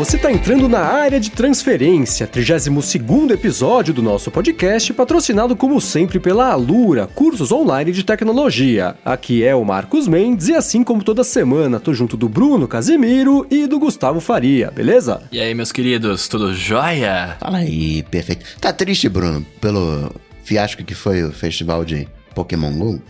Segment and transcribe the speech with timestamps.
[0.00, 6.18] você está entrando na área de transferência, 32º episódio do nosso podcast, patrocinado como sempre
[6.18, 8.96] pela Alura, cursos online de tecnologia.
[9.04, 13.46] Aqui é o Marcos Mendes e assim como toda semana, tô junto do Bruno Casimiro
[13.50, 15.22] e do Gustavo Faria, beleza?
[15.30, 17.36] E aí, meus queridos, tudo jóia?
[17.38, 18.58] Fala aí, perfeito.
[18.58, 20.10] Tá triste, Bruno, pelo
[20.42, 23.02] fiasco que foi o festival de Pokémon GO?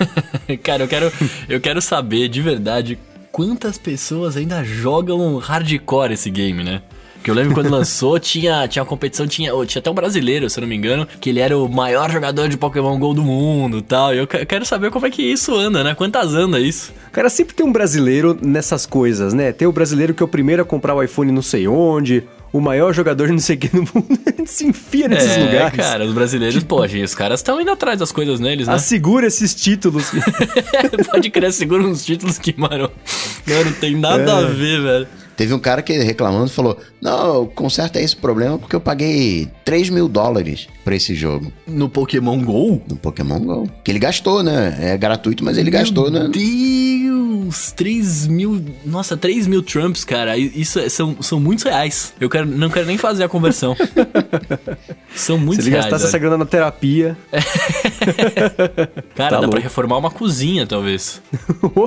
[0.62, 1.10] Cara, eu quero,
[1.48, 2.98] eu quero saber de verdade
[3.36, 6.80] quantas pessoas ainda jogam hardcore esse game, né?
[7.16, 10.58] Porque eu lembro quando lançou, tinha, tinha uma competição, tinha, tinha até um brasileiro, se
[10.58, 13.82] eu não me engano, que ele era o maior jogador de Pokémon GO do mundo
[13.82, 14.14] tal.
[14.14, 15.94] E eu quero saber como é que isso anda, né?
[15.94, 16.94] Quantas anda isso?
[17.12, 19.52] Cara, sempre tem um brasileiro nessas coisas, né?
[19.52, 22.60] Tem o brasileiro que é o primeiro a comprar o iPhone não sei onde, o
[22.60, 25.76] maior jogador de não sei o que no mundo, se enfia nesses é, lugares.
[25.76, 28.74] cara, os brasileiros, tipo, pô, gente, os caras estão indo atrás das coisas neles, né?
[28.74, 30.10] Assegura esses títulos.
[31.10, 32.90] Pode crer, segura uns títulos que, mano,
[33.46, 34.34] não tem nada é.
[34.34, 35.08] a ver, velho.
[35.36, 40.08] Teve um cara que reclamando falou: Não, conserta esse problema porque eu paguei 3 mil
[40.08, 41.52] dólares pra esse jogo.
[41.66, 42.80] No Pokémon GO?
[42.88, 43.68] No Pokémon GO.
[43.84, 44.76] Que ele gastou, né?
[44.80, 46.20] É gratuito, mas ele Meu gastou, né?
[46.32, 46.95] Deus!
[47.50, 48.62] 3 mil.
[48.84, 50.36] Nossa, 3 mil Trumps, cara.
[50.36, 52.12] Isso é, são, são muitos reais.
[52.20, 53.76] Eu quero, não quero nem fazer a conversão.
[55.14, 55.86] são muitos Se ele reais.
[55.86, 57.16] gastasse essa grana na terapia.
[59.14, 59.52] cara, tá dá louco.
[59.52, 61.20] pra reformar uma cozinha, talvez.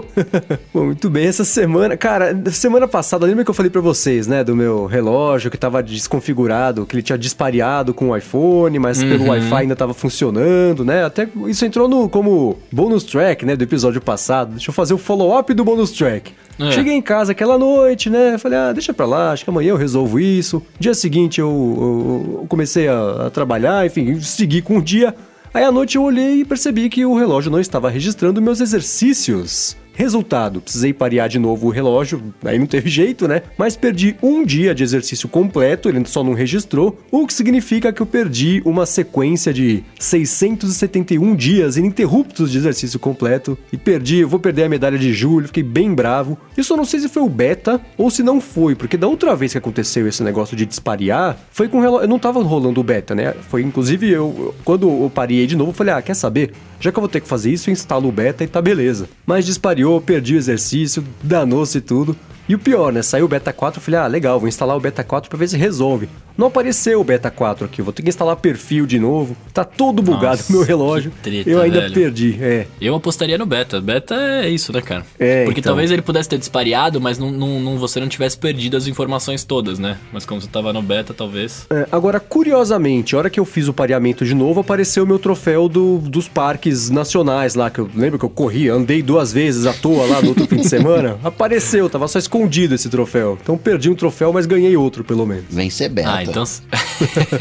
[0.74, 1.96] Muito bem, essa semana.
[1.98, 4.44] Cara, semana passada, lembra que eu falei para vocês, né?
[4.44, 9.10] Do meu relógio que tava desconfigurado, que ele tinha dispareado com o iPhone, mas uhum.
[9.10, 11.06] pelo Wi-Fi ainda tava funcionando, né?
[11.06, 13.56] Até isso entrou no como bonus track, né?
[13.56, 14.52] Do episódio passado.
[14.52, 16.34] Deixa eu fazer o follow-up do bonus track.
[16.60, 16.72] É.
[16.72, 18.38] Cheguei em casa aquela noite, né?
[18.38, 20.62] Falei, ah, deixa pra lá, acho que amanhã eu resolvo isso.
[20.78, 25.16] Dia seguinte eu, eu, eu comecei a, a, trabalhar, enfim, segui com o dia.
[25.54, 29.78] Aí à noite eu olhei e percebi que o relógio não estava registrando meus exercícios.
[30.00, 33.42] Resultado, precisei parear de novo o relógio, aí não teve jeito, né?
[33.58, 38.02] Mas perdi um dia de exercício completo, ele só não registrou, o que significa que
[38.02, 44.40] eu perdi uma sequência de 671 dias ininterruptos de exercício completo e perdi, eu vou
[44.40, 46.38] perder a medalha de julho, fiquei bem bravo.
[46.56, 49.36] Isso eu não sei se foi o beta ou se não foi, porque da outra
[49.36, 52.80] vez que aconteceu esse negócio de disparear, foi com o relógio, eu não tava rolando
[52.80, 53.34] o beta, né?
[53.50, 56.54] Foi inclusive eu, quando eu parei de novo, falei, ah, quer saber?
[56.80, 59.10] Já que eu vou ter que fazer isso, eu instalo o beta e tá beleza.
[59.26, 62.16] Mas dispariou, perdi o exercício, danou-se tudo.
[62.50, 63.02] E o pior, né?
[63.02, 65.48] Saiu o Beta 4, eu falei, ah, legal, vou instalar o Beta 4 para ver
[65.48, 66.10] se resolve.
[66.40, 69.36] Não apareceu o Beta 4 aqui, vou ter que instalar perfil de novo.
[69.54, 71.12] Tá todo bugado o meu relógio.
[71.22, 71.94] Treta, eu ainda velho.
[71.94, 72.66] perdi, é.
[72.80, 73.82] Eu apostaria no Beta.
[73.82, 75.06] Beta é isso, né, cara?
[75.20, 75.72] É, Porque então.
[75.72, 79.44] talvez ele pudesse ter dispareado, mas não, não, não, você não tivesse perdido as informações
[79.44, 79.98] todas, né?
[80.14, 81.68] Mas como você tava no Beta, talvez.
[81.70, 85.20] É, agora, curiosamente, a hora que eu fiz o pareamento de novo, apareceu o meu
[85.20, 89.66] troféu do, dos parques nacionais lá, que eu lembro que eu corri, andei duas vezes
[89.66, 91.20] à toa lá no outro fim de semana.
[91.24, 93.38] Apareceu, tava só escondido esse troféu troféu.
[93.42, 95.46] Então perdi um troféu, mas ganhei outro, pelo menos.
[95.50, 96.10] Vem ser beta.
[96.10, 96.44] Ah, então.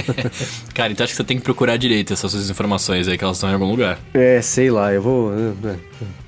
[0.74, 3.36] Cara, então acho que você tem que procurar direito essas suas informações aí, que elas
[3.36, 3.98] estão em algum lugar.
[4.14, 5.32] É, sei lá, eu vou.
[5.32, 5.76] É, é,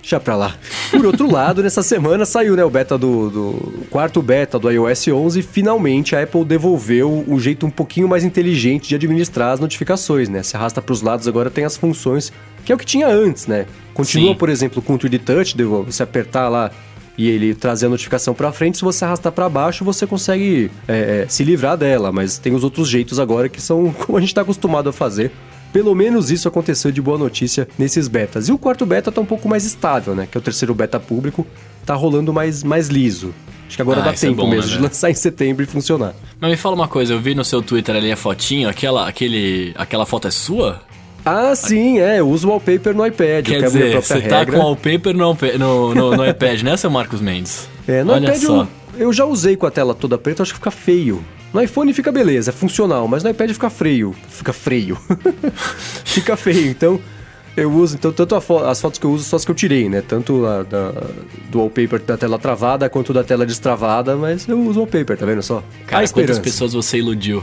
[0.00, 0.54] deixa pra lá.
[0.90, 5.08] Por outro lado, nessa semana saiu né, o beta do, do quarto beta do iOS
[5.08, 9.60] 11 e finalmente a Apple devolveu um jeito um pouquinho mais inteligente de administrar as
[9.60, 10.42] notificações, né?
[10.42, 12.32] Se arrasta pros lados agora tem as funções
[12.64, 13.66] que é o que tinha antes, né?
[13.94, 14.38] Continua, Sim.
[14.38, 16.70] por exemplo, com o 3D Touch, você apertar lá
[17.20, 21.26] e ele trazer a notificação para frente, se você arrastar para baixo, você consegue é,
[21.28, 22.10] se livrar dela.
[22.10, 25.30] Mas tem os outros jeitos agora que são como a gente está acostumado a fazer.
[25.70, 28.48] Pelo menos isso aconteceu de boa notícia nesses betas.
[28.48, 30.26] E o quarto beta tá um pouco mais estável, né?
[30.30, 31.46] Que é o terceiro beta público,
[31.84, 33.34] tá rolando mais, mais liso.
[33.68, 35.66] Acho que agora ah, dá tempo é bom, mesmo né, de lançar em setembro e
[35.66, 36.14] funcionar.
[36.40, 39.74] Mas me fala uma coisa, eu vi no seu Twitter ali a fotinho, aquela, aquele,
[39.76, 40.80] aquela foto é sua?
[41.24, 42.20] Ah, sim, é.
[42.20, 43.46] Eu uso wallpaper no iPad.
[43.46, 44.30] Quer dizer, você regra.
[44.30, 47.68] tá com wallpaper no, no, no, no iPad, né, seu Marcos Mendes?
[47.86, 48.68] É, no Olha iPad só.
[48.94, 51.24] Eu, eu já usei com a tela toda preta, acho que fica feio.
[51.52, 54.14] No iPhone fica beleza, é funcional, mas no iPad fica freio.
[54.28, 54.96] Fica freio.
[56.04, 57.00] fica feio, então
[57.56, 59.88] eu uso, então, tanto fo as fotos que eu uso são as que eu tirei,
[59.88, 60.00] né?
[60.06, 60.92] Tanto a, da,
[61.50, 65.42] do wallpaper da tela travada quanto da tela destravada, mas eu uso wallpaper, tá vendo
[65.42, 65.62] só?
[65.86, 67.42] Cara, quantas pessoas você iludiu?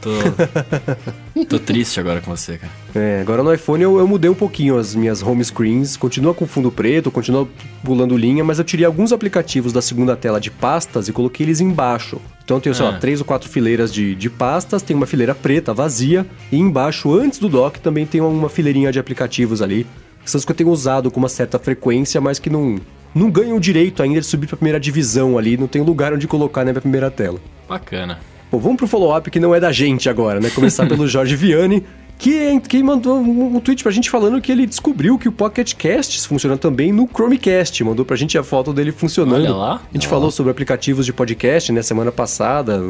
[0.00, 2.72] Tô, tô triste agora com você, cara.
[2.94, 5.96] É, agora no iPhone eu, eu, mudei um pouquinho as minhas home screens.
[5.96, 7.48] Continua com fundo preto, continua
[7.84, 11.60] pulando linha, mas eu tirei alguns aplicativos da segunda tela de pastas e coloquei eles
[11.60, 12.20] embaixo.
[12.44, 12.98] Então eu tenho, sei lá, ah.
[12.98, 17.38] três ou quatro fileiras de, de pastas, tem uma fileira preta vazia, e embaixo, antes
[17.38, 19.86] do dock, também tem uma fileirinha de aplicativos ali.
[20.24, 22.78] São os que eu tenho usado com uma certa frequência, mas que não,
[23.14, 26.12] não ganham o direito ainda de subir para a primeira divisão ali, não tem lugar
[26.12, 27.38] onde colocar na minha primeira tela.
[27.68, 28.18] Bacana.
[28.50, 30.50] Bom, vamos pro follow-up que não é da gente agora, né?
[30.50, 31.84] Começar pelo Jorge Vianney,
[32.18, 36.24] que, que mandou um, tweet pra gente falando que ele descobriu que o Pocket Casts
[36.24, 37.84] funciona também no Chromecast.
[37.84, 39.44] Mandou pra gente a foto dele funcionando.
[39.44, 39.74] Olha lá.
[39.76, 42.82] A gente falou sobre aplicativos de podcast, né, semana passada,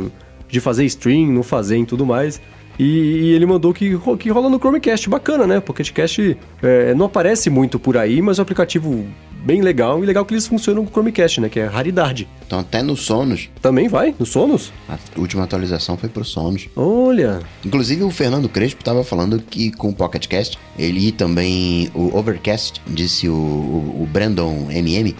[0.48, 2.40] de fazer stream, não fazer e tudo mais.
[2.78, 5.58] E, ele mandou que, que rola no Chromecast, bacana, né?
[5.58, 9.04] Pocket Cast é, não aparece muito por aí, mas é um aplicativo
[9.44, 10.02] bem legal.
[10.02, 11.48] E legal que eles funcionam com o Chromecast, né?
[11.48, 12.28] Que é raridade.
[12.46, 14.72] Então até no Sonos, Também vai, no Sonos?
[14.88, 16.68] a última atualização foi pro Sonos.
[16.74, 21.90] Olha, Inclusive o Fernando Crespo estava falando que com o Pocket Cast, ele e também
[21.94, 25.14] o Overcast, disse o, o, o Brandon MM,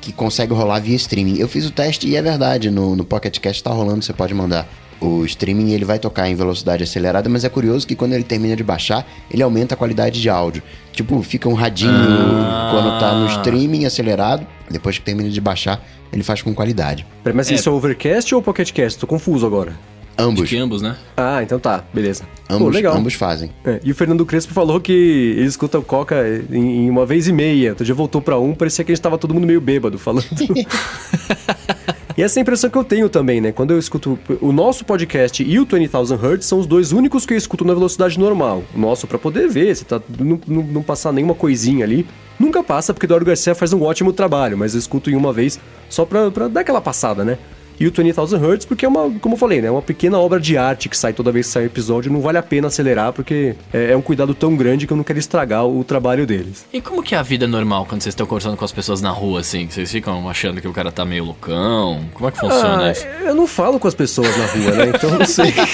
[0.00, 1.38] que consegue rolar via streaming.
[1.38, 4.32] Eu fiz o teste e é verdade, no, no Pocket Cast tá rolando, você pode
[4.32, 4.66] mandar
[5.00, 8.54] o streaming ele vai tocar em velocidade acelerada, mas é curioso que quando ele termina
[8.54, 10.62] de baixar, ele aumenta a qualidade de áudio.
[10.92, 12.68] Tipo, fica um radinho Ah.
[12.72, 15.82] quando tá no streaming acelerado, depois que termina de baixar,
[16.12, 17.06] ele faz com qualidade.
[17.24, 17.54] peraí, mas É.
[17.54, 18.98] isso é Overcast ou Pocket Cast?
[18.98, 19.72] Tô confuso agora.
[20.18, 20.96] Acho Ambos, que ambos, né?
[21.16, 22.24] Ah, então tá, beleza.
[22.46, 22.94] Pô, ambos, legal.
[22.94, 23.50] ambos fazem.
[23.64, 26.16] É, e o Fernando Crespo falou que ele escuta o Coca
[26.50, 27.70] em, em uma vez e meia.
[27.70, 30.26] Outro dia voltou pra um, parecia que a gente tava todo mundo meio bêbado falando.
[32.16, 33.52] e essa é a impressão que eu tenho também, né?
[33.52, 37.34] Quando eu escuto o nosso podcast e o 20,000 Hertz são os dois únicos que
[37.34, 38.62] eu escuto na velocidade normal.
[38.74, 42.06] O nosso pra poder ver, se tá não, não, não passar nenhuma coisinha ali.
[42.38, 45.60] Nunca passa, porque Eduardo Garcia faz um ótimo trabalho, mas eu escuto em uma vez
[45.88, 47.38] só pra, pra dar aquela passada, né?
[47.80, 49.68] E o 20,000 Hertz, porque é uma, como eu falei, né?
[49.68, 52.12] É uma pequena obra de arte que sai toda vez que sai um episódio.
[52.12, 55.02] Não vale a pena acelerar, porque é, é um cuidado tão grande que eu não
[55.04, 56.66] quero estragar o trabalho deles.
[56.70, 59.10] E como que é a vida normal quando vocês estão conversando com as pessoas na
[59.10, 59.66] rua, assim?
[59.66, 62.04] Vocês ficam achando que o cara tá meio loucão?
[62.12, 63.06] Como é que funciona Ah, isso?
[63.24, 64.92] eu não falo com as pessoas na rua, né?
[64.94, 65.54] Então eu não sei.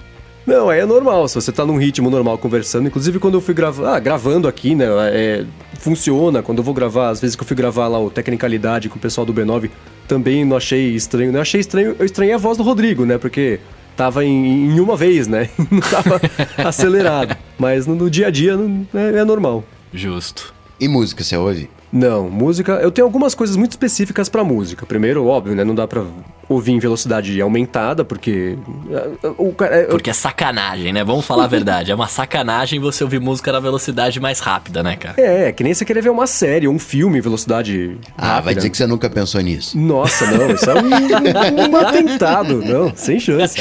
[0.47, 2.87] Não, aí é normal, se você tá num ritmo normal conversando.
[2.87, 3.97] Inclusive, quando eu fui gravar.
[3.97, 4.87] Ah, gravando aqui, né?
[5.13, 5.45] é,
[5.81, 6.43] funciona.
[6.43, 9.01] Quando eu vou gravar, às vezes que eu fui gravar lá o Tecnicalidade com o
[9.01, 9.71] pessoal do B9,
[10.07, 11.33] também não achei estranho.
[11.33, 11.97] Não achei estranho.
[11.99, 13.19] Eu estranhei a voz do Rodrigo, né?
[13.19, 13.59] Porque
[13.97, 15.49] tava em, em uma vez, né?
[15.71, 16.21] Não tava
[16.65, 17.37] acelerado.
[17.59, 19.65] Mas no, no dia a dia não- é, é normal.
[19.93, 20.55] Justo.
[20.79, 21.69] E música, você ouve?
[21.93, 22.75] Não, música.
[22.75, 24.85] Eu tenho algumas coisas muito específicas pra música.
[24.85, 25.65] Primeiro, óbvio, né?
[25.65, 26.03] Não dá pra
[26.49, 28.57] ouvir em velocidade aumentada, porque.
[28.91, 29.83] eh, O cara.
[29.83, 31.03] eu- Porque é sacanagem, né?
[31.05, 31.91] Vamos falar a verdade.
[31.91, 35.15] É uma sacanagem você ouvir música na velocidade mais rápida, né, cara?
[35.21, 37.99] É, que nem você querer ver uma série ou um filme em velocidade.
[38.17, 38.55] Ah, vai rápida.
[38.57, 39.77] dizer que você nunca pensou nisso.
[39.79, 43.59] Nossa, não, isso é um, um atentado, não, sem chance.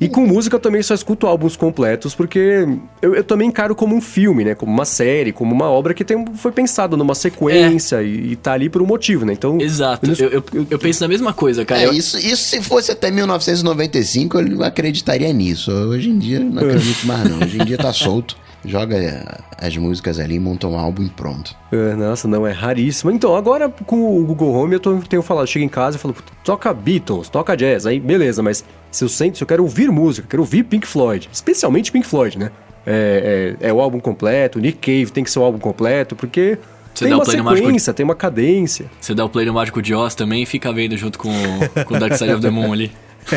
[0.00, 2.66] E com música eu também só escuto álbuns completos, porque
[3.00, 4.54] eu, eu também encaro como um filme, né?
[4.54, 8.52] Como uma série, como uma obra que tem, foi pensada numa sequência e, e tá
[8.52, 9.32] ali por um motivo, né?
[9.32, 9.60] Então.
[9.60, 10.10] Exato.
[10.10, 11.71] eu Eu, eu, eu penso na mesma coisa, cara.
[11.76, 15.70] É, Eu- isso, isso se fosse até 1995, eu acreditaria nisso.
[15.72, 17.38] Hoje em dia, não acredito mais não.
[17.40, 18.36] Hoje em dia tá solto.
[18.64, 19.24] Joga eh,
[19.58, 21.52] as músicas ali, monta um álbum e pronto.
[21.72, 23.10] É, nossa, não, é raríssimo.
[23.10, 26.14] Então, agora com o Google Home eu tô- tenho falado, chego em casa e falo,
[26.14, 29.90] "Puta, toca Beatles, toca jazz, aí beleza, mas se eu sento, se eu quero ouvir
[29.90, 32.52] música, quero ouvir Pink Floyd, especialmente Pink Floyd, né?
[32.86, 36.56] É, é- é o álbum completo, Nick Cave tem que ser o álbum completo, porque
[37.02, 38.86] Você tem dá o uma play no mágico sequência, tem uma cadência.
[39.00, 41.84] Você dá o play no Mágico de Oz também e fica vendo junto com, o-
[41.84, 42.90] com o Dark Side of the Moon ali.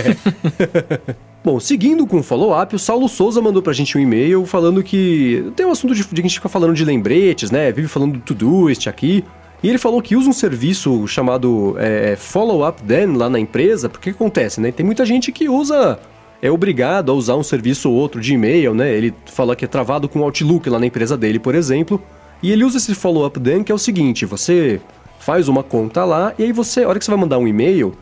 [1.44, 5.46] Bom, seguindo com o follow-up, o Saulo Souza mandou pra gente um e-mail falando que
[5.56, 7.72] tem um assunto de, de que a gente fica falando de lembretes, né?
[7.72, 9.24] Vive falando do Todoist aqui.
[9.62, 13.88] E ele falou que usa um serviço chamado é, Follow Up Then lá na empresa,
[13.88, 14.72] porque o que acontece, né?
[14.72, 16.00] Tem muita gente que usa,
[16.42, 18.92] é obrigado a usar um serviço ou outro de e-mail, né?
[18.92, 22.02] Ele fala que é travado com o Outlook lá na empresa dele, por exemplo.
[22.46, 24.80] E ele usa esse Follow Up Then, que é o seguinte: você
[25.20, 27.96] faz uma conta lá e aí você, a hora que você vai mandar um e-mail,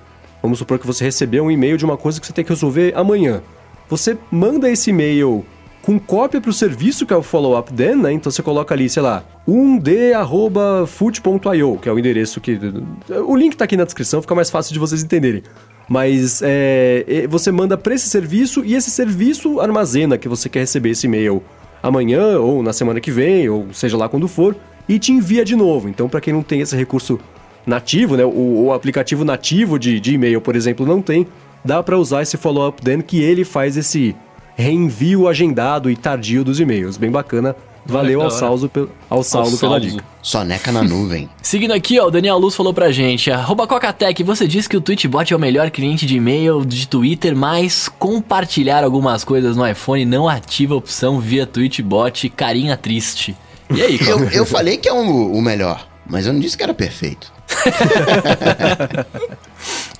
[0.44, 2.92] Vamos supor que você recebeu um e-mail de uma coisa que você tem que resolver
[2.98, 3.42] amanhã.
[3.88, 5.46] Você manda esse e-mail
[5.82, 8.12] com cópia para o serviço que é o Follow Up Then, né?
[8.12, 10.18] Então você coloca ali, sei lá, 1d.foot.io,
[11.78, 12.60] que é o endereço que.
[13.26, 15.44] O link tá aqui na descrição, fica mais fácil de vocês entenderem.
[15.88, 20.60] Mas é, é, você manda para esse serviço e esse serviço armazena que você quer
[20.60, 21.42] receber esse e-mail
[21.84, 24.56] amanhã ou na semana que vem, ou seja lá quando for,
[24.88, 25.90] e te envia de novo.
[25.90, 27.20] Então, para quem não tem esse recurso
[27.68, 28.24] nativo, né?
[28.24, 31.28] O, o aplicativo nativo de, de e-mail, por exemplo, não tem.
[31.64, 34.16] Dá para usar esse follow-up then que ele faz esse
[34.56, 36.98] reenvio agendado e tardio dos e-mails.
[36.98, 37.56] Bem bacana.
[37.86, 38.32] Valeu ao.
[38.32, 38.70] Saulo,
[39.10, 40.04] ao Saulo pela dica.
[40.22, 41.30] Soneca na nuvem.
[41.44, 44.82] Seguindo aqui, ó, o Daniel Luz falou pra gente, arroba Cocatec, você disse que o
[44.82, 50.06] Tweetbot é o melhor cliente de e-mail de Twitter, mas compartilhar algumas coisas no iPhone
[50.06, 53.36] não ativa a opção via Tweetbot, carinha triste.
[53.74, 54.36] E aí, Eu, Coca?
[54.36, 57.32] eu falei que é um- o melhor, mas eu não disse que era perfeito.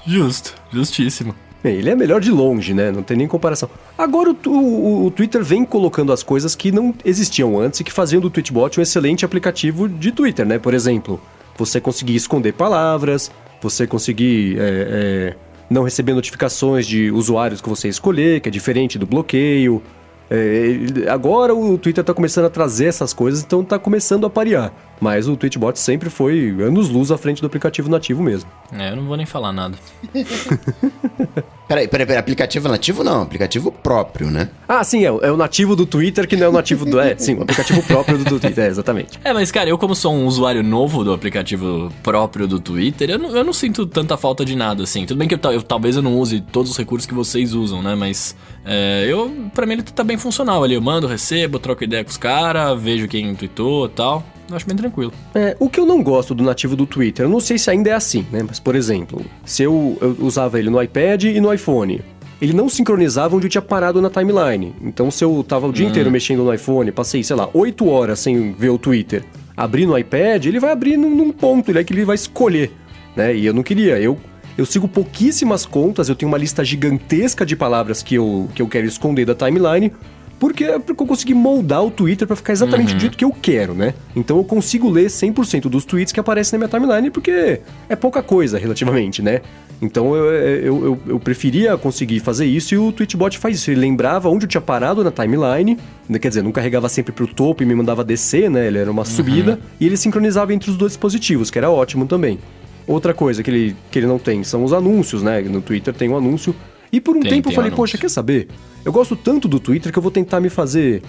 [0.06, 1.34] Justo, justíssimo.
[1.64, 2.92] Ele é melhor de longe, né?
[2.92, 3.70] Não tem nem comparação.
[3.98, 7.92] Agora o, o- o Twitter vem colocando as coisas que não existiam antes e que
[7.92, 10.60] faziam do Tweetbot um excelente aplicativo de Twitter, né?
[10.60, 11.22] Por exemplo,
[11.58, 15.36] você conseguir esconder palavras, você conseguir é, é,
[15.70, 19.82] não receber notificações de usuários que você escolher, que é diferente do bloqueio.
[20.30, 24.74] É, agora o Twitter está começando a trazer essas coisas, então está começando a parear.
[25.04, 28.50] Mas o Twitchbot sempre foi anos-luz à frente do aplicativo nativo mesmo.
[28.72, 29.78] É, eu não vou nem falar nada.
[31.68, 34.48] peraí, peraí, peraí, aplicativo nativo não, aplicativo próprio, né?
[34.66, 36.98] Ah, sim, é, é, o nativo do Twitter que não é o nativo do...
[37.02, 39.20] É, sim, o aplicativo próprio do, do Twitter, é, exatamente.
[39.26, 43.20] É, mas cara, eu como sou um usuário novo do aplicativo próprio do Twitter, eu
[43.20, 45.06] não, eu não sinto tanta falta de nada, assim.
[45.06, 47.84] Tudo bem que eu, eu, talvez eu não use todos os recursos que vocês usam,
[47.84, 47.94] né?
[47.94, 50.76] Mas é, eu, pra mim ele tá bem funcional ali.
[50.76, 54.24] Eu mando, recebo, troco ideia com os caras, vejo quem tweetou e tal.
[54.54, 55.12] Eu acho bem tranquilo.
[55.34, 57.90] É, o que eu não gosto do nativo do Twitter, eu não sei se ainda
[57.90, 58.44] é assim, né?
[58.48, 62.02] Mas, por exemplo, se eu, eu usava ele no iPad e no iPhone,
[62.40, 64.76] ele não sincronizava onde eu tinha parado na timeline.
[64.80, 65.90] Então, se eu tava o dia hum.
[65.90, 69.24] inteiro mexendo no iPhone, passei, sei lá, 8 horas sem ver o Twitter,
[69.58, 72.72] abrir no iPad, ele vai abrir num, num ponto, ele é que ele vai escolher,
[73.16, 73.36] né?
[73.36, 74.00] E eu não queria.
[74.00, 74.20] Eu
[74.56, 78.68] eu sigo pouquíssimas contas, eu tenho uma lista gigantesca de palavras que eu, que eu
[78.68, 79.92] quero esconder da timeline,
[80.40, 82.98] porque, porque eu consegui moldar o Twitter para ficar exatamente uhum.
[82.98, 83.94] do jeito que eu quero, né?
[84.16, 88.22] Então eu consigo ler 100% dos tweets que aparecem na minha timeline, porque é pouca
[88.22, 89.42] coisa relativamente, né?
[89.82, 93.72] Então eu, eu, eu, eu, preferia conseguir fazer isso e o Tweetbot faz isso.
[93.72, 96.20] Ele lembrava onde eu tinha parado na timeline, né?
[96.20, 98.68] quer dizer, não carregava sempre pro topo e me mandava descer, né?
[98.68, 99.06] Ele era uma uhum.
[99.06, 102.40] subida, e ele sincronizava entre os dois dispositivos, que era ótimo também.
[102.86, 105.42] Outra coisa que ele, que ele não tem são os anúncios, né?
[105.42, 106.56] No Twitter tem um anúncio.
[106.94, 107.76] E por um tem, tempo tem eu falei, anúncio.
[107.76, 108.48] poxa, quer saber?
[108.86, 111.02] Eu gosto tanto do Twitter que eu vou tentar me fazer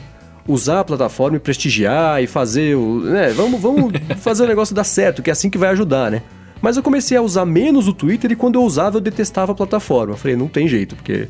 [0.49, 3.01] usar a plataforma e prestigiar e fazer o.
[3.01, 6.23] Né, vamos, vamos fazer o negócio dar certo, que é assim que vai ajudar, né?
[6.63, 9.55] Mas eu comecei a usar menos o Twitter e quando eu usava eu detestava a
[9.55, 10.15] plataforma.
[10.15, 11.29] Eu falei, não tem jeito, porque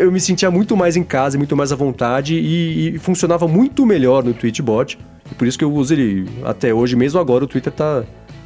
[0.00, 3.84] eu me sentia muito mais em casa, muito mais à vontade e, e funcionava muito
[3.84, 4.98] melhor no Tweetbot.
[5.30, 8.04] E por isso que eu uso ele até hoje, mesmo agora o Twitter tá,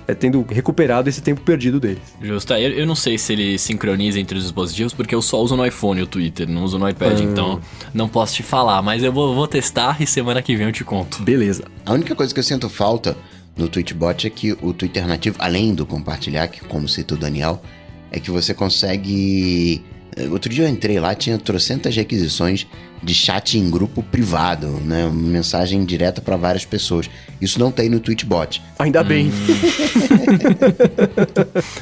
[0.09, 2.03] é, tendo recuperado esse tempo perdido deles.
[2.21, 2.55] Justo.
[2.55, 5.65] Eu, eu, não sei se ele sincroniza entre os dispositivos, porque eu só uso no
[5.65, 7.23] iPhone o Twitter, não uso no iPad, ah.
[7.23, 7.61] então
[7.93, 8.81] não posso te falar.
[8.81, 11.23] Mas eu vou, vou testar e semana que vem eu te conto.
[11.23, 11.65] Beleza.
[11.85, 13.15] A única coisa que eu sinto falta
[13.55, 17.61] no Tweetbot é que o Twitter nativo, além do compartilhar, que como cita o Daniel,
[18.11, 19.85] é que você consegue
[20.31, 22.67] Outro dia eu entrei lá, tinha trocentas requisições
[23.03, 25.05] de chat em grupo privado, né?
[25.05, 27.09] Uma mensagem direta para várias pessoas.
[27.41, 28.63] Isso não tem no Twitchbot.
[28.79, 29.29] Ainda bem.
[29.29, 29.33] Hum.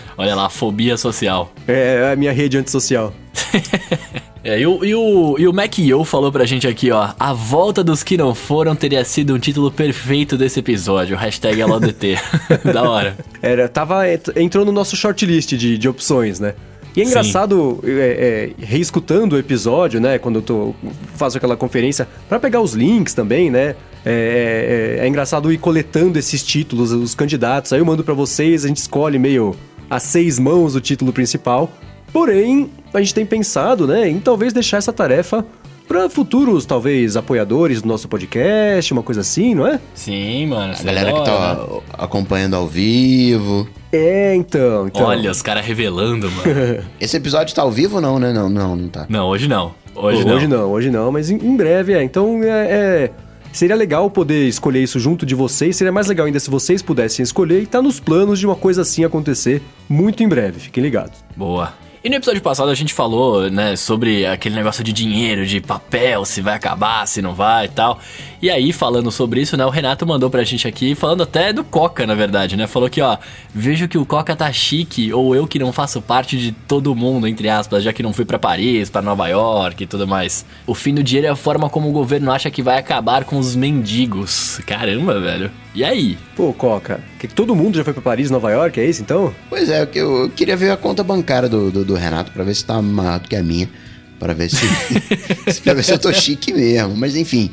[0.17, 1.53] Olha lá, fobia social.
[1.67, 3.15] É, é a minha rede antissocial.
[4.47, 7.09] É, e, o, e, o, e o Mac Yo falou pra gente aqui, ó.
[7.19, 11.17] A volta dos que não foram teria sido um título perfeito desse episódio.
[11.17, 12.17] Hashtag LODT.
[12.73, 13.17] da hora.
[13.43, 14.05] Era, tava,
[14.37, 16.55] entrou no nosso shortlist de, de opções, né?
[16.97, 20.19] E é engraçado, é, é, reescutando o episódio, né?
[20.19, 20.75] Quando eu tô,
[21.15, 23.77] faço aquela conferência, para pegar os links também, né?
[24.05, 27.73] É, é, é, engraçado ir coletando esses títulos, os candidatos.
[27.73, 29.55] Aí eu mando para vocês, a gente escolhe meio
[29.91, 31.71] a seis mãos o título principal.
[32.13, 35.45] Porém, a gente tem pensado, né, em talvez deixar essa tarefa
[35.87, 39.79] para futuros, talvez, apoiadores do nosso podcast, uma coisa assim, não é?
[39.95, 40.75] Sim, mano.
[40.79, 41.81] A galera adora, que tá né?
[41.93, 43.69] acompanhando ao vivo.
[43.97, 44.87] É, então.
[44.87, 45.07] então.
[45.07, 46.85] Olha, os caras revelando, mano.
[47.01, 48.33] Esse episódio tá ao vivo ou não, né?
[48.33, 49.07] Não, não, não tá.
[49.09, 49.75] Não, hoje não.
[49.95, 50.35] Hoje, hoje não.
[50.35, 52.03] Hoje não, hoje não, mas em, em breve é.
[52.03, 53.11] Então é, é,
[53.57, 55.77] Seria legal poder escolher isso junto de vocês.
[55.77, 58.83] Seria mais legal ainda se vocês pudessem escolher e tá nos planos de uma coisa
[58.83, 60.61] assim acontecer muito em breve.
[60.61, 61.25] Fiquem ligados.
[61.35, 61.73] Boa.
[62.05, 66.25] E no episódio passado a gente falou, né, sobre aquele negócio de dinheiro, de papel,
[66.27, 67.99] se vai acabar, se não vai e tal.
[68.41, 71.65] E aí, falando sobre isso, né, o Renato mandou pra gente aqui, falando até do
[71.65, 72.67] Coca, na verdade, né?
[72.67, 73.17] Falou que, ó,
[73.55, 77.27] vejo que o Coca tá chique, ou eu que não faço parte de todo mundo,
[77.27, 80.45] entre aspas, já que não fui para Paris, para Nova York e tudo mais.
[80.67, 83.39] O fim do dinheiro é a forma como o governo acha que vai acabar com
[83.39, 84.61] os mendigos.
[84.67, 85.51] Caramba, velho.
[85.75, 86.19] E aí?
[86.35, 89.35] Pô, Coca, que todo mundo já foi para Paris, Nova York, é isso então?
[89.49, 92.55] Pois é, eu, eu queria ver a conta bancária do, do, do Renato para ver
[92.55, 93.69] se tá maior do que a minha
[94.19, 94.67] para ver se,
[95.63, 97.51] para ver se eu tô chique mesmo, mas enfim.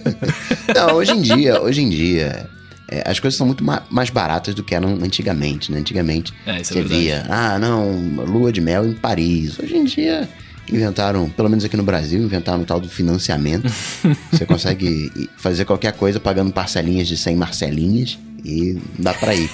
[0.74, 2.48] Não, hoje em dia, hoje em dia,
[2.90, 5.78] é, as coisas são muito ma mais baratas do que eram antigamente, né?
[5.78, 9.58] Antigamente é, é você é via, ah, não, lua de mel em Paris.
[9.58, 10.28] Hoje em dia
[10.70, 13.68] inventaram, pelo menos aqui no Brasil, inventaram um tal do financiamento.
[14.30, 19.50] você consegue fazer qualquer coisa pagando parcelinhas de 100 marcelinhas e dá para ir.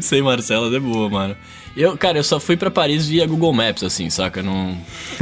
[0.00, 1.36] 100 marcelas é boa, mano.
[1.78, 4.42] Eu, cara, eu só fui para Paris via Google Maps, assim, saca?
[4.42, 4.76] Não,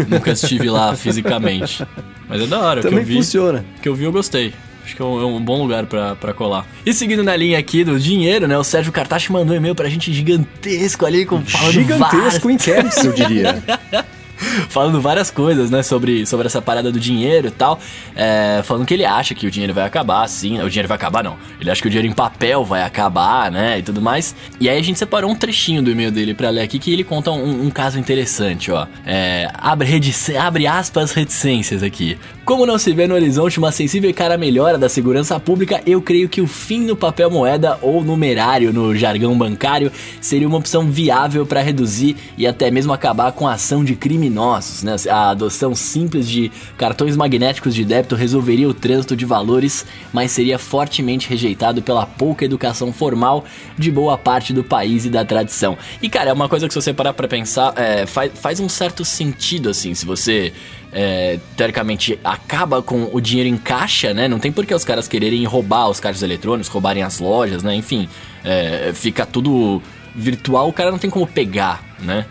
[0.09, 1.87] nunca estive lá fisicamente.
[2.27, 2.81] Mas é da hora.
[2.81, 3.65] Também que eu vi, funciona.
[3.83, 4.55] que eu vi, eu gostei.
[4.83, 6.67] Acho que é um, é um bom lugar para colar.
[6.87, 8.57] E seguindo na linha aqui do dinheiro, né?
[8.57, 13.05] O Sérgio Cartache mandou um e-mail pra gente gigantesco ali, com falando Gigantesco em caps,
[13.05, 13.63] eu diria.
[14.69, 17.79] falando várias coisas, né, sobre, sobre essa parada do dinheiro e tal.
[18.15, 20.61] É, falando que ele acha que o dinheiro vai acabar, sim.
[20.61, 21.37] O dinheiro vai acabar, não.
[21.61, 24.35] Ele acha que o dinheiro em papel vai acabar, né, e tudo mais.
[24.61, 27.05] E aí a gente separou um trechinho do e-mail dele pra ler aqui que ele
[27.05, 28.87] conta um, um caso interessante, ó.
[29.05, 30.01] É, abre,
[30.39, 32.19] abre aspas reticências aqui.
[32.47, 36.01] Como não se vê no horizonte uma sensível e cara melhora da segurança pública, eu
[36.01, 40.89] creio que o fim no papel moeda ou numerário no jargão bancário seria uma opção
[40.89, 44.85] viável para reduzir e até mesmo acabar com a ação de criminosos.
[44.85, 44.95] Né?
[45.11, 50.57] A adoção simples de cartões magnéticos de débito resolveria o trânsito de valores, mas seria
[50.57, 53.45] fortemente rejeitado pela pouca educação formal
[53.77, 55.77] de boa parte do país e da tradição.
[56.01, 58.69] E cara, é uma coisa que se você parar pra pensar, é, faz, faz um
[58.69, 60.53] certo sentido assim, se você
[60.99, 64.27] é, teoricamente acaba com o dinheiro em caixa, né?
[64.27, 67.75] Não tem por que os caras quererem roubar os caixas eletrônicos, roubarem as lojas, né?
[67.75, 68.09] Enfim,
[68.43, 69.83] é, fica tudo
[70.15, 72.25] virtual, o cara não tem como pegar, né?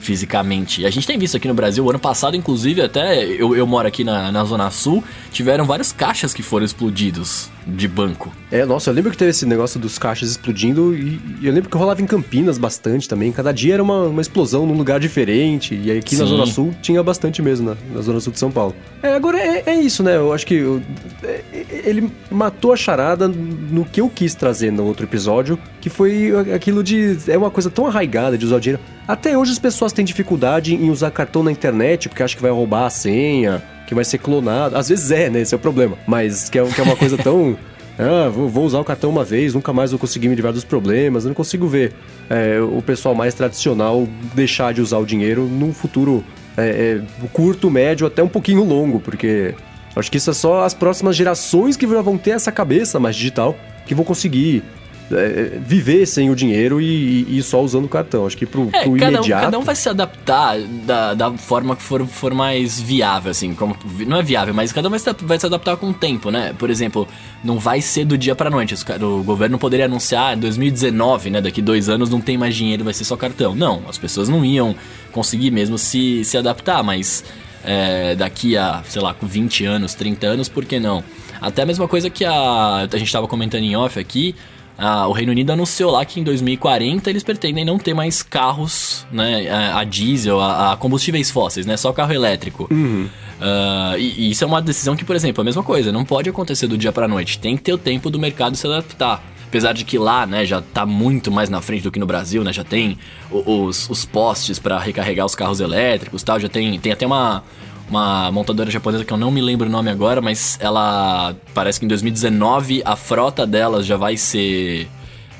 [0.00, 0.84] Fisicamente.
[0.84, 3.86] A gente tem visto aqui no Brasil, o ano passado, inclusive, até eu, eu moro
[3.86, 8.32] aqui na, na Zona Sul, tiveram vários caixas que foram explodidos de banco.
[8.50, 11.70] É, nossa, eu lembro que teve esse negócio dos caixas explodindo e, e eu lembro
[11.70, 13.30] que rolava em Campinas bastante também.
[13.30, 15.74] Cada dia era uma, uma explosão num lugar diferente.
[15.74, 16.22] E aqui Sim.
[16.22, 18.74] na Zona Sul tinha bastante mesmo, na, na Zona Sul de São Paulo.
[19.02, 20.16] É, agora é, é isso, né?
[20.16, 20.82] Eu acho que eu,
[21.22, 21.42] é,
[21.84, 26.82] ele matou a charada no que eu quis trazer no outro episódio, que foi aquilo
[26.82, 27.16] de.
[27.26, 28.82] É uma coisa tão arraigada de usar o dinheiro.
[29.08, 32.50] Até hoje as pessoas têm dificuldade em usar cartão na internet porque acham que vai
[32.50, 34.76] roubar a senha que vai ser clonado.
[34.76, 35.40] Às vezes é, né?
[35.40, 35.98] Esse é o problema.
[36.06, 37.56] Mas que é, que é uma coisa tão.
[38.02, 41.24] Ah, vou, usar o cartão uma vez, nunca mais vou conseguir me livrar dos problemas.
[41.24, 41.92] Eu não consigo ver
[42.30, 46.24] é, o pessoal mais tradicional deixar de usar o dinheiro num futuro
[46.56, 49.54] é, é, curto, médio, até um pouquinho longo, porque
[49.94, 53.54] acho que isso é só as próximas gerações que vão ter essa cabeça mais digital
[53.84, 54.62] que vão conseguir
[55.12, 58.26] é, viver sem o dinheiro e, e, só usando o cartão.
[58.26, 59.42] Acho que pro, é, pro cada imediato...
[59.42, 63.54] Um, cada um vai se adaptar da, da forma que for, for mais viável, assim.
[63.54, 63.76] Como,
[64.06, 66.54] não é viável, mas cada um vai se, vai se adaptar com o tempo, né?
[66.58, 67.08] Por exemplo,
[67.42, 68.74] não vai ser do dia para noite.
[69.00, 71.40] O governo poderia anunciar em 2019, né?
[71.40, 73.54] Daqui dois anos não tem mais dinheiro, vai ser só cartão.
[73.54, 74.74] Não, as pessoas não iam
[75.12, 77.24] conseguir mesmo se, se adaptar, mas...
[77.62, 81.04] É, daqui a, sei lá, 20 anos, 30 anos, por que não?
[81.40, 84.34] Até a mesma coisa que a, a gente estava comentando em off aqui,
[84.82, 89.06] ah, o Reino Unido anunciou lá que em 2040 eles pretendem não ter mais carros
[89.12, 91.76] né, a, a diesel, a, a, combustíveis fósseis, né?
[91.76, 92.66] Só carro elétrico.
[92.70, 93.06] Uhum.
[93.38, 96.02] Uh, e, e, isso é uma decisão que, por exemplo, é a mesma coisa, não
[96.02, 97.38] pode acontecer do dia para noite.
[97.38, 99.22] Tem que ter o tempo do mercado se adaptar.
[99.46, 102.42] Apesar de que lá, né, já tá muito mais na frente do que no Brasil,
[102.42, 102.50] né?
[102.50, 102.96] Já tem
[103.30, 106.40] os, os postes para recarregar os carros elétricos tal.
[106.40, 107.42] Já tem, tem até uma,
[107.90, 111.84] uma montadora japonesa que eu não me lembro o nome agora, mas ela parece que
[111.84, 114.88] em 2019 a frota delas já vai ser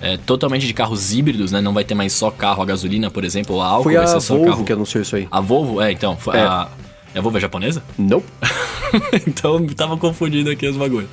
[0.00, 1.60] é, totalmente de carros híbridos, né?
[1.60, 3.84] Não vai ter mais só carro a gasolina, por exemplo, ou a álcool.
[3.84, 4.64] Foi a Volvo carro...
[4.64, 5.28] que anunciou isso aí.
[5.30, 6.18] A Volvo, é, então.
[6.32, 6.40] É.
[6.40, 6.68] A,
[7.14, 7.82] é a Volvo é japonesa?
[7.98, 8.22] Não.
[9.26, 11.10] então tava confundindo aqui os bagulhos.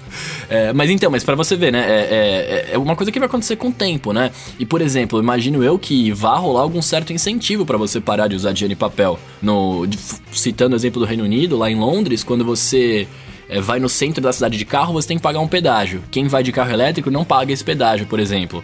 [0.50, 1.80] É, mas então, mas para você ver, né?
[1.80, 4.32] É, é, é, uma coisa que vai acontecer com o tempo, né?
[4.60, 8.36] E por exemplo, imagino eu que vá rolar algum certo incentivo para você parar de
[8.36, 9.20] usar dinheiro em papel.
[9.42, 9.88] No,
[10.32, 13.08] citando o exemplo do Reino Unido, lá em Londres, quando você
[13.50, 16.04] é, vai no centro da cidade de carro, você tem que pagar um pedágio.
[16.12, 18.64] Quem vai de carro elétrico não paga esse pedágio, por exemplo.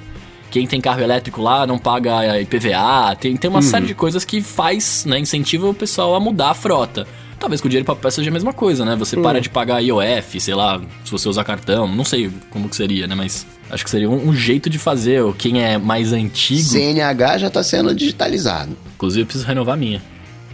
[0.51, 3.15] Quem tem carro elétrico lá não paga IPVA.
[3.19, 3.63] Tem, tem uma uhum.
[3.63, 7.07] série de coisas que faz, né, incentiva o pessoal a mudar a frota.
[7.43, 8.95] Talvez com o dinheiro em papel seja a mesma coisa, né?
[8.95, 9.21] Você hum.
[9.21, 13.05] para de pagar IOF, sei lá, se você usar cartão, não sei como que seria,
[13.05, 13.15] né?
[13.15, 15.21] Mas acho que seria um, um jeito de fazer.
[15.33, 16.61] Quem é mais antigo.
[16.61, 18.77] CNH já tá sendo digitalizado.
[18.95, 20.01] Inclusive, eu preciso renovar a minha.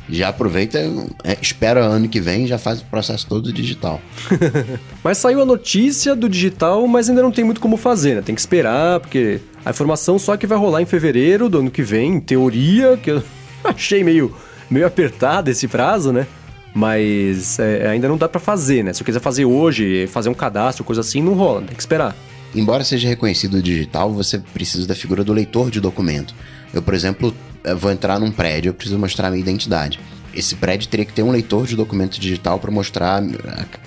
[0.10, 0.80] Já aproveita,
[1.24, 4.02] é, espera ano que vem já faz o processo todo digital.
[5.04, 8.24] mas saiu a notícia do digital, mas ainda não tem muito como fazer, né?
[8.24, 11.84] Tem que esperar, porque a informação só que vai rolar em fevereiro do ano que
[11.84, 13.24] vem, em teoria, que eu
[13.64, 14.36] achei meio,
[14.68, 16.26] meio apertado esse prazo, né?
[16.74, 18.94] Mas é, ainda não dá para fazer, né?
[18.94, 22.16] Se eu quiser fazer hoje, fazer um cadastro, coisa assim, não rola, tem que esperar.
[22.54, 26.34] Embora seja reconhecido digital, você precisa da figura do leitor de documento.
[26.74, 27.34] Eu, por exemplo,
[27.78, 30.00] vou entrar num prédio, eu preciso mostrar a minha identidade.
[30.34, 33.22] Esse prédio teria que ter um leitor de documento digital para mostrar,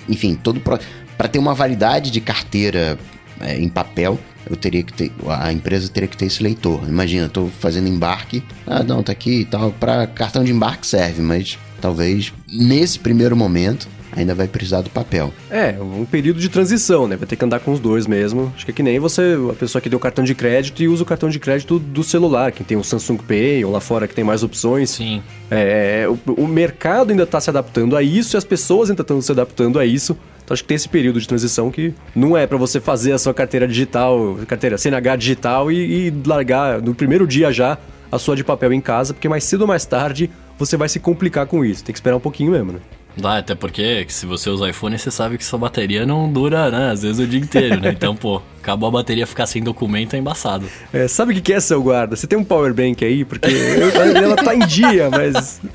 [0.08, 2.98] enfim, todo para ter uma validade de carteira
[3.40, 4.18] é, em papel,
[4.48, 6.82] eu teria que ter, a empresa teria que ter esse leitor.
[6.88, 11.22] Imagina, estou fazendo embarque, ah, não, tá aqui e tal, para cartão de embarque serve,
[11.22, 15.32] mas talvez nesse primeiro momento ainda vai precisar do papel.
[15.50, 17.16] É, um período de transição, né?
[17.16, 18.52] Vai ter que andar com os dois mesmo.
[18.54, 21.02] Acho que é que nem você, a pessoa que deu cartão de crédito e usa
[21.02, 24.14] o cartão de crédito do celular, quem tem o Samsung Pay ou lá fora que
[24.14, 24.90] tem mais opções.
[24.90, 25.22] Sim.
[25.50, 29.20] É, o, o mercado ainda está se adaptando a isso e as pessoas ainda estão
[29.20, 30.16] se adaptando a isso.
[30.44, 33.18] Então acho que tem esse período de transição que não é para você fazer a
[33.18, 37.78] sua carteira digital, carteira CNH digital e, e largar no primeiro dia já
[38.12, 41.00] a sua de papel em casa, porque mais cedo ou mais tarde você vai se
[41.00, 41.84] complicar com isso.
[41.84, 42.80] Tem que esperar um pouquinho mesmo, né?
[43.16, 46.90] Dá, até porque se você usa iPhone, você sabe que sua bateria não dura, né?
[46.90, 47.90] Às vezes o dia inteiro, né?
[47.90, 50.66] Então, pô, acabou a bateria ficar sem documento é embaçado.
[50.92, 52.16] É, sabe o que, é, seu guarda?
[52.16, 53.24] Você tem um power bank aí?
[53.24, 55.60] Porque eu, ela tá em dia, mas.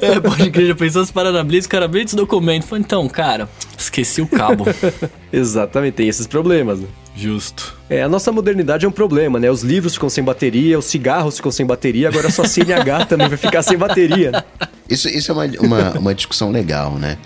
[0.00, 2.64] É, pode crer, já pensou se parar na Blitz, o cara abriu esse documento.
[2.64, 4.64] Falei, então, cara, esqueci o cabo.
[5.32, 6.86] Exatamente, tem esses problemas, né?
[7.18, 7.76] Justo.
[7.90, 9.50] É, a nossa modernidade é um problema, né?
[9.50, 13.36] Os livros ficam sem bateria, os cigarros ficam sem bateria, agora só CNH também vai
[13.36, 14.30] ficar sem bateria.
[14.30, 14.44] Né?
[14.88, 17.18] Isso, isso é uma, uma, uma discussão legal, né?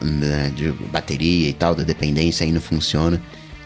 [0.00, 0.52] né?
[0.54, 3.20] De bateria e tal, da dependência aí não funciona.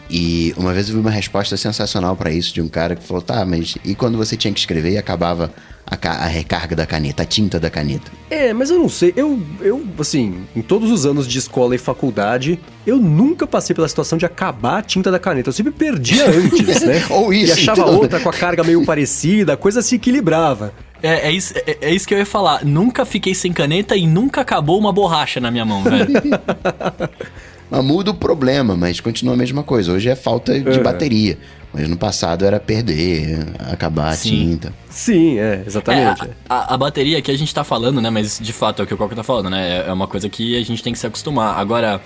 [0.09, 3.21] E uma vez eu vi uma resposta sensacional para isso de um cara que falou:
[3.21, 5.53] tá, mas e quando você tinha que escrever e acabava
[5.85, 8.11] a, a, recarga da caneta, a tinta da caneta?
[8.29, 9.13] É, mas eu não sei.
[9.15, 13.87] Eu, eu, assim, em todos os anos de escola e faculdade, eu nunca passei pela
[13.87, 15.49] situação de acabar a tinta da caneta.
[15.49, 17.05] Eu sempre perdia antes, né?
[17.09, 17.59] Ou isso.
[17.59, 17.95] E achava então.
[17.95, 20.73] outra com a carga meio parecida, a coisa se equilibrava.
[21.03, 22.65] É, é, isso, é, é, isso que eu ia falar.
[22.65, 26.07] Nunca fiquei sem caneta e nunca acabou uma borracha na minha mão, velho.
[27.69, 29.91] Mas muda o problema, mas continua a mesma coisa.
[29.91, 30.83] Hoje é falta de É.
[30.83, 31.37] bateria.
[31.77, 33.37] Mas no passado era perder,
[33.71, 34.29] acabar a Sim.
[34.29, 34.73] tinta.
[34.89, 36.21] Sim, é, exatamente.
[36.23, 38.09] É, a, a- a bateria que a gente tá falando, né?
[38.09, 39.79] Mas de fato é o que o Coca tá falando, né?
[39.79, 41.59] É- É uma coisa que a gente tem que se acostumar.
[41.59, 41.99] Agora,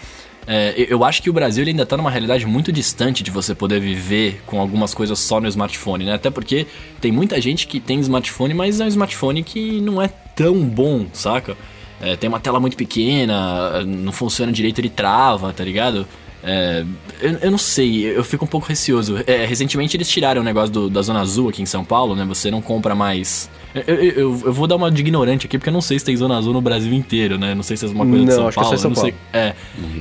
[0.48, 3.54] é, eu- acho que o Brasil ele ainda tá numa realidade muito distante de você
[3.54, 6.14] poder viver com algumas coisas só no smartphone, né?
[6.16, 6.66] Até porque
[7.00, 11.06] tem muita gente que tem smartphone, mas é um smartphone que não é tão bom,
[11.14, 11.56] saca?
[12.02, 16.08] É, tem uma tela muito pequena, não funciona direito, ele trava, tá ligado?
[16.44, 16.86] É,
[17.22, 19.18] eu, eu não sei, eu fico um pouco receoso.
[19.28, 22.24] É, recentemente eles tiraram o negócio do- da Zona Azul aqui em São Paulo, né?
[22.26, 23.50] Você não compra mais.
[23.76, 24.12] Eu, eu,
[24.46, 26.54] eu- vou dar uma de ignorante aqui, porque eu não sei se tem Zona Azul
[26.54, 27.54] no Brasil inteiro, né?
[27.54, 28.76] Não sei se é uma coisa de Não, São acho que é Paulo.
[28.76, 29.14] em São não sei.
[29.34, 29.54] É,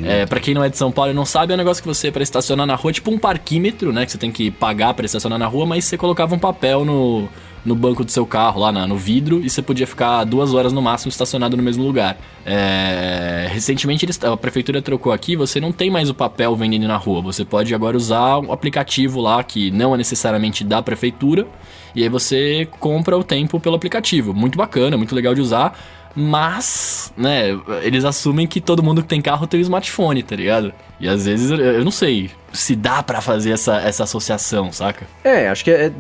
[0.04, 1.88] é, pra quem não é de São Paulo e não sabe, é um negócio que
[1.88, 4.06] você, pra estacionar na rua, é tipo um parquímetro, né?
[4.06, 7.28] Que você tem que pagar pra estacionar na rua, mas você colocava um papel no,
[7.64, 10.72] no banco do seu carro, lá na- no vidro, e você podia ficar duas horas
[10.72, 12.16] no máximo estacionado no mesmo lugar.
[12.46, 16.96] É, recentemente eles- a prefeitura trocou aqui, você não tem mais o papel vendendo na
[16.96, 21.46] rua, você pode agora usar um aplicativo lá que não é necessariamente da prefeitura,
[21.94, 24.32] e aí você compra o tempo pelo aplicativo.
[24.32, 25.78] Muito bacana, muito legal de usar.
[26.20, 30.72] Mas, né, eles assumem que todo mundo que tem carro tem um smartphone, tá ligado?
[30.98, 35.06] E às vezes eu- não sei se dá pra fazer essa, essa associação, saca?
[35.22, 35.92] É, acho que é.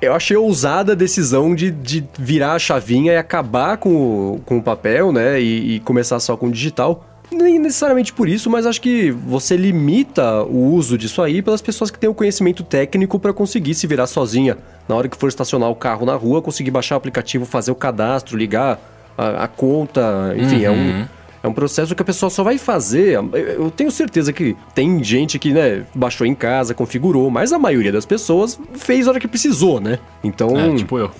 [0.00, 3.90] Eu achei ousada a decisão de, de virar a chavinha e acabar com
[4.34, 5.38] o, com o papel, né?
[5.40, 7.04] E, e começar só com o digital.
[7.30, 11.90] Nem necessariamente por isso, mas acho que você limita o uso disso aí pelas pessoas
[11.90, 14.56] que têm o conhecimento técnico para conseguir se virar sozinha.
[14.88, 17.74] Na hora que for estacionar o carro na rua, conseguir baixar o aplicativo, fazer o
[17.74, 18.78] cadastro, ligar
[19.16, 20.74] a, a conta, enfim, é um.
[20.74, 21.04] Uhum.
[21.42, 23.18] É um processo que a pessoa só vai fazer.
[23.34, 27.92] Eu- tenho certeza que tem gente que, né, baixou em casa, configurou, mas a maioria
[27.92, 29.98] das pessoas fez a hora que precisou, né?
[30.24, 30.58] Então.
[30.58, 31.10] É, tipo eu.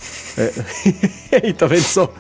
[1.43, 2.11] Aí, tá vendo só?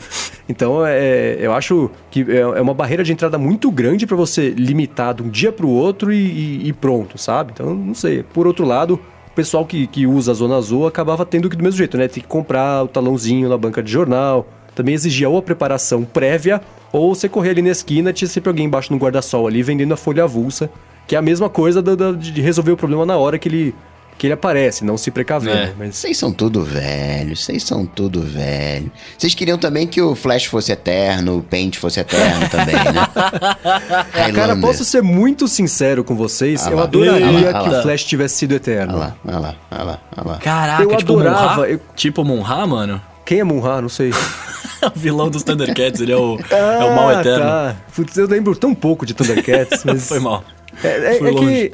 [0.48, 4.50] Então, é, eu acho que é é uma barreira de entrada muito grande pra você
[4.50, 7.52] limitar de um dia pro outro e, e- e pronto, sabe?
[7.54, 8.22] Então, não sei.
[8.22, 11.62] Por outro lado, o pessoal que, que usa a Zona Azul acabava tendo que do
[11.64, 12.06] mesmo jeito, né?
[12.06, 14.46] Tem que comprar o talãozinho na banca de jornal.
[14.74, 16.60] Também exigia ou a preparação prévia,
[16.92, 19.96] ou você correr ali na esquina, tinha sempre alguém embaixo no guarda-sol ali vendendo a
[19.96, 20.68] folha avulsa,
[21.06, 23.74] que é a mesma coisa da- da- de resolver o problema na hora que ele,
[24.16, 25.56] que ele aparece, não se precavendo.
[25.58, 25.72] É.
[25.78, 28.90] Mas Vocês são tudo velho, vocês são tudo velho.
[29.18, 33.08] Vocês queriam também que o Flash fosse eterno, o Paint fosse eterno também, né?
[34.34, 36.66] Cara, posso ser muito sincero com vocês?
[36.66, 36.82] Ah eu lá.
[36.84, 37.78] adoraria Ah lá, ah que lá.
[37.78, 38.94] o Flash tivesse sido eterno.
[38.94, 40.38] Olha lá, olha lá, olha lá, olha lá.
[40.38, 41.68] Caraca, Eu tipo adorava, Monra?
[41.68, 43.00] eu- Tipo Monra, mano?
[43.24, 43.80] Quem é Munra?
[43.80, 44.10] Não sei.
[44.84, 47.44] o vilão dos Thundercats, ele é o, é o mal eterno.
[47.44, 47.76] Tá.
[47.94, 50.06] Putz, eu lembro tão pouco de Thundercats, mas...
[50.08, 50.44] Foi mal.
[50.82, 51.46] É, é- Foi é longe.
[51.46, 51.72] que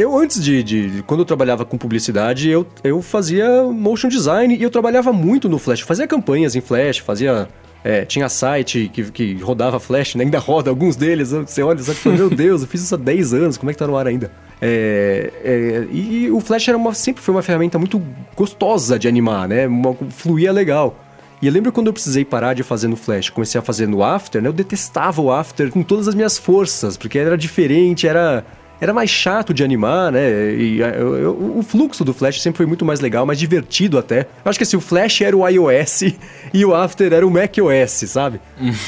[0.00, 4.62] eu, antes de, de- Quando eu trabalhava com publicidade, eu, eu fazia motion design e
[4.62, 5.80] eu trabalhava muito no Flash.
[5.80, 7.48] Eu fazia campanhas em Flash, fazia.
[7.84, 10.24] é, tinha site que, que rodava Flash, né?
[10.24, 11.30] ainda roda alguns deles.
[11.32, 13.74] Você olha e você fala, meu Deus, eu fiz isso há 10 anos, como é
[13.74, 14.30] que tá no ar ainda?
[14.64, 18.00] É, é, e o Flash era uma, sempre foi uma ferramenta muito
[18.36, 19.66] gostosa de animar, né?
[19.66, 20.96] Uma, fluía legal.
[21.42, 24.04] E eu lembro quando eu precisei parar de fazer no Flash, comecei a fazer no
[24.04, 24.48] After, né?
[24.48, 28.46] Eu detestava o After com todas as minhas forças, porque era diferente, era
[28.82, 30.52] era mais chato de animar, né?
[30.54, 34.22] E eu- eu- o fluxo do Flash sempre foi muito mais legal, mais divertido até.
[34.44, 36.02] Eu acho que assim, o Flash era o iOS
[36.52, 38.40] e o After era o macOS, sabe?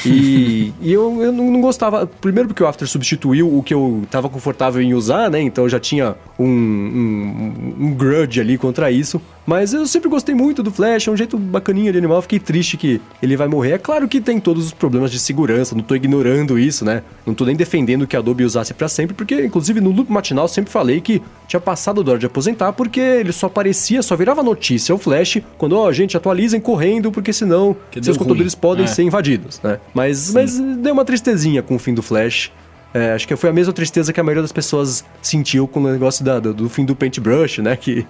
[0.05, 2.05] e e eu, eu não, não gostava.
[2.05, 5.41] Primeiro porque o After substituiu o que eu tava confortável em usar, né?
[5.41, 9.21] Então eu já tinha um, um, um grudge ali contra isso.
[9.45, 12.21] Mas eu sempre gostei muito do Flash, é um jeito bacaninha de animal.
[12.21, 13.73] Fiquei triste que ele vai morrer.
[13.73, 17.03] É claro que tem todos os problemas de segurança, não tô ignorando isso, né?
[17.25, 20.47] Não tô nem defendendo que a Adobe usasse para sempre, porque inclusive no loop matinal
[20.47, 24.41] sempre falei que tinha passado da hora de aposentar, porque ele só aparecia, só virava
[24.41, 28.85] notícia o Flash quando, ó, oh, gente, atualizem correndo, porque senão que seus computadores podem
[28.85, 28.87] é.
[28.87, 29.79] ser invadidos, né?
[29.93, 32.51] Mas, mas deu uma tristezinha com o fim do Flash.
[32.93, 35.91] É, acho que foi a mesma tristeza que a maioria das pessoas sentiu com o
[35.91, 37.75] negócio da, do, do fim do Paintbrush, né?
[37.75, 38.07] Que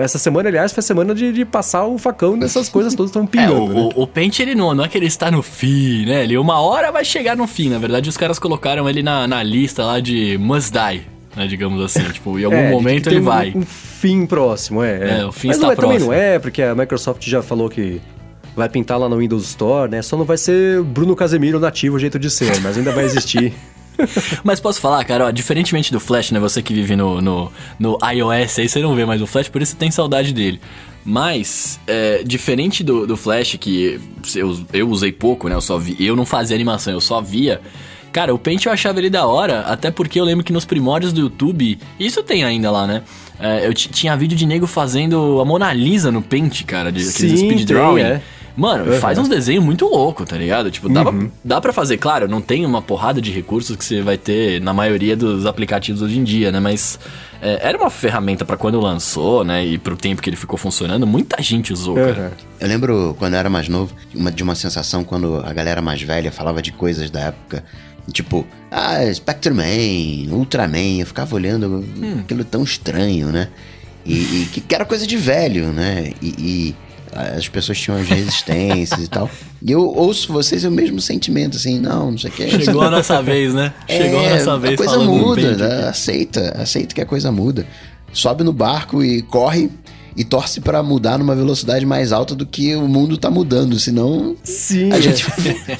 [0.00, 3.26] essa semana, aliás, foi a semana de, de passar o facão nessas coisas todas estão
[3.26, 3.52] pingando.
[3.52, 3.90] É, o, né?
[3.94, 6.24] o, o Paint, ele não, não é que ele está no fim, né?
[6.24, 7.68] Ele uma hora vai chegar no fim.
[7.68, 11.02] Na verdade, os caras colocaram ele na, na lista lá de must die.
[11.34, 13.52] Né, digamos assim, tipo, em algum é, momento ele vai.
[13.54, 14.98] Um, fim próximo, é.
[14.98, 15.98] É, é o fim Mas está não é, próximo.
[15.98, 18.00] também não é, porque a Microsoft já falou que
[18.54, 20.02] vai pintar lá no Windows Store, né?
[20.02, 23.52] Só não vai ser Bruno Casemiro nativo o jeito de ser, mas ainda vai existir.
[24.42, 26.40] Mas posso falar, cara, ó, diferentemente do Flash, né?
[26.40, 29.62] Você que vive no, no, no iOS aí, você não vê mais o Flash, por
[29.62, 30.60] isso você tem saudade dele.
[31.04, 34.00] Mas, é, diferente do, do Flash, que
[34.36, 35.54] eu, eu usei pouco, né?
[35.54, 37.60] Eu só vi, eu não fazia animação, eu só via.
[38.12, 41.12] Cara, o Paint eu achava ele da hora, até porque eu lembro que nos primórdios
[41.12, 43.02] do YouTube, isso tem ainda lá, né?
[43.40, 47.40] É, eu tinha vídeo de nego fazendo a Mona Lisa no Paint, cara, de aqueles
[47.40, 48.02] speed drawing.
[48.02, 48.22] Tem, é.
[48.56, 48.98] Mano, uhum.
[48.98, 50.70] faz uns desenhos muito louco, tá ligado?
[50.70, 51.20] Tipo, dá, uhum.
[51.20, 54.60] pra, dá pra fazer, claro, não tem uma porrada de recursos que você vai ter
[54.60, 56.60] na maioria dos aplicativos hoje em dia, né?
[56.60, 56.98] Mas
[57.40, 59.64] é, era uma ferramenta para quando lançou, né?
[59.64, 62.06] E pro tempo que ele ficou funcionando, muita gente usou, uhum.
[62.06, 62.32] cara.
[62.60, 66.02] Eu lembro quando eu era mais novo, uma, de uma sensação quando a galera mais
[66.02, 67.64] velha falava de coisas da época.
[68.12, 72.18] Tipo, ah, Spectre-Man, Ultraman, eu ficava olhando hum.
[72.20, 73.48] aquilo tão estranho, né?
[74.04, 76.12] E, e que era coisa de velho, né?
[76.20, 76.76] e, e
[77.12, 79.30] as pessoas tinham as resistências e tal.
[79.62, 82.50] E eu ouço vocês é o mesmo sentimento, assim, não, não sei o que.
[82.64, 83.72] Chegou a nossa vez, né?
[83.88, 84.74] Chegou é, a nossa vez.
[84.74, 85.88] A coisa muda, né?
[85.88, 87.66] aceita, aceita que a coisa muda.
[88.12, 89.70] Sobe no barco e corre
[90.16, 94.36] e torce para mudar numa velocidade mais alta do que o mundo tá mudando, senão
[94.42, 95.02] Sim, a é.
[95.02, 95.24] gente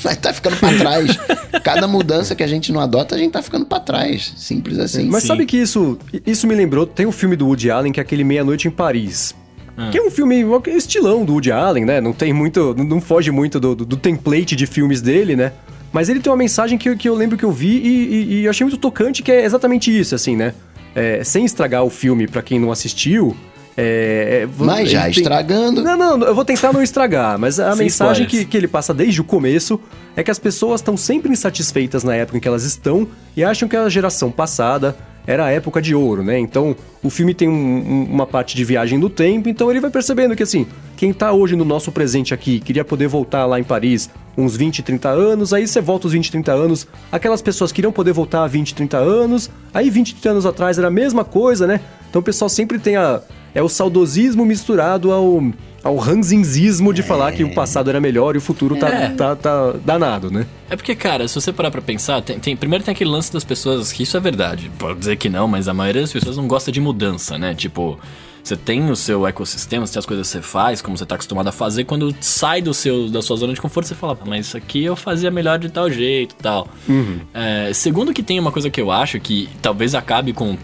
[0.00, 1.18] vai estar tá ficando para trás.
[1.62, 5.04] Cada mudança que a gente não adota, a gente tá ficando para trás, simples assim.
[5.04, 5.28] Mas Sim.
[5.28, 8.24] sabe que isso isso me lembrou, tem um filme do Woody Allen que é aquele
[8.24, 9.34] Meia Noite em Paris.
[9.82, 9.90] Ah.
[9.90, 12.00] Que é um filme estilão do Woody Allen, né?
[12.00, 12.74] Não tem muito.
[12.74, 15.52] Não foge muito do, do, do, template de filmes dele, né?
[15.92, 18.44] Mas ele tem uma mensagem que, que eu lembro que eu vi e, e, e
[18.44, 20.54] eu achei muito tocante, que é exatamente isso, assim, né?
[20.94, 23.36] É, sem estragar o filme para quem não assistiu.
[23.76, 25.10] É, é, mas já tem...
[25.10, 25.82] estragando.
[25.82, 29.20] Não, não, eu vou tentar não estragar, mas a mensagem que, que ele passa desde
[29.20, 29.80] o começo
[30.14, 33.68] é que as pessoas estão sempre insatisfeitas na época em que elas estão e acham
[33.68, 34.94] que a geração passada
[35.26, 36.38] era a época de ouro, né?
[36.38, 39.90] Então o filme tem um, um, uma parte de viagem no tempo, então ele vai
[39.90, 43.64] percebendo que assim, quem tá hoje no nosso presente aqui queria poder voltar lá em
[43.64, 47.92] Paris uns 20, 30 anos, aí você volta os 20, 30 anos, aquelas pessoas queriam
[47.92, 51.66] poder voltar a 20, 30 anos, aí 20, 30 anos atrás era a mesma coisa,
[51.66, 51.80] né?
[52.08, 53.20] Então o pessoal sempre tem a.
[53.54, 55.42] É o saudosismo misturado ao
[55.82, 57.04] ao ranzinzismo de é.
[57.04, 59.08] falar que o passado era melhor e o futuro tá, é.
[59.10, 60.46] tá, tá, danado, né?
[60.70, 63.44] É porque, cara, se você parar pra pensar, tem, tem, primeiro tem aquele lance das
[63.44, 66.46] pessoas, que isso é verdade, pode dizer que não, mas a maioria das pessoas não
[66.46, 67.54] gosta de mudança, né?
[67.54, 67.98] Tipo,
[68.42, 71.14] você tem o seu ecossistema, você tem as coisas que você faz, como você tá
[71.14, 74.46] acostumado a fazer, quando sai do seu, da sua zona de conforto, você fala, mas
[74.46, 76.68] isso aqui eu fazia melhor de tal jeito tal.
[76.88, 77.20] Uhum.
[77.32, 80.56] É, segundo que tem uma coisa que eu acho que talvez acabe com,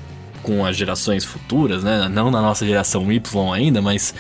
[0.43, 2.09] com as gerações futuras, né?
[2.09, 4.13] Não na nossa geração Y ainda, mas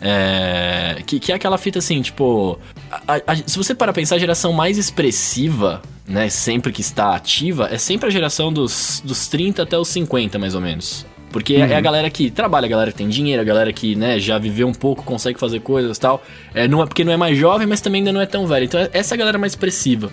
[0.00, 2.58] é, que, que é aquela fita assim, tipo.
[3.06, 6.28] A, a, se você para pensar, a geração mais expressiva, né?
[6.30, 10.54] Sempre que está ativa, é sempre a geração dos, dos 30 até os 50, mais
[10.54, 11.06] ou menos.
[11.30, 11.64] Porque uhum.
[11.64, 11.82] é a uhum.
[11.82, 14.74] galera que trabalha, a galera que tem dinheiro, a galera que, né, já viveu um
[14.74, 16.22] pouco, consegue fazer coisas e tal.
[16.54, 18.64] É, não é porque não é mais jovem, mas também ainda não é tão velho.
[18.64, 20.10] Então, essa é galera mais expressiva.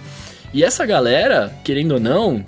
[0.54, 2.44] E essa galera, querendo ou não,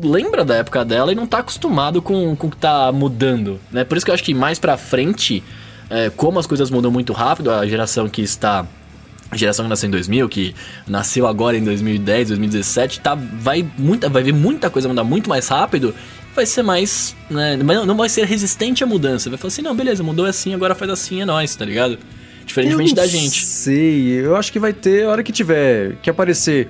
[0.00, 3.82] lembra da época dela e não tá acostumado com, com o que tá mudando, né?
[3.82, 5.42] Por isso que eu acho que mais pra frente
[5.92, 8.66] é, como as coisas mudam muito rápido, a geração que está
[9.30, 10.54] a geração que nasceu em 2000, que
[10.86, 15.48] nasceu agora em 2010, 2017, tá, vai, muita, vai ver muita coisa mudar muito mais
[15.48, 15.94] rápido,
[16.34, 17.16] vai ser mais.
[17.30, 19.30] Né, não vai ser resistente à mudança.
[19.30, 21.98] Vai falar assim: não, beleza, mudou assim, agora faz assim, é nóis, tá ligado?
[22.44, 23.44] Diferentemente da gente.
[23.44, 26.68] Sei, eu acho que vai ter, a hora que tiver, que aparecer.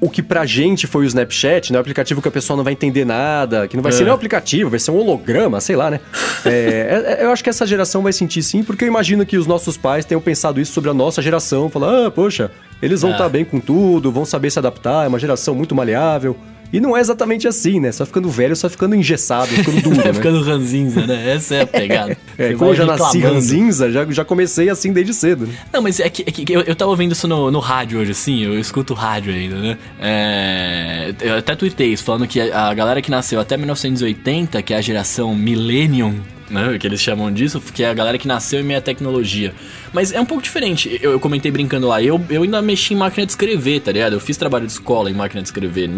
[0.00, 1.78] O que pra gente foi o Snapchat, né?
[1.78, 3.94] O aplicativo que a pessoa não vai entender nada, que não vai é.
[3.94, 6.00] ser nem um aplicativo, vai ser um holograma, sei lá, né?
[6.42, 9.36] É, é, é, eu acho que essa geração vai sentir sim, porque eu imagino que
[9.36, 13.10] os nossos pais tenham pensado isso sobre a nossa geração, falar, ah, poxa, eles vão
[13.10, 13.26] estar é.
[13.26, 16.34] tá bem com tudo, vão saber se adaptar, é uma geração muito maleável.
[16.72, 17.90] E não é exatamente assim, né?
[17.90, 20.12] Só ficando velho, só ficando engessado, ficando duro, né?
[20.12, 21.34] ficando ranzinza, né?
[21.34, 22.16] Essa é a pegada.
[22.38, 25.46] é, como eu já nasci ranzinza, já, já comecei assim desde cedo.
[25.46, 25.54] Né?
[25.72, 28.12] Não, mas é que, é que eu, eu tava ouvindo isso no, no rádio hoje,
[28.12, 29.78] assim, eu escuto rádio ainda, né?
[30.00, 34.72] É, eu até tuitei isso, falando que a, a galera que nasceu até 1980, que
[34.72, 36.14] é a geração Millennium,
[36.50, 36.76] né?
[36.78, 39.54] Que eles chamam disso, que é a galera que nasceu em meia tecnologia.
[39.92, 40.98] Mas é um pouco diferente.
[41.02, 44.12] Eu, eu comentei brincando lá, eu, eu ainda mexi em máquina de escrever, tá ligado?
[44.12, 45.92] Eu fiz trabalho de escola em máquina de escrever, em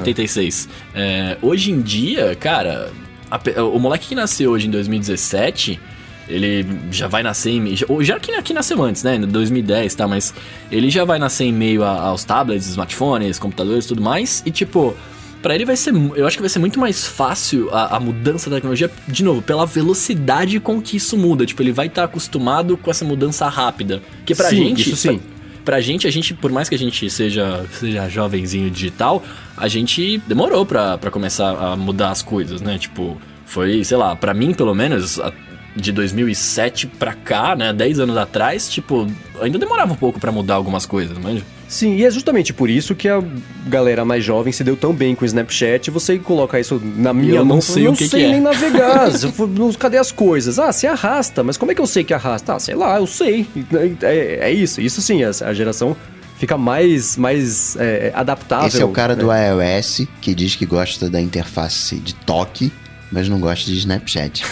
[0.00, 0.68] 86.
[0.94, 2.90] É, hoje em dia, cara,
[3.30, 5.80] a, o moleque que nasceu hoje em 2017
[6.28, 10.08] ele já vai nascer em já, já que aqui nasceu antes, né, em 2010, tá,
[10.08, 10.34] mas
[10.70, 14.96] ele já vai nascer em meio a, aos tablets, smartphones, computadores, tudo mais, e tipo,
[15.44, 18.48] para ele vai ser, eu acho que vai ser muito mais fácil a, a, mudança
[18.48, 22.06] da tecnologia, de novo, pela velocidade com que isso muda, tipo, ele vai estar tá
[22.06, 25.18] acostumado com essa mudança rápida, que pra sim, gente, isso sim.
[25.18, 29.22] Pra, pra gente, a gente, por mais que a gente seja, seja jovenzinho digital,
[29.54, 32.78] a gente demorou pra, pra começar a mudar as coisas, né?
[32.78, 35.20] Tipo, foi, sei lá, para mim pelo menos,
[35.74, 39.06] de 2007 pra cá, né, 10 anos atrás, tipo,
[39.40, 41.42] ainda demorava um pouco para mudar algumas coisas, manja?
[41.68, 43.22] Sim, e é justamente por isso que a
[43.66, 45.90] galera mais jovem se deu tão bem com o Snapchat.
[45.90, 48.40] Você coloca isso na minha eu mão, não sei eu não sei que nem é.
[48.40, 49.10] navegar.
[49.78, 50.58] cadê as coisas?
[50.58, 52.54] Ah, você arrasta, mas como é que eu sei que arrasta?
[52.54, 53.46] Ah, sei lá, eu sei.
[54.02, 54.80] É, é isso.
[54.80, 55.96] Isso sim, a, geração
[56.38, 58.68] fica mais, mais é, adaptável.
[58.68, 59.22] Esse é o cara né?
[59.22, 62.70] do iOS que diz que gosta da interface de toque
[63.14, 64.44] mas não gosta de Snapchat.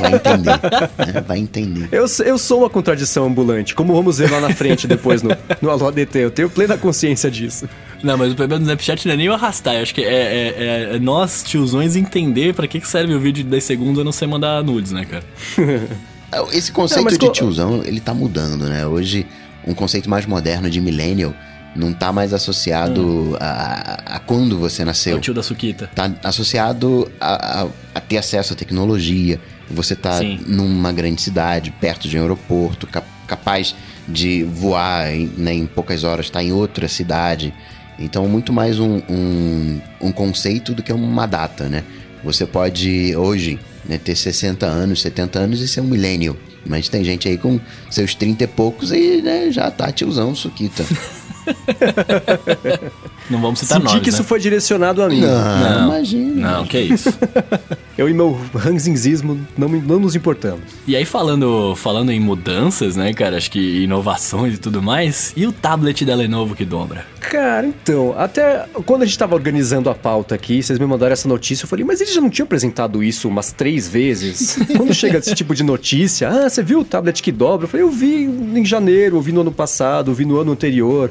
[0.00, 0.50] Vai entender.
[0.50, 1.24] Né?
[1.24, 1.88] Vai entender.
[1.92, 5.70] Eu, eu sou uma contradição ambulante, como vamos ver lá na frente depois no, no
[5.70, 6.18] Alô ADT.
[6.18, 7.68] Eu tenho plena consciência disso.
[8.02, 9.76] Não, mas o problema do Snapchat não é nem o arrastar.
[9.76, 10.54] Eu acho que é, é,
[10.92, 14.04] é, é nós, tiozões, entender para que, que serve o vídeo de 10 segundos a
[14.04, 15.24] não ser mandar nudes, né, cara?
[16.52, 18.84] Esse conceito não, de tiozão, ele tá mudando, né?
[18.84, 19.26] Hoje,
[19.64, 21.32] um conceito mais moderno de millennial
[21.74, 23.36] não tá mais associado hum.
[23.40, 25.14] a, a, quando você nasceu.
[25.14, 25.90] É o tio da Suquita.
[25.94, 29.40] Tá associado a, a, a ter acesso à tecnologia.
[29.70, 30.40] Você tá Sim.
[30.46, 33.74] numa grande cidade, perto de um aeroporto, cap, capaz
[34.06, 37.54] de voar em, né, em poucas horas, estar tá em outra cidade.
[37.98, 41.84] Então, muito mais um, um, um, conceito do que uma data, né?
[42.24, 46.36] Você pode, hoje, né, ter 60 anos, 70 anos e ser um milênio.
[46.64, 50.84] Mas tem gente aí com seus 30 e poucos e né, já tá tiozão, Suquita.
[53.30, 54.14] Não vamos citar Senti nomes, que né?
[54.14, 55.20] isso foi direcionado a mim.
[55.20, 56.52] Não, não imagina.
[56.52, 57.08] Não, que isso.
[57.96, 60.62] Eu e meu ranzinzismo não, não nos importamos.
[60.86, 63.36] E aí, falando, falando em mudanças, né, cara?
[63.36, 65.32] Acho que inovações e tudo mais.
[65.36, 67.04] E o tablet da Lenovo que dobra?
[67.20, 71.28] Cara, então, até quando a gente tava organizando a pauta aqui, vocês me mandaram essa
[71.28, 74.58] notícia, eu falei, mas eles já não tinham apresentado isso umas três vezes?
[74.76, 77.66] quando chega esse tipo de notícia, ah, você viu o tablet que dobra?
[77.66, 80.52] Eu falei, eu vi em janeiro, eu vi no ano passado, eu vi no ano
[80.52, 81.10] anterior.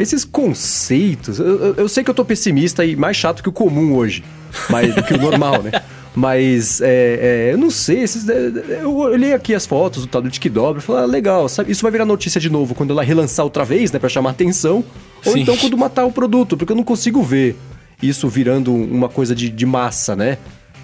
[0.00, 3.52] Esses conceitos, eu, eu, eu, sei que eu tô pessimista e mais chato que o
[3.52, 4.24] comum hoje,
[4.70, 5.72] mas do que o normal, né?
[6.16, 10.40] Mas é, é, eu não sei, esses, é, eu olhei aqui as fotos do tablet
[10.40, 11.70] que dobra e falei, ah, legal, sabe?
[11.70, 14.82] Isso vai virar notícia de novo quando ela relançar outra vez, né, pra chamar atenção,
[15.24, 15.40] ou Sim.
[15.40, 17.56] então quando matar o produto, porque eu não consigo ver
[18.02, 20.38] isso virando uma coisa de, de massa, né?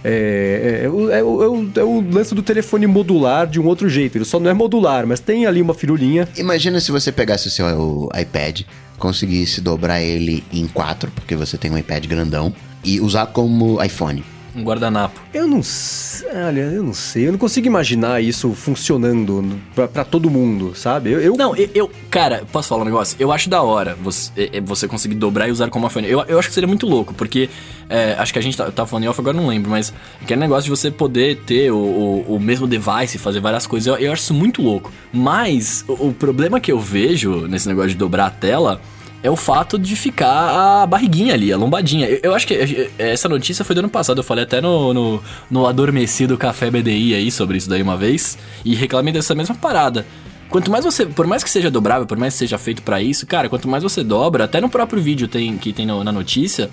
[0.05, 3.89] É, é, é, o, é, o, é, o, lance do telefone modular de um outro
[3.89, 4.19] jeito.
[4.19, 6.29] Ele só não é modular, mas tem ali uma firulinha.
[6.37, 8.61] Imagina se você pegasse o seu o iPad,
[8.99, 12.55] conseguisse dobrar ele em quatro, porque você tem um iPad grandão,
[12.85, 14.25] e usar como iPhone.
[14.57, 15.21] Um guardanapo.
[15.35, 20.31] Eu não sei, olha, eu não sei, eu não consigo imaginar isso funcionando para todo
[20.31, 21.13] mundo, sabe?
[21.13, 23.17] Eu, eu, Não, eu, eu, cara, posso falar um negócio?
[23.21, 26.09] Eu acho da hora você, é, é, você conseguir dobrar e usar como iPhone.
[26.09, 27.51] Eu, eu acho que seria muito louco, porque
[27.91, 29.93] é, acho que a gente tá, tá falando em off agora, não lembro, mas
[30.23, 33.97] aquele negócio de você poder ter o, o, o mesmo device, fazer várias coisas, eu,
[33.99, 34.91] eu acho isso muito louco.
[35.13, 38.81] Mas o, o problema que eu vejo nesse negócio de dobrar a tela
[39.23, 42.09] é o fato de ficar a barriguinha ali, a lombadinha.
[42.09, 44.61] Eu, eu, acho que é, é, essa notícia foi do ano passado, eu falei até
[44.61, 49.35] no, no, no Adormecido Café BDI aí sobre isso daí uma vez, e reclamei dessa
[49.35, 50.07] mesma parada.
[50.49, 53.27] Quanto mais você, por mais que seja dobrável, por mais que seja feito para isso,
[53.27, 56.71] cara, quanto mais você dobra, até no próprio vídeo tem que tem no, na notícia,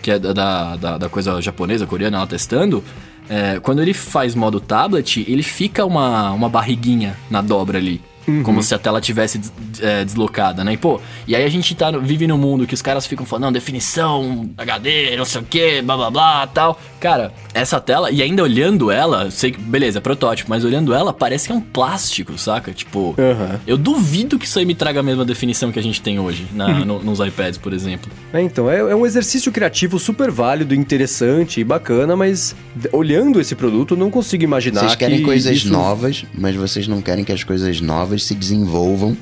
[0.00, 2.84] que é da, da, da, coisa japonesa, coreana, ela testando,
[3.28, 8.00] é, quando ele faz modo tablet, ele fica uma, uma barriguinha na dobra ali.
[8.26, 8.42] Uhum.
[8.42, 9.40] Como se a tela tivesse
[9.80, 10.72] é, deslocada, né?
[10.72, 13.54] E, pô, e aí a gente tá, vive num mundo que os caras ficam falando,
[13.54, 16.80] definição, HD, não sei o que, blá blá blá tal.
[17.00, 21.12] Cara, essa tela, e ainda olhando ela, sei que, beleza, é protótipo, mas olhando ela,
[21.12, 22.72] parece que é um plástico, saca?
[22.72, 23.58] Tipo, uhum.
[23.66, 26.46] eu duvido que isso aí me traga a mesma definição que a gente tem hoje
[26.52, 26.84] na, uhum.
[26.84, 28.10] no, nos iPads, por exemplo.
[28.32, 32.56] É, então, é, é, um exercício criativo super válido, interessante e bacana, mas
[32.92, 34.80] olhando esse produto, não consigo imaginar.
[34.80, 35.70] Vocês querem que coisas isso...
[35.70, 39.16] novas, mas vocês não querem que as coisas novas se desenvolvam,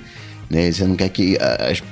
[0.50, 0.70] né?
[0.70, 1.82] Você não quer que as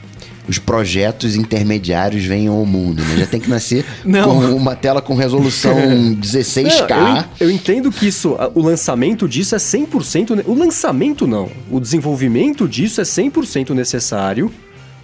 [0.49, 3.19] os projetos intermediários venham ao mundo, né?
[3.19, 5.75] Já tem que nascer com uma tela com resolução
[6.17, 6.91] 16K.
[6.91, 10.45] Não, eu, eu, entendo que isso, o lançamento disso é 100%...
[10.47, 11.51] O lançamento não.
[11.71, 14.53] O desenvolvimento disso é 100% necessário.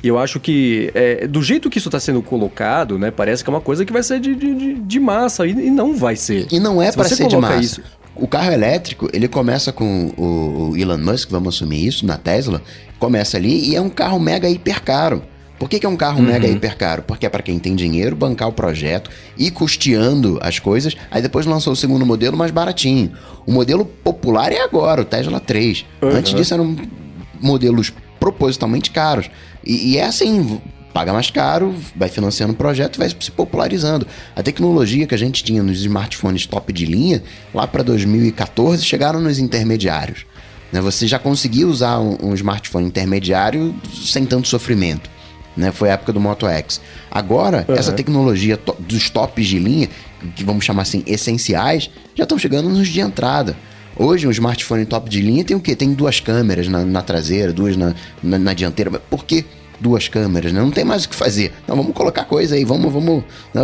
[0.03, 3.11] E eu acho que, é, do jeito que isso está sendo colocado, né?
[3.11, 5.47] Parece que é uma coisa que vai ser de, de, de massa.
[5.47, 6.47] E, e não vai ser.
[6.51, 7.61] E não é para ser de massa.
[7.61, 7.83] Isso,
[8.19, 12.63] o carro elétrico, ele começa com o, o Elon Musk, vamos assumir isso, na Tesla,
[12.99, 15.23] começa ali e é um carro mega hiper caro.
[15.59, 16.27] Por que, que é um carro uhum.
[16.27, 17.03] mega hiper caro?
[17.03, 20.97] Porque é para quem tem dinheiro bancar o projeto e custeando as coisas.
[21.11, 23.13] Aí depois lançou o segundo modelo mais baratinho.
[23.45, 25.85] O modelo popular é agora, o Tesla 3.
[26.01, 26.11] Uhum.
[26.11, 26.77] Antes disso eram
[27.41, 29.29] modelos propositalmente caros.
[29.65, 30.61] E, e é assim,
[30.93, 34.07] paga mais caro, vai financiando o projeto e vai se popularizando.
[34.35, 37.23] A tecnologia que a gente tinha nos smartphones top de linha,
[37.55, 40.27] lá para 2014, chegaram nos intermediários.
[40.73, 40.81] Né?
[40.81, 43.75] Você já conseguia usar um, smartphone intermediário
[44.05, 45.09] sem tanto sofrimento.
[45.57, 45.73] Né?
[45.73, 46.81] Foi a época do Moto X.
[47.11, 47.75] Agora, uhum.
[47.75, 49.89] essa tecnologia to dos tops de linha,
[50.35, 53.57] que vamos chamar assim, essenciais, já estão chegando nos de entrada.
[53.97, 55.75] Hoje, um smartphone top de linha tem o quê?
[55.75, 58.93] Tem duas câmeras na, na traseira, duas na, na, na dianteira.
[58.93, 59.45] Por que
[59.81, 60.53] duas câmeras?
[60.53, 60.61] Né?
[60.61, 61.53] Não tem mais o que fazer.
[61.67, 63.25] Não, vamos colocar coisa aí, vamos, vamos.
[63.55, 63.63] Né?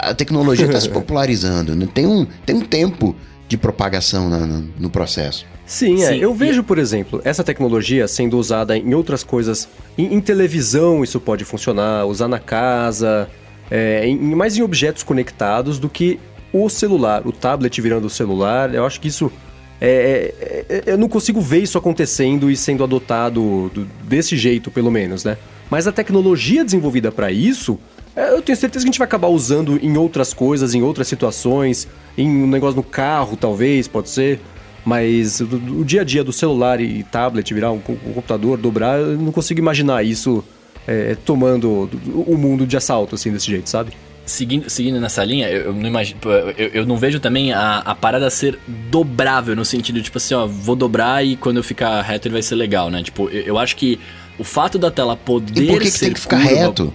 [0.00, 1.74] A tecnologia está se popularizando.
[1.74, 1.88] Né?
[1.92, 3.14] Tem, um, tem um tempo
[3.48, 5.46] de propagação na, no, no processo.
[5.66, 6.08] Sim, é.
[6.08, 9.68] Sim, eu vejo, por exemplo, essa tecnologia sendo usada em outras coisas.
[9.96, 13.28] Em, em televisão isso pode funcionar, usar na casa,
[13.70, 16.18] é, em, mais em objetos conectados do que
[16.52, 19.32] o celular, o tablet virando o celular, eu acho que isso.
[19.80, 20.32] É,
[20.68, 24.90] é, é, eu não consigo ver isso acontecendo e sendo adotado do, desse jeito, pelo
[24.90, 25.36] menos, né?
[25.70, 27.78] Mas a tecnologia desenvolvida para isso,
[28.14, 31.08] é, eu tenho certeza que a gente vai acabar usando em outras coisas, em outras
[31.08, 34.40] situações, em um negócio no carro, talvez, pode ser.
[34.84, 39.16] Mas o, dia a dia do celular e tablet virar um, um computador, dobrar, eu
[39.16, 40.44] não consigo imaginar isso
[40.86, 41.88] é, tomando
[42.26, 43.92] o mundo de assalto, assim, desse jeito, sabe?
[44.26, 46.18] Seguindo, seguindo nessa linha, eu, eu não imagino.
[46.56, 48.58] Eu, eu, não vejo também a, a parada ser
[48.90, 52.42] dobrável, no sentido, tipo assim, ó, vou dobrar e quando eu ficar reto ele vai
[52.42, 53.02] ser legal, né?
[53.02, 54.00] Tipo, eu, eu acho que
[54.38, 55.62] o fato da tela poder.
[55.62, 56.94] E por que, que tem que ficar curva, reto?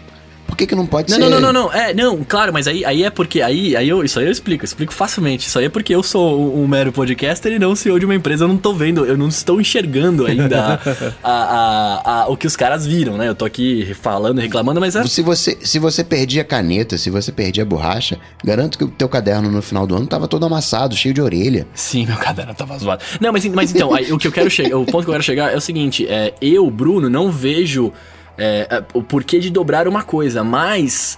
[0.60, 1.24] Por que, que não pode não, ser?
[1.24, 1.74] Não, não, não, não.
[1.74, 3.41] É, não, claro, mas aí, aí é porque.
[3.41, 5.47] Aí, aí eu, isso aí eu explico, eu explico facilmente.
[5.47, 8.14] Isso aí é porque eu sou um, um mero podcaster e não CEO de uma
[8.14, 8.43] empresa.
[8.43, 10.82] Eu não tô vendo, eu não estou enxergando ainda
[11.24, 13.30] a, a, a, o que os caras viram, né?
[13.30, 15.07] Eu tô aqui falando, reclamando, mas é.
[15.07, 18.89] Se você, se você perdia a caneta, se você perdia a borracha, garanto que o
[18.89, 21.68] teu caderno no final do ano tava todo amassado, cheio de orelha.
[21.74, 23.01] Sim, meu caderno tava zoado.
[23.22, 25.24] Não, mas, mas então, aí, o que eu quero chegar, o ponto que eu quero
[25.24, 27.93] chegar é o seguinte: é, eu, Bruno, não vejo
[28.40, 31.18] é, é, o porquê de dobrar uma coisa, mas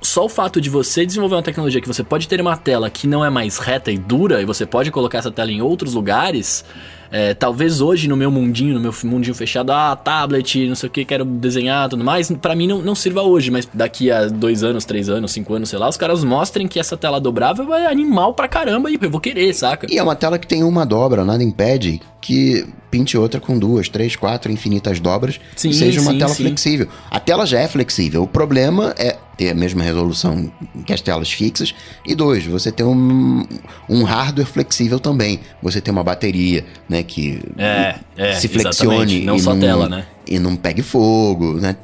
[0.00, 3.06] só o fato de você desenvolver uma tecnologia que você pode ter uma tela que
[3.06, 6.64] não é mais reta e dura e você pode colocar essa tela em outros lugares.
[7.10, 10.90] É, talvez hoje no meu mundinho, no meu mundinho fechado, ah, tablet, não sei o
[10.90, 14.64] que, quero desenhar tudo mais, para mim não, não sirva hoje, mas daqui a dois
[14.64, 17.86] anos, três anos, cinco anos, sei lá, os caras mostrem que essa tela dobrável é
[17.86, 19.86] animal pra caramba e eu vou querer, saca?
[19.90, 23.88] E é uma tela que tem uma dobra, nada impede que pinte outra com duas,
[23.88, 26.44] três, quatro infinitas dobras sim, e seja uma sim, tela sim.
[26.44, 26.86] flexível.
[27.10, 28.22] A tela já é flexível.
[28.22, 30.52] O problema é ter a mesma resolução
[30.84, 31.74] que as telas fixas.
[32.06, 33.46] E dois, você tem um,
[33.88, 35.40] um hardware flexível também.
[35.62, 40.04] Você tem uma bateria, né, que é, é, se flexione não só não, tela, né?
[40.28, 41.74] E não pegue fogo, né?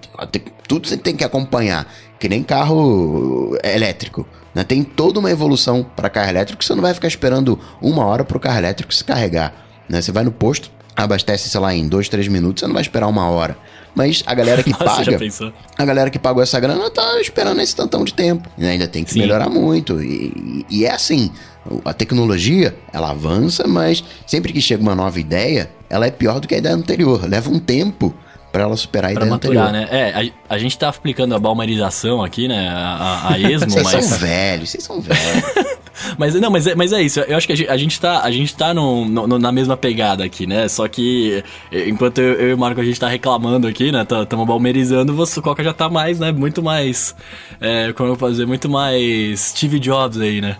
[0.69, 1.91] Tudo você tem que acompanhar,
[2.21, 4.29] que nem carro elétrico.
[4.55, 4.63] Né?
[4.63, 8.37] Tem toda uma evolução para carro elétrico você não vai ficar esperando uma hora para
[8.37, 9.55] o carro elétrico se carregar.
[9.89, 10.03] Né?
[10.03, 10.71] Você vai no posto,
[11.05, 13.57] abastece, sei lá, em dois, três minutos, você não vai esperar uma hora.
[13.95, 15.19] Mas a galera que Nossa, paga.
[15.77, 18.49] A galera que pagou essa grana tá esperando esse tantão de tempo.
[18.57, 19.21] E ainda tem que Sim.
[19.21, 20.03] melhorar muito.
[20.03, 21.31] E, e, é assim.
[21.85, 26.49] A tecnologia, ela avança, mas sempre que chega uma nova ideia, ela é pior do
[26.49, 27.29] que a ideia anterior.
[27.29, 28.15] Leva um tempo
[28.51, 29.91] para ela superar a pra ideia maturar, anterior.
[29.91, 30.11] né?
[30.11, 32.69] É, a, a, gente tá aplicando a balmarização aqui, né?
[32.69, 34.05] A, a, a esmo, vocês mas...
[34.05, 35.45] são velhos, vocês são velhos.
[36.19, 37.21] mas não, mas é, mas é isso.
[37.21, 39.77] Eu acho que a gente, a gente tá, a gente tá no, no, na mesma
[39.77, 40.69] pegada aqui, né?
[40.69, 41.43] Só que
[41.73, 44.07] enquanto eu, eu e o Marco a gente tá reclamando aqui, né?
[44.23, 46.33] Estamos balmerizando, você, o Coca já tá mais, né?
[46.33, 47.15] Muito mais.
[47.61, 48.47] É, como eu vou fazer?
[48.47, 50.57] Muito mais Steve Jobs aí, né?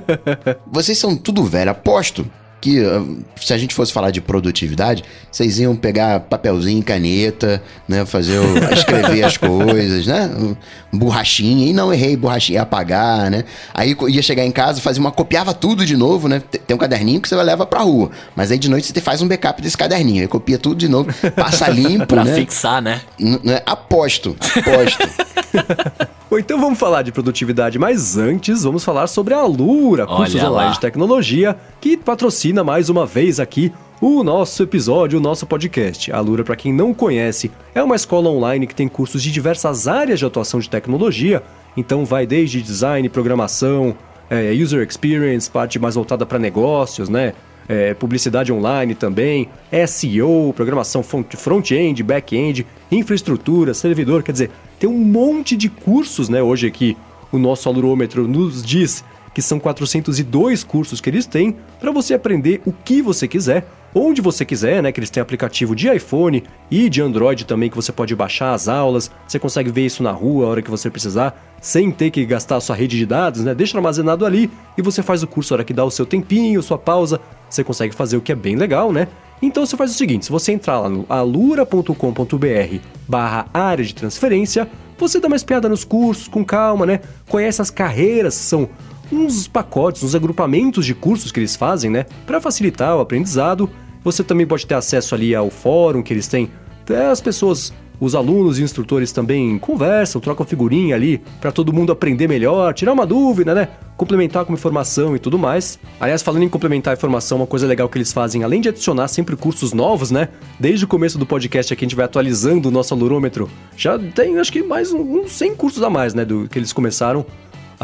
[0.70, 2.26] Vocês são tudo velho, aposto
[2.64, 3.04] que ah,
[3.36, 8.72] se a gente fosse falar de produtividade, vocês iam pegar papelzinho, caneta, né, fazer o,
[8.72, 10.56] escrever as coisas, né,
[10.96, 13.44] borrachinha, e não errei, borrachinha, apagar, né?
[13.72, 16.40] Aí ia chegar em casa, fazia uma copiava tudo de novo, né?
[16.40, 19.22] Tem um caderninho que você vai levar pra rua, mas aí de noite você faz
[19.22, 22.34] um backup desse caderninho, aí copia tudo de novo, passa limpo, pra né?
[22.34, 23.00] fixar, né?
[23.18, 23.60] N né?
[23.66, 25.08] Aposto, aposto.
[26.30, 30.50] Bom, então vamos falar de produtividade, mas antes vamos falar sobre a Lura, cursos Olha
[30.50, 30.72] online lá.
[30.72, 36.10] de tecnologia, que patrocina mais uma vez aqui o nosso episódio, o nosso podcast.
[36.12, 39.86] A Lura, para quem não conhece, é uma escola online que tem cursos de diversas
[39.86, 41.42] áreas de atuação de tecnologia,
[41.76, 43.96] então vai desde design, programação,
[44.28, 47.34] é, user experience, parte mais voltada para negócios, né?
[47.66, 49.48] É, publicidade online também,
[49.86, 56.42] SEO, programação front-end, back-end, infraestrutura, servidor, quer dizer, tem um monte de cursos, né?
[56.42, 56.94] Hoje aqui
[57.32, 59.02] o nosso alurômetro nos diz
[59.34, 64.22] que são 402 cursos que eles têm para você aprender o que você quiser, onde
[64.22, 64.92] você quiser, né?
[64.92, 68.68] Que eles têm aplicativo de iPhone e de Android também que você pode baixar as
[68.68, 69.10] aulas.
[69.26, 72.56] Você consegue ver isso na rua a hora que você precisar, sem ter que gastar
[72.56, 73.54] a sua rede de dados, né?
[73.54, 76.62] Deixa armazenado ali e você faz o curso a hora que dá o seu tempinho,
[76.62, 77.20] sua pausa.
[77.50, 79.08] Você consegue fazer o que é bem legal, né?
[79.42, 84.68] Então você faz o seguinte, se você entrar lá no alura.com.br barra área de transferência,
[84.96, 87.00] você dá uma espiada nos cursos com calma, né?
[87.28, 88.68] Conhece as carreiras, são
[89.12, 92.06] uns pacotes, uns agrupamentos de cursos que eles fazem, né?
[92.26, 93.68] Para facilitar o aprendizado.
[94.02, 96.50] Você também pode ter acesso ali ao fórum que eles têm.
[96.82, 101.92] Até as pessoas, os alunos e instrutores também conversam, trocam figurinha ali para todo mundo
[101.92, 103.68] aprender melhor, tirar uma dúvida, né?
[103.96, 105.78] Complementar com informação e tudo mais.
[105.98, 109.08] Aliás, falando em complementar a informação, uma coisa legal que eles fazem, além de adicionar
[109.08, 110.28] sempre cursos novos, né?
[110.60, 113.48] Desde o começo do podcast aqui a gente vai atualizando o nosso alurômetro.
[113.76, 116.24] Já tem, acho que mais uns 100 cursos a mais, né?
[116.24, 117.24] Do que eles começaram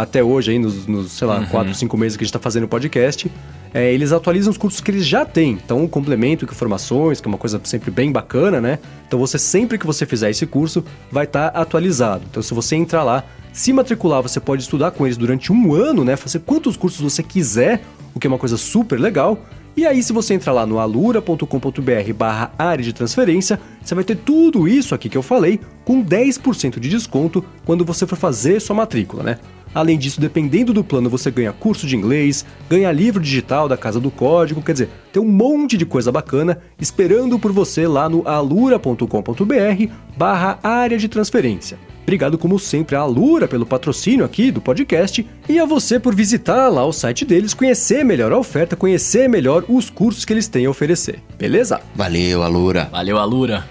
[0.03, 1.47] até hoje, aí, nos, nos sei lá, uhum.
[1.47, 3.31] 4, 5 meses que a gente está fazendo o podcast,
[3.73, 5.53] é, eles atualizam os cursos que eles já têm.
[5.53, 8.79] Então, um complemento com informações, que é uma coisa sempre bem bacana, né?
[9.07, 12.25] Então, você sempre que você fizer esse curso, vai estar tá atualizado.
[12.29, 16.05] Então, se você entrar lá, se matricular, você pode estudar com eles durante um ano,
[16.05, 16.17] né?
[16.17, 17.83] Fazer quantos cursos você quiser,
[18.15, 19.39] o que é uma coisa super legal.
[19.77, 24.17] E aí, se você entrar lá no alura.com.br barra área de transferência, você vai ter
[24.17, 28.75] tudo isso aqui que eu falei com 10% de desconto quando você for fazer sua
[28.75, 29.39] matrícula, né?
[29.73, 34.01] Além disso, dependendo do plano, você ganha curso de inglês, ganha livro digital da Casa
[34.01, 38.27] do Código, quer dizer, tem um monte de coisa bacana esperando por você lá no
[38.27, 41.79] alura.com.br barra área de transferência.
[42.11, 46.69] Obrigado, como sempre, à Alura pelo patrocínio aqui do podcast e a você por visitar
[46.69, 50.67] lá o site deles, conhecer melhor a oferta, conhecer melhor os cursos que eles têm
[50.67, 51.23] a oferecer.
[51.39, 51.81] Beleza?
[51.95, 52.89] Valeu, Alura.
[52.91, 53.65] Valeu, Alura.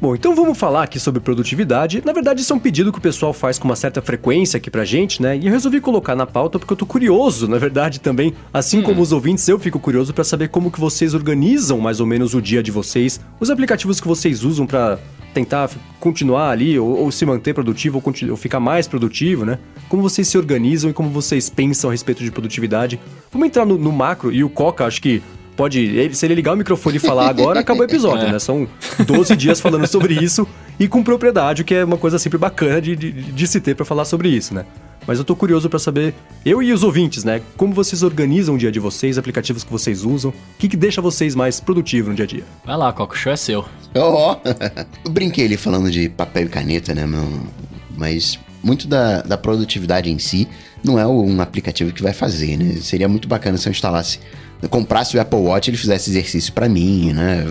[0.00, 2.02] Bom, então vamos falar aqui sobre produtividade.
[2.04, 4.72] Na verdade, isso é um pedido que o pessoal faz com uma certa frequência aqui
[4.72, 5.36] pra gente, né?
[5.36, 8.34] E eu resolvi colocar na pauta porque eu tô curioso, na verdade, também.
[8.52, 8.82] Assim hum.
[8.82, 12.34] como os ouvintes, eu fico curioso para saber como que vocês organizam mais ou menos
[12.34, 14.98] o dia de vocês, os aplicativos que vocês usam para
[15.34, 15.70] tentar
[16.00, 19.58] continuar ali ou, ou, se manter produtivo ou, ou ficar mais produtivo, né?
[19.88, 22.98] Como vocês se organizam e como vocês pensam a respeito de produtividade.
[23.30, 25.22] Vamos entrar no, no macro e o Coca, acho que
[25.56, 25.80] pode.
[25.80, 28.32] Ele, se ele ligar o microfone e falar agora, acabou o episódio, é.
[28.32, 28.38] né?
[28.38, 28.68] São
[29.06, 30.46] 12 dias falando sobre isso
[30.78, 33.74] e com propriedade, o que é uma coisa sempre bacana de, de, de se ter
[33.74, 34.64] para falar sobre isso, né?
[35.06, 37.40] Mas eu tô curioso para saber, eu e os ouvintes, né?
[37.56, 41.00] Como vocês organizam o dia de vocês, aplicativos que vocês usam, o que, que deixa
[41.00, 42.44] vocês mais produtivos no dia a dia?
[42.64, 43.64] Vai lá, Coco, o show é seu.
[43.94, 44.36] Oh,
[45.04, 47.26] eu brinquei ali falando de papel e caneta, né, meu?
[47.96, 50.48] Mas muito da, da produtividade em si
[50.82, 52.76] não é um aplicativo que vai fazer, né?
[52.80, 54.18] Seria muito bacana se eu instalasse
[54.68, 57.44] comprasse o Apple Watch ele fizesse exercício para mim, né?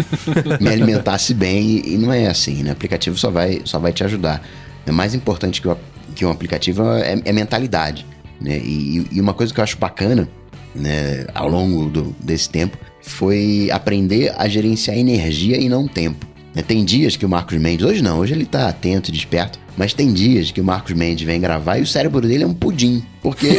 [0.60, 2.70] Me alimentasse bem e não é assim, né?
[2.70, 4.42] O aplicativo só vai, só vai te ajudar.
[4.86, 5.76] É mais importante que, o,
[6.20, 8.04] que um aplicativo é, é mentalidade,
[8.38, 8.58] né?
[8.58, 10.28] E, e, uma coisa que eu acho bacana,
[10.74, 16.26] né, ao longo do, desse tempo, foi aprender a gerenciar energia e não tempo.
[16.54, 16.60] Né?
[16.60, 20.12] Tem dias que o Marcos Mendes, hoje não, hoje ele tá atento, desperto, mas tem
[20.12, 23.02] dias que o Marcos Mendes vem gravar e o cérebro dele é um pudim.
[23.22, 23.48] Porque.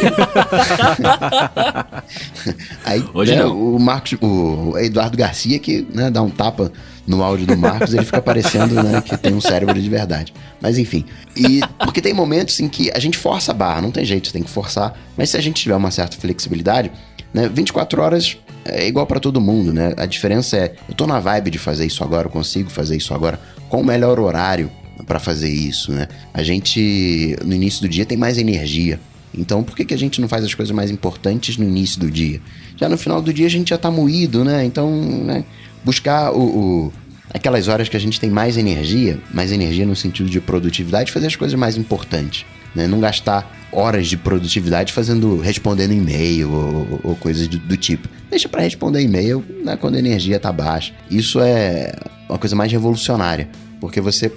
[2.84, 6.70] Aí Hoje né, o Marcos, o Eduardo Garcia, que né, dá um tapa
[7.06, 10.32] no áudio do Marcos, ele fica parecendo né, que tem um cérebro de verdade.
[10.60, 11.04] Mas enfim.
[11.36, 14.42] E porque tem momentos em que a gente força a barra, não tem jeito, tem
[14.42, 14.96] que forçar.
[15.16, 16.90] Mas se a gente tiver uma certa flexibilidade,
[17.34, 19.92] né, 24 horas é igual para todo mundo, né?
[19.96, 23.12] A diferença é, eu tô na vibe de fazer isso agora, eu consigo fazer isso
[23.12, 23.40] agora.
[23.68, 24.70] Qual o melhor horário
[25.06, 26.06] para fazer isso, né?
[26.32, 29.00] A gente, no início do dia, tem mais energia.
[29.36, 32.10] Então, por que, que a gente não faz as coisas mais importantes no início do
[32.10, 32.40] dia?
[32.76, 34.64] Já no final do dia a gente já tá moído, né?
[34.64, 34.90] Então,
[35.24, 35.44] né?
[35.84, 36.92] Buscar o, o,
[37.32, 41.26] aquelas horas que a gente tem mais energia, mais energia no sentido de produtividade, fazer
[41.26, 42.44] as coisas mais importantes.
[42.74, 42.86] Né?
[42.86, 48.08] Não gastar horas de produtividade fazendo respondendo e-mail ou, ou coisas do, do, tipo.
[48.30, 50.94] Deixa para responder e-mail né, quando a energia tá baixa.
[51.10, 51.94] Isso é
[52.28, 53.48] uma coisa mais revolucionária,
[53.80, 54.32] porque você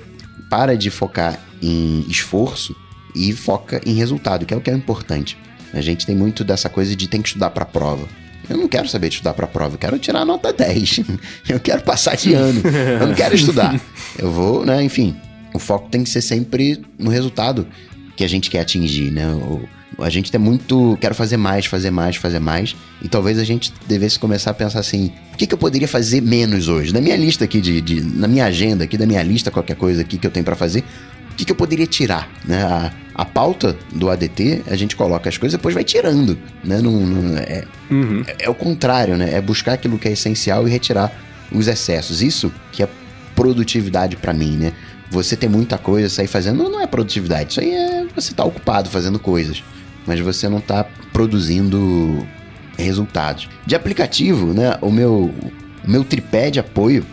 [0.49, 2.75] para de focar em esforço
[3.15, 5.37] e foca em resultado, que é o que é importante.
[5.73, 8.07] A gente tem muito dessa coisa de tem que estudar para prova.
[8.49, 11.01] Eu não quero saber de estudar para prova, eu quero tirar a nota 10.
[11.49, 12.61] Eu quero passar de ano.
[12.99, 13.79] Eu não quero estudar.
[14.17, 15.15] Eu vou, né, enfim,
[15.53, 17.67] o foco tem que ser sempre no resultado
[18.15, 19.25] que a gente quer atingir, né?
[19.99, 20.97] A gente tem muito.
[20.99, 22.75] Quero fazer mais, fazer mais, fazer mais.
[23.01, 26.21] E talvez a gente devesse começar a pensar assim: o que, que eu poderia fazer
[26.21, 26.93] menos hoje?
[26.93, 30.01] Na minha lista aqui, de, de na minha agenda aqui, da minha lista, qualquer coisa
[30.01, 30.83] aqui que eu tenho para fazer,
[31.31, 32.29] o que, que eu poderia tirar?
[32.45, 32.61] Né?
[32.63, 36.38] A, a pauta do ADT, a gente coloca as coisas e depois vai tirando.
[36.63, 36.82] Né?
[36.82, 38.24] Não, não é, uhum.
[38.28, 39.34] é, é o contrário, né?
[39.34, 41.11] É buscar aquilo que é essencial e retirar
[41.49, 42.22] os excessos.
[42.22, 42.89] Isso que é
[43.34, 44.74] produtividade para mim, né?
[45.09, 47.51] Você ter muita coisa, sair fazendo, não, não é produtividade.
[47.51, 49.63] Isso aí é você estar tá ocupado fazendo coisas.
[50.05, 52.28] mas você não está produzindo
[52.78, 53.47] resultados.
[53.66, 55.34] De aplicativo, né, o meu,
[55.86, 57.05] o meu tripé de apoio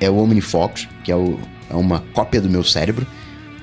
[0.00, 1.38] é o OmniFocus, que é, o,
[1.68, 3.06] é uma cópia do meu cérebro,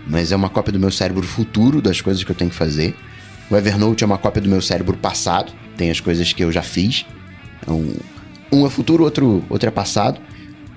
[0.10, 2.96] mas é uma cópia do meu cérebro futuro, das coisas que eu tenho que fazer.
[3.50, 6.62] O Evernote é uma cópia do meu cérebro passado, tem as coisas que eu já
[6.62, 7.06] fiz.
[7.68, 7.94] Um,
[8.52, 10.20] um é futuro, outro, outro é passado.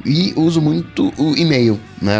[0.04, 2.16] E uso muito o e-mail, né?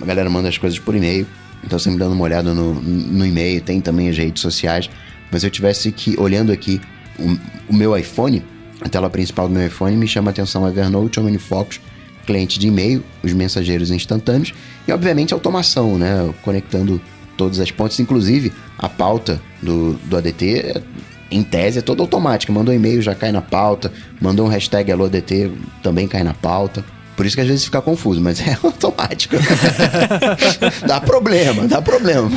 [0.00, 1.26] A galera manda as coisas por e-mail.
[1.64, 4.88] Então sempre dando uma olhada no, no e-mail, tem também as redes sociais.
[5.30, 6.80] Mas se eu tivesse que, olhando aqui
[7.18, 8.44] o, o, meu iPhone,
[8.80, 11.80] a tela principal do meu iPhone, me chama a atenção Evernote, OmniFocus,
[12.24, 14.52] cliente de e-mail, os mensageiros instantâneos
[14.86, 16.32] e, obviamente, automação, né?
[16.42, 17.00] Conectando
[17.36, 20.82] todas as pontes, inclusive a pauta do, do ADT,
[21.30, 22.52] em tese, é toda automática.
[22.52, 23.92] Mandou um e-mail, já cai na pauta.
[24.20, 25.50] Mandou um hashtag AloADT,
[25.82, 26.84] também cai na pauta.
[27.16, 29.36] Por isso que às vezes fica confuso, mas é automático.
[30.86, 32.30] dá problema, dá problema.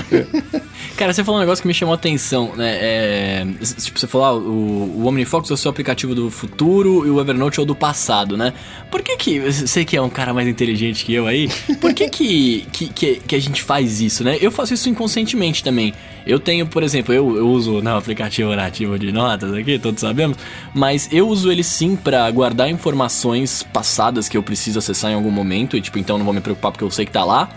[0.96, 2.78] Cara, você falou um negócio que me chamou a atenção, né?
[2.80, 3.48] É,
[3.82, 7.20] tipo, você falou, ah, o, o OmniFocus é o seu aplicativo do futuro e o
[7.20, 8.54] Evernote é o do passado, né?
[8.90, 11.50] Por que que, você que é um cara mais inteligente que eu aí,
[11.80, 14.38] por que que, que, que, que a gente faz isso, né?
[14.40, 15.94] Eu faço isso inconscientemente também.
[16.28, 20.02] Eu tenho, por exemplo, eu, eu uso né, o aplicativo nativo de notas aqui, todos
[20.02, 20.38] sabemos,
[20.74, 25.32] mas eu uso ele sim para guardar informações passadas que eu preciso acessar em algum
[25.32, 27.50] momento, e tipo, então não vou me preocupar porque eu sei que tá lá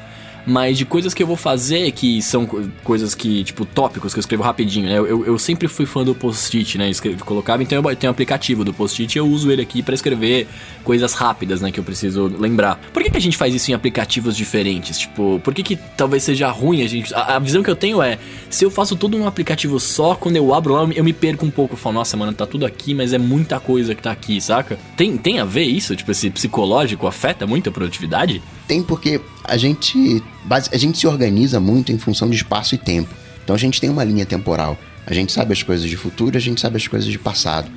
[0.47, 2.47] mas de coisas que eu vou fazer que são
[2.83, 4.99] coisas que, tipo, tópicos que eu escrevo rapidinho, né?
[4.99, 6.91] Eu, eu sempre fui fã do post-it, né?
[7.05, 10.47] Eu colocava, então eu tenho um aplicativo do post-it eu uso ele aqui para escrever
[10.85, 11.71] coisas rápidas, né?
[11.71, 12.81] Que eu preciso lembrar.
[12.93, 14.99] Por que, que a gente faz isso em aplicativos diferentes?
[14.99, 17.15] Tipo, por que, que talvez seja ruim a gente.
[17.15, 18.19] A, a visão que eu tenho é:
[18.49, 21.51] se eu faço tudo num aplicativo só, quando eu abro lá, eu me perco um
[21.51, 21.75] pouco.
[21.75, 24.79] Eu falo, nossa, mano, tá tudo aqui, mas é muita coisa que tá aqui, saca?
[24.97, 25.95] Tem, tem a ver isso?
[25.95, 28.43] Tipo, esse psicológico afeta muito a produtividade?
[28.67, 29.21] Tem porque
[29.51, 33.13] a gente, a gente se organiza muito em função de espaço e tempo.
[33.43, 34.79] Então a gente tem uma linha temporal.
[35.05, 37.69] A gente sabe as coisas de futuro, a gente sabe as coisas de passado.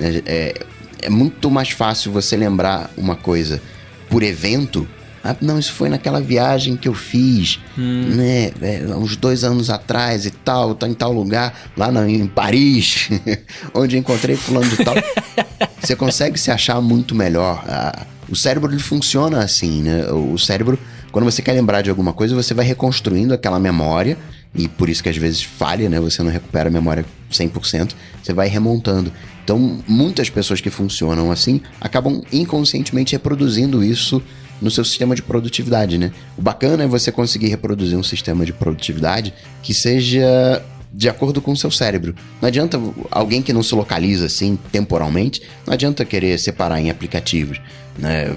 [0.00, 0.54] É, é,
[1.02, 3.62] é muito mais fácil você lembrar uma coisa
[4.08, 4.88] por evento.
[5.22, 8.14] Ah, não, isso foi naquela viagem que eu fiz, hum.
[8.16, 8.50] né?
[8.60, 13.08] É, uns dois anos atrás e tal, tá em tal lugar, lá na, em Paris,
[13.72, 14.94] onde encontrei fulano de tal.
[15.80, 17.62] você consegue se achar muito melhor.
[17.68, 20.10] Ah, o cérebro ele funciona assim, né?
[20.10, 20.78] O cérebro,
[21.10, 24.16] quando você quer lembrar de alguma coisa, você vai reconstruindo aquela memória,
[24.54, 26.00] e por isso que às vezes falha, né?
[26.00, 27.92] Você não recupera a memória 100%,
[28.22, 29.12] você vai remontando.
[29.44, 34.22] Então, muitas pessoas que funcionam assim acabam inconscientemente reproduzindo isso
[34.60, 36.12] no seu sistema de produtividade, né?
[36.36, 39.32] O bacana é você conseguir reproduzir um sistema de produtividade
[39.62, 42.14] que seja de acordo com o seu cérebro.
[42.40, 42.78] Não adianta
[43.10, 47.60] alguém que não se localiza assim temporalmente, não adianta querer separar em aplicativos.
[47.98, 48.36] Né?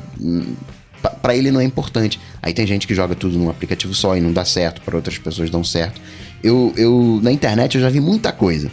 [1.09, 2.19] Para ele não é importante.
[2.41, 5.17] Aí tem gente que joga tudo num aplicativo só e não dá certo, para outras
[5.17, 5.99] pessoas dão certo.
[6.43, 8.69] Eu, eu na internet eu já vi muita coisa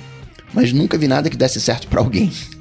[0.53, 2.31] mas nunca vi nada que desse certo para alguém.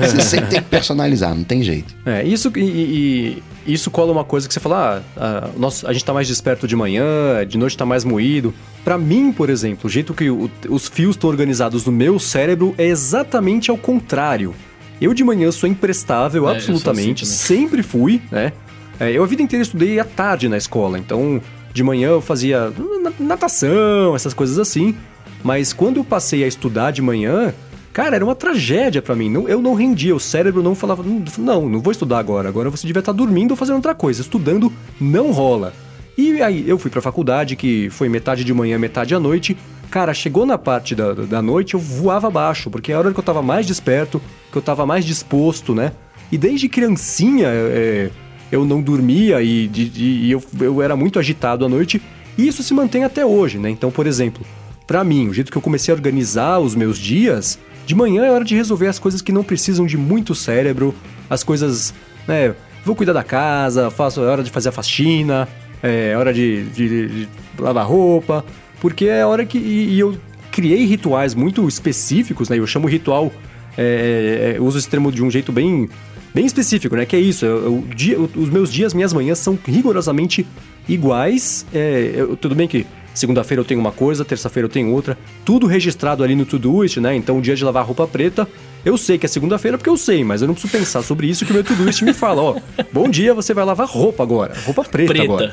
[0.00, 1.94] você sempre tem que personalizar, não tem jeito.
[2.06, 5.92] É, isso e, e isso cola uma coisa que você fala, ah, a, nossa, a
[5.92, 8.54] gente tá mais desperto de manhã, de noite tá mais moído.
[8.82, 12.74] Para mim, por exemplo, o jeito que o, os fios estão organizados no meu cérebro
[12.78, 14.54] é exatamente ao contrário.
[15.00, 18.52] Eu de manhã sou imprestável, é, absolutamente, assim sempre fui, né?
[18.98, 21.40] É, eu a vida inteira estudei à tarde na escola, então
[21.72, 22.72] de manhã eu fazia
[23.18, 24.94] natação, essas coisas assim.
[25.42, 27.52] Mas quando eu passei a estudar de manhã,
[27.92, 29.44] cara, era uma tragédia para mim.
[29.46, 31.04] eu não rendia, o cérebro não falava,
[31.36, 32.48] não, não vou estudar agora.
[32.48, 34.22] Agora você devia estar dormindo ou fazendo outra coisa.
[34.22, 35.74] Estudando não rola.
[36.16, 39.56] E aí eu fui pra faculdade, que foi metade de manhã, metade à noite.
[39.90, 43.18] Cara, chegou na parte da, da noite, eu voava abaixo, porque é a hora que
[43.18, 44.20] eu tava mais desperto,
[44.54, 45.92] que eu tava mais disposto, né?
[46.30, 48.10] E desde criancinha é,
[48.50, 52.00] eu não dormia e, e eu, eu era muito agitado à noite.
[52.38, 53.68] E isso se mantém até hoje, né?
[53.68, 54.46] Então, por exemplo,
[54.86, 58.30] para mim, o jeito que eu comecei a organizar os meus dias, de manhã é
[58.30, 60.94] hora de resolver as coisas que não precisam de muito cérebro,
[61.28, 61.92] as coisas,
[62.26, 65.48] né, vou cuidar da casa, faço, é hora de fazer a faxina,
[65.82, 67.28] é hora de, de, de
[67.58, 68.44] lavar roupa,
[68.80, 69.58] porque é hora que.
[69.58, 70.16] E, e, eu
[70.50, 72.58] criei rituais muito específicos, né?
[72.58, 73.32] Eu chamo ritual.
[73.76, 75.88] É, é, eu uso esse termo de um jeito bem,
[76.34, 77.04] bem específico, né?
[77.04, 77.44] Que é isso.
[77.44, 80.46] Eu, eu, dia, os meus dias, minhas manhãs são rigorosamente
[80.88, 81.66] iguais.
[81.72, 85.16] É, eu, tudo bem que Segunda-feira eu tenho uma coisa, terça-feira eu tenho outra.
[85.44, 87.14] Tudo registrado ali no Todoist, né?
[87.14, 88.46] Então, o dia de lavar roupa preta,
[88.84, 91.46] eu sei que é segunda-feira porque eu sei, mas eu não preciso pensar sobre isso
[91.46, 92.56] que o meu Todoist me fala, ó.
[92.92, 94.54] Bom dia, você vai lavar roupa agora.
[94.66, 95.24] Roupa preta, preta.
[95.24, 95.52] agora.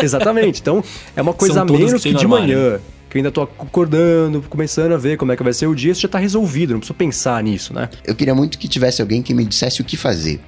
[0.00, 0.60] Exatamente.
[0.60, 0.82] Então,
[1.16, 2.78] é uma coisa a menos que, que de manhã.
[3.08, 5.92] Que eu ainda tô acordando, começando a ver como é que vai ser o dia,
[5.92, 7.88] isso já tá resolvido, não preciso pensar nisso, né?
[8.04, 10.40] Eu queria muito que tivesse alguém que me dissesse o que fazer.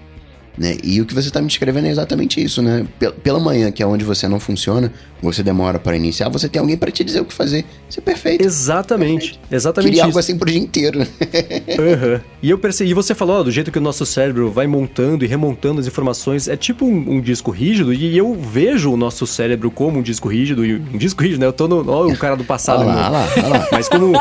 [0.59, 0.77] Né?
[0.83, 2.85] E o que você está me descrevendo é exatamente isso, né?
[3.23, 4.93] Pela manhã, que é onde você não funciona,
[5.23, 7.65] você demora para iniciar, você tem alguém para te dizer o que fazer.
[7.89, 8.45] Isso é perfeito.
[8.45, 9.33] Exatamente.
[9.33, 9.53] Perfeito.
[9.53, 10.07] Exatamente Queria isso.
[10.07, 11.01] algo assim pro dia inteiro.
[11.01, 12.21] uhum.
[12.43, 15.25] E eu percebi, e você falou, ó, do jeito que o nosso cérebro vai montando
[15.25, 19.27] e remontando as informações, é tipo um, um, disco rígido, e eu vejo o nosso
[19.27, 21.47] cérebro como um disco rígido, e um disco rígido, né?
[21.47, 21.89] Eu tô no.
[21.91, 22.81] Ó, o cara do passado.
[22.81, 23.69] olha lá, olha lá, olha lá.
[23.73, 24.13] Mas como.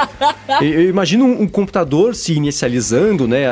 [0.62, 3.45] eu, eu imagino um, um, computador se inicializando, né?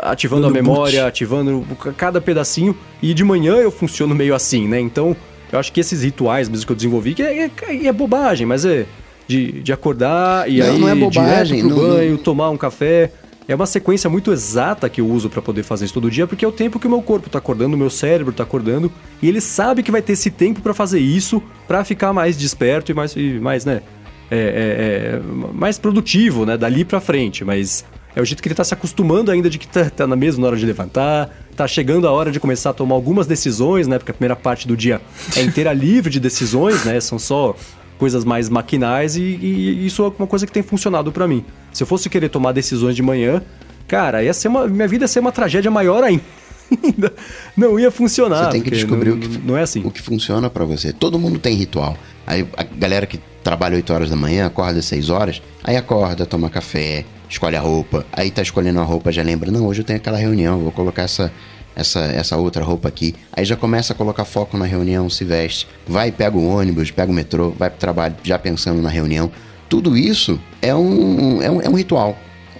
[0.00, 1.08] Ativando a memória, boot.
[1.08, 1.66] ativando
[1.96, 4.80] cada pedacinho, e de manhã eu funciono meio assim, né?
[4.80, 5.16] Então.
[5.54, 8.64] Eu acho que esses rituais mesmo que eu desenvolvi, que é, é, é bobagem, mas
[8.64, 8.86] é
[9.28, 12.18] de, de acordar e não, aí não é bobagem, direto pro não, banho, não...
[12.18, 13.12] tomar um café.
[13.46, 16.44] É uma sequência muito exata que eu uso para poder fazer isso todo dia, porque
[16.44, 18.90] é o tempo que o meu corpo tá acordando, o meu cérebro tá acordando,
[19.22, 22.90] e ele sabe que vai ter esse tempo para fazer isso, para ficar mais desperto
[22.90, 23.82] e mais, e mais né,
[24.30, 25.20] é, é, é,
[25.52, 27.44] mais produtivo, né, dali para frente.
[27.44, 27.84] Mas
[28.16, 30.46] é o jeito que ele tá se acostumando ainda de que tá, tá na mesma
[30.46, 34.10] hora de levantar, tá chegando a hora de começar a tomar algumas decisões, né, porque
[34.10, 35.00] a primeira parte do dia
[35.36, 37.56] é inteira livre de decisões, né, são só
[37.98, 41.44] coisas mais maquinais e, e isso é uma coisa que tem funcionado para mim.
[41.72, 43.42] Se eu fosse querer tomar decisões de manhã,
[43.88, 46.22] cara, ia ser uma, minha vida ia ser uma tragédia maior ainda.
[47.56, 48.46] não ia funcionar.
[48.46, 49.82] Você tem que descobrir não, o que não é assim.
[49.84, 50.92] O que funciona para você.
[50.92, 51.96] Todo mundo tem ritual.
[52.26, 56.24] Aí a galera que trabalha 8 horas da manhã, acorda às 6 horas, aí acorda,
[56.24, 59.84] toma café, escolhe a roupa, aí tá escolhendo a roupa, já lembra, não, hoje eu
[59.84, 61.32] tenho aquela reunião, vou colocar essa
[61.76, 63.14] essa, essa outra roupa aqui.
[63.32, 67.10] Aí já começa a colocar foco na reunião, se veste, vai, pega o ônibus, pega
[67.10, 69.30] o metrô, vai pro trabalho já pensando na reunião.
[69.68, 72.16] Tudo isso é um, é um, é um ritual.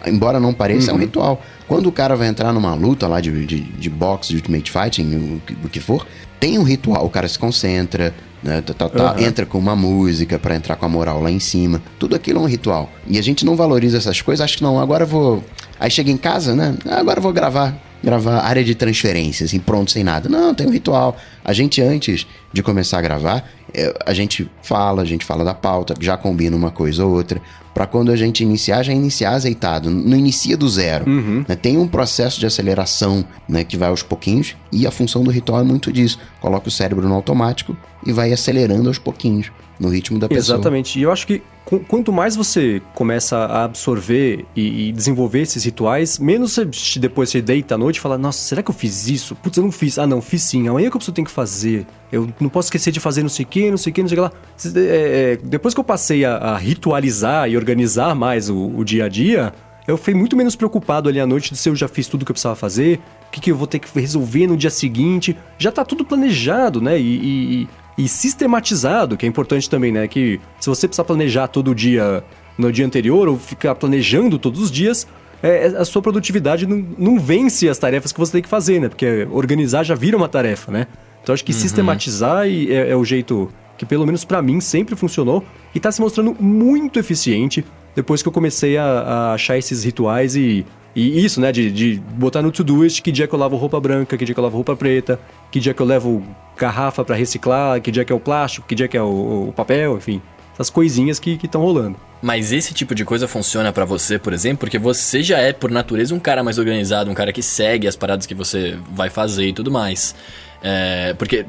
[0.07, 0.91] Embora não pareça, uhum.
[0.91, 1.07] é um uhum.
[1.07, 1.43] ritual.
[1.67, 5.15] Quando o cara vai entrar numa luta lá de, de, de boxe, de ultimate fighting,
[5.15, 6.07] o, o que for,
[6.39, 7.07] tem um ritual.
[7.07, 8.13] O cara se concentra,
[8.45, 9.19] né, tá, tá, uhum.
[9.19, 11.83] entra com uma música para entrar com a moral lá em cima.
[11.99, 12.91] Tudo aquilo é um ritual.
[13.07, 15.43] E a gente não valoriza essas coisas, acho que não, agora eu vou.
[15.81, 16.77] Aí chega em casa, né?
[16.87, 17.75] Ah, agora eu vou gravar
[18.05, 20.29] gravar área de transferência, assim, pronto, sem nada.
[20.29, 21.17] Não, tem um ritual.
[21.45, 25.55] A gente, antes de começar a gravar, é, a gente fala, a gente fala da
[25.55, 27.41] pauta, já combina uma coisa ou outra,
[27.75, 29.91] para quando a gente iniciar, já iniciar azeitado.
[29.91, 31.11] Não inicia do zero.
[31.11, 31.45] Uhum.
[31.49, 31.57] Né?
[31.57, 35.61] Tem um processo de aceleração né, que vai aos pouquinhos, e a função do ritual
[35.61, 36.19] é muito disso.
[36.41, 37.77] Coloca o cérebro no automático
[38.07, 40.57] e vai acelerando aos pouquinhos no ritmo da pessoa.
[40.57, 40.99] Exatamente.
[40.99, 41.43] E eu acho que
[41.89, 47.41] quanto mais você começa a absorver e, e, desenvolver esses rituais, menos você depois você
[47.41, 49.35] deita à noite e fala: Nossa, será que eu fiz isso?
[49.37, 49.99] Putz, eu não fiz.
[49.99, 50.69] Ah, não, fiz sim.
[50.69, 51.87] Amanhã que eu preciso tem que fazer.
[52.13, 54.09] Eu não posso esquecer de fazer não sei o que, não sei o que, não
[54.09, 54.81] sei o que lá.
[54.89, 59.07] É, é, depois que eu passei a, a, ritualizar e organizar mais o, o dia
[59.07, 59.53] a dia,
[59.87, 62.31] eu fui muito menos preocupado ali à noite de se eu já fiz tudo que
[62.31, 65.37] eu precisava fazer, o que, que eu vou ter que resolver no dia seguinte.
[65.59, 66.99] Já tá tudo planejado, né?
[66.99, 70.09] E, e, e sistematizado, que é importante também, né?
[70.09, 72.25] Que se você precisar planejar todo dia
[72.59, 75.07] no dia anterior ou ficar planejando todos os dias,
[75.43, 78.81] é, é, a sua produtividade não, não, vence as tarefas que você tem que fazer,
[78.81, 78.89] né?
[78.89, 80.87] Porque organizar já vira uma tarefa, né?
[81.23, 81.59] Então acho que uhum.
[81.59, 86.01] sistematizar é, é, o jeito que, pelo menos para mim, sempre funcionou e está se
[86.01, 87.65] mostrando muito eficiente
[87.95, 90.65] depois que eu comecei a, a achar esses rituais e
[90.95, 94.17] e isso, né, de, de botar no to-doist que dia que eu lavo roupa branca,
[94.17, 95.19] que dia que eu lavo roupa preta,
[95.51, 96.23] que dia que eu levo
[96.57, 99.53] garrafa para reciclar, que dia que é o plástico, que dia que é o, o
[99.55, 100.23] papel, enfim.
[100.53, 101.97] Essas coisinhas que estão rolando.
[102.23, 105.71] Mas esse tipo de coisa funciona para você, por exemplo, porque você já é, por
[105.71, 109.49] natureza, um cara mais organizado, um cara que segue as paradas que você vai fazer
[109.49, 110.15] e tudo mais.
[110.63, 111.45] É, porque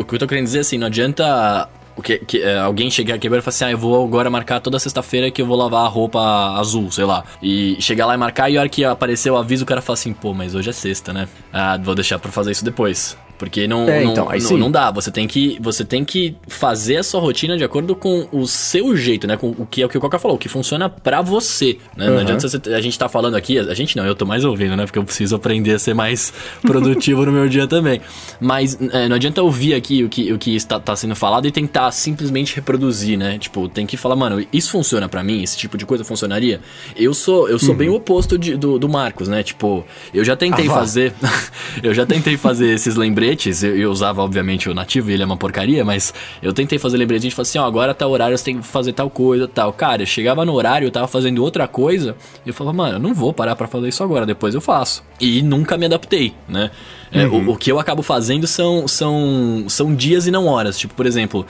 [0.00, 3.14] o que eu tô querendo dizer assim, não adianta o que, que é, alguém chegar
[3.14, 5.86] aqui e falar assim: ah, eu vou agora marcar toda sexta-feira que eu vou lavar
[5.86, 6.20] a roupa
[6.58, 7.24] azul, sei lá.
[7.42, 9.94] E chegar lá e marcar, e a hora que aparecer o aviso, o cara fala
[9.94, 11.26] assim: pô, mas hoje é sexta, né?
[11.52, 13.16] Ah, vou deixar pra fazer isso depois.
[13.38, 14.90] Porque não, é, não, então, não, não, dá.
[14.90, 18.96] Você tem, que, você tem que fazer a sua rotina de acordo com o seu
[18.96, 19.36] jeito, né?
[19.36, 21.78] Com o que é o que o Coca falou, o que funciona para você.
[21.96, 22.06] Né?
[22.06, 22.14] Uhum.
[22.14, 24.74] Não adianta você, a gente tá falando aqui, a gente não, eu tô mais ouvindo,
[24.76, 24.84] né?
[24.86, 26.32] Porque eu preciso aprender a ser mais
[26.62, 28.00] produtivo no meu dia também.
[28.40, 31.52] Mas é, não adianta ouvir aqui o que, o que está tá sendo falado e
[31.52, 33.38] tentar simplesmente reproduzir, né?
[33.38, 35.42] Tipo, tem que falar, mano, isso funciona para mim?
[35.42, 36.60] Esse tipo de coisa funcionaria?
[36.96, 37.76] Eu sou, eu sou uhum.
[37.76, 39.42] bem o oposto de, do, do Marcos, né?
[39.42, 39.84] Tipo,
[40.14, 41.12] eu já tentei ah, fazer.
[41.82, 45.22] eu já tentei fazer esses lembretes lembretes, eu, eu, usava obviamente o nativo e ele
[45.22, 48.06] é uma porcaria, mas eu tentei fazer lembretes a gente falou assim, ó, agora tá
[48.06, 49.72] horário, você tem que fazer tal coisa, tal.
[49.72, 53.00] Cara, eu chegava no horário, eu tava fazendo outra coisa, e eu falava, mano, eu
[53.00, 55.02] não vou parar para fazer isso agora, depois eu faço.
[55.20, 56.70] E nunca me adaptei, né?
[57.10, 57.48] É, uhum.
[57.48, 60.78] o, o, que eu acabo fazendo são, são, são dias e não horas.
[60.78, 61.46] Tipo, por exemplo,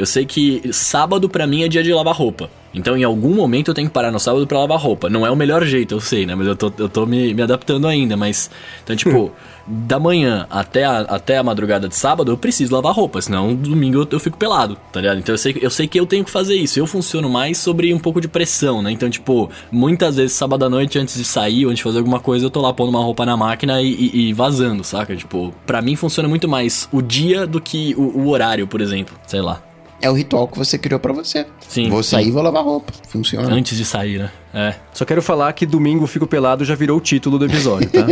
[0.00, 2.48] Eu sei que sábado pra mim é dia de lavar roupa.
[2.72, 5.10] Então, em algum momento eu tenho que parar no sábado pra lavar roupa.
[5.10, 6.34] Não é o melhor jeito, eu sei, né?
[6.34, 8.16] Mas eu tô, eu tô me, me adaptando ainda.
[8.16, 8.50] Mas,
[8.82, 9.30] então, tipo,
[9.66, 13.20] da manhã até a, até a madrugada de sábado eu preciso lavar roupa.
[13.20, 15.18] Senão, domingo eu, eu fico pelado, tá ligado?
[15.18, 16.78] Então, eu sei, eu sei que eu tenho que fazer isso.
[16.78, 18.90] Eu funciono mais sobre um pouco de pressão, né?
[18.90, 22.20] Então, tipo, muitas vezes sábado à noite, antes de sair ou antes de fazer alguma
[22.20, 25.14] coisa, eu tô lá pondo uma roupa na máquina e, e, e vazando, saca?
[25.14, 29.14] Tipo, pra mim funciona muito mais o dia do que o, o horário, por exemplo.
[29.26, 29.69] Sei lá.
[30.02, 31.46] É o ritual que você criou pra você.
[31.68, 32.92] Sim, Vou sair e vou lavar roupa.
[33.08, 33.52] Funciona.
[33.52, 34.30] Antes de sair, né?
[34.52, 34.74] É.
[34.92, 38.04] Só quero falar que domingo fico pelado já virou o título do episódio, tá?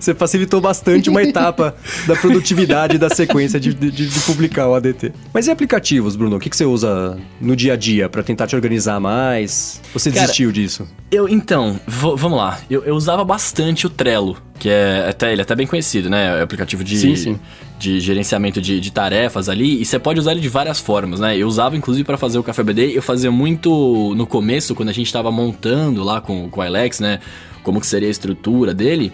[0.00, 1.74] Você facilitou bastante uma etapa
[2.06, 5.12] da produtividade da sequência de, de- de publicar o ADT.
[5.32, 6.36] Mas e aplicativos, Bruno?
[6.36, 9.80] O que, que você usa no dia a dia pra tentar te organizar mais?
[9.94, 10.86] Você Cara, desistiu disso?
[11.10, 12.58] Eu, então, vamos lá.
[12.70, 16.38] Eu, eu usava bastante o Trello, que é até, ele é até bem conhecido, né?
[16.38, 17.40] É aplicativo de, Sim, sim.
[17.78, 19.80] de gerenciamento de, de tarefas ali.
[19.80, 21.36] E você pode usar ele de várias formas, né?
[21.38, 22.79] Eu usava, inclusive, para fazer o Café BD.
[22.86, 27.00] Eu fazia muito no começo, quando a gente tava montando lá com, com o Alex,
[27.00, 27.20] né?
[27.62, 29.12] Como que seria a estrutura dele.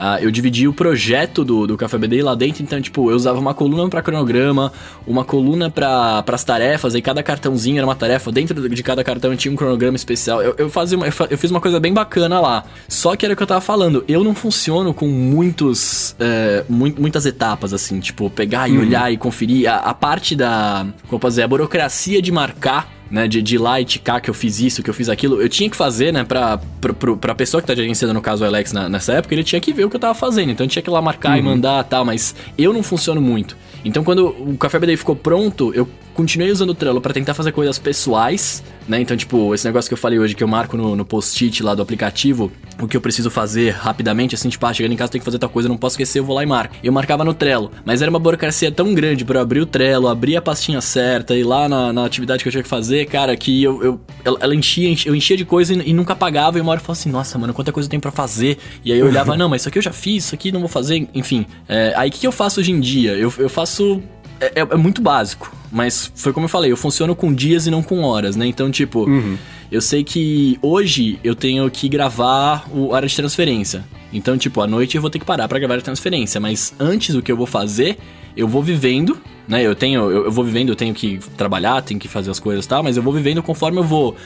[0.00, 3.36] Ah, eu dividi o projeto do, do Café BD lá dentro, então, tipo, eu usava
[3.40, 4.72] uma coluna para cronograma,
[5.04, 9.34] uma coluna para as tarefas, aí cada cartãozinho era uma tarefa, dentro de cada cartão
[9.34, 10.40] tinha um cronograma especial.
[10.40, 12.64] Eu, eu, fazia uma, eu, fiz uma coisa bem bacana lá.
[12.86, 16.94] Só que era o que eu tava falando, eu não funciono com muitos, é, mui-
[16.96, 19.68] muitas etapas, assim, tipo, pegar e olhar e conferir.
[19.68, 23.54] A, a parte da, como eu posso dizer, a burocracia de marcar né, de, de
[23.54, 25.76] ir lá e ticar que eu fiz isso, que eu fiz aquilo, eu tinha que
[25.76, 29.14] fazer, né, pra, pra, pra pessoa que tá gerenciando, no caso o Alex, na- nessa
[29.14, 30.92] época, ele tinha que ver o que eu tava fazendo, então eu tinha que ir
[30.92, 33.56] lá marcar e mandar e tal, mas eu não funciono muito.
[33.84, 35.88] Então quando o Café BD ficou pronto, eu
[36.18, 39.94] continuei usando o Trello pra tentar fazer coisas pessoais, né, então tipo, esse negócio que
[39.94, 42.50] eu falei hoje, que eu marco no, no post-it lá do aplicativo,
[42.82, 45.38] o que eu preciso fazer rapidamente, assim, tipo, ah, chegando em casa tem que fazer
[45.38, 46.74] tal coisa, não posso esquecer, eu vou lá e marco.
[46.82, 50.08] Eu marcava no Trello, mas era uma burocracia tão grande pra eu abrir o Trello,
[50.08, 53.36] abrir a pastinha certa, ir lá na, na atividade que eu tinha que fazer, cara,
[53.36, 56.58] que eu, eu ela, ela enchia, enchia- eu enchia de coisa e, e nunca pagava,
[56.58, 58.58] e uma hora eu falava assim, nossa, mano, quanta coisa eu tenho pra fazer.
[58.84, 60.68] E aí eu olhava, não, mas isso aqui eu já fiz, isso aqui não vou
[60.68, 61.46] fazer, enfim.
[61.68, 63.12] É, aí o que, que eu faço hoje em dia?
[63.12, 64.02] Eu, eu faço
[64.40, 67.70] é, é- é muito básico, mas foi como eu falei, eu funciono com dias e
[67.70, 68.46] não com horas, né?
[68.46, 69.06] Então, tipo,
[69.70, 73.84] eu sei que hoje eu tenho que gravar o área de transferência.
[74.12, 77.14] Então, tipo, à noite eu vou ter que parar pra gravar a transferência, mas antes
[77.14, 77.98] o que eu vou fazer,
[78.36, 79.62] eu vou vivendo, né?
[79.62, 82.64] Eu tenho, eu, eu vou vivendo, eu tenho que trabalhar, tenho que fazer as coisas
[82.64, 84.16] e tal, mas eu vou vivendo conforme eu vou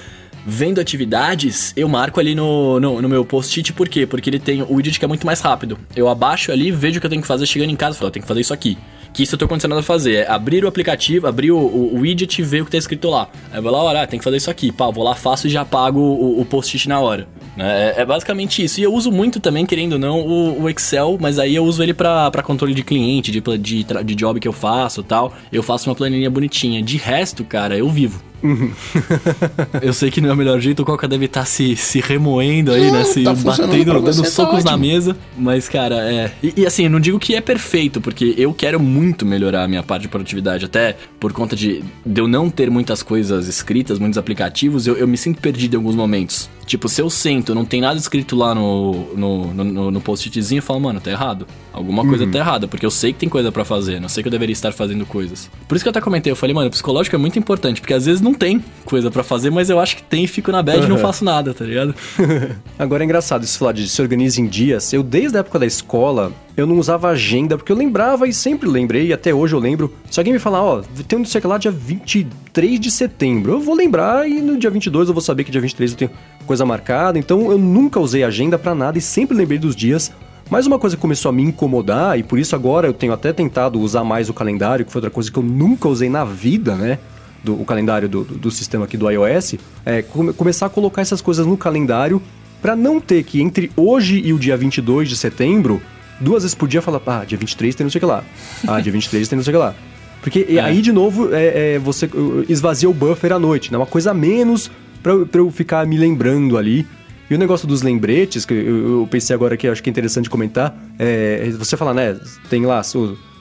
[0.47, 4.07] vendo atividades, eu marco ali no, no, no meu post-it, por quê?
[4.07, 5.78] Porque ele tem o widget que é muito mais rápido.
[5.95, 8.12] Eu abaixo ali, vejo o que eu tenho que fazer, chegando em casa, falo, eu
[8.12, 8.76] tenho que fazer isso aqui.
[9.12, 12.01] Que isso eu tô condicionado a fazer, é abrir o aplicativo, abrir o, o, o
[12.01, 13.28] widget e ver o que tá escrito lá.
[13.51, 15.51] Aí eu vou lá, olha, tem que fazer isso aqui, pá, vou lá, faço e
[15.51, 17.28] já pago o, o post-it na hora.
[17.55, 17.93] né?
[17.97, 18.80] É, é basicamente isso.
[18.80, 21.82] E eu uso muito também, querendo ou não, o, o Excel, mas aí eu uso
[21.82, 25.34] ele pra controle de cliente, de, de, de job que eu faço tal.
[25.53, 26.82] Eu faço uma planilha bonitinha.
[26.82, 28.32] De resto, cara, eu vivo.
[29.80, 32.72] Eu sei que não é o melhor jeito, o Coca deve estar se, se remoendo
[32.72, 33.05] aí, Não, né?
[33.05, 34.86] Se tá batendo, dando você, tá socos na ótimo.
[34.86, 35.16] mesa.
[35.36, 36.32] Mas, cara, é.
[36.43, 39.68] E, e, assim, eu não digo que é perfeito, porque eu quero muito melhorar a
[39.68, 40.64] minha parte de produtividade.
[40.64, 45.07] Até por conta de, de eu não ter muitas coisas escritas, muitos aplicativos, eu, eu
[45.09, 46.49] me sinto perdido em alguns momentos.
[46.66, 50.59] Tipo, se eu sento, não tem nada escrito lá no, no, no, no- no post-itzinho,
[50.61, 51.47] eu falo, mano, tá errado.
[51.72, 54.28] Alguma coisa tá errada, porque eu sei que tem coisa pra fazer, não sei que
[54.28, 55.51] eu deveria estar fazendo coisas.
[55.66, 57.93] Por isso que eu até comentei, eu falei, mano, o psicológico é muito importante, porque
[57.95, 60.62] às vezes não tem coisa pra fazer, mas eu acho que tem e fico na
[60.62, 61.03] bad e não Uhum.
[61.03, 61.95] faço nada, tá ligado?
[62.78, 64.93] Agora é engraçado isso falar de se organiza em dias.
[64.93, 68.68] Eu, desde a época da escola, eu não usava agenda, porque eu lembrava e sempre
[68.68, 69.93] lembrei, e até hoje eu lembro.
[70.11, 73.61] Se alguém me falar, ó, tem um não sei lá dia 23 de setembro, eu
[73.61, 76.11] vou lembrar e no dia 22 eu vou saber que dia 23 eu tenho
[76.47, 77.18] coisa marcada.
[77.18, 80.12] Então eu nunca usei agenda pra nada e sempre lembrei dos dias.
[80.51, 83.33] Mas uma coisa que começou a me incomodar, e por isso agora eu tenho até
[83.33, 86.74] tentado usar mais o calendário, que foi outra coisa que eu nunca usei na vida,
[86.74, 86.99] né?
[87.45, 91.03] Do, o calendário do, do, do sistema aqui do iOS, é come- começar a colocar
[91.03, 92.22] essas coisas no calendário
[92.61, 95.82] Pra não ter que entre hoje e o dia 22 de setembro,
[96.20, 98.22] duas vezes por dia falar, ah, dia 23 tem não sei o que lá.
[98.68, 99.74] Ah, dia 23 tem não sei o que lá.
[100.22, 100.61] Porque É.
[100.61, 103.78] aí, de novo, é, é, você uh, esvazia o buffer à noite, né?
[103.78, 104.70] Uma coisa a menos
[105.03, 106.86] pra, eu- pra eu ficar me lembrando ali.
[107.28, 110.30] E o negócio dos lembretes, que eu, eu pensei agora que acho que é interessante
[110.30, 112.16] comentar, é você fala, né,
[112.49, 112.80] tem lá,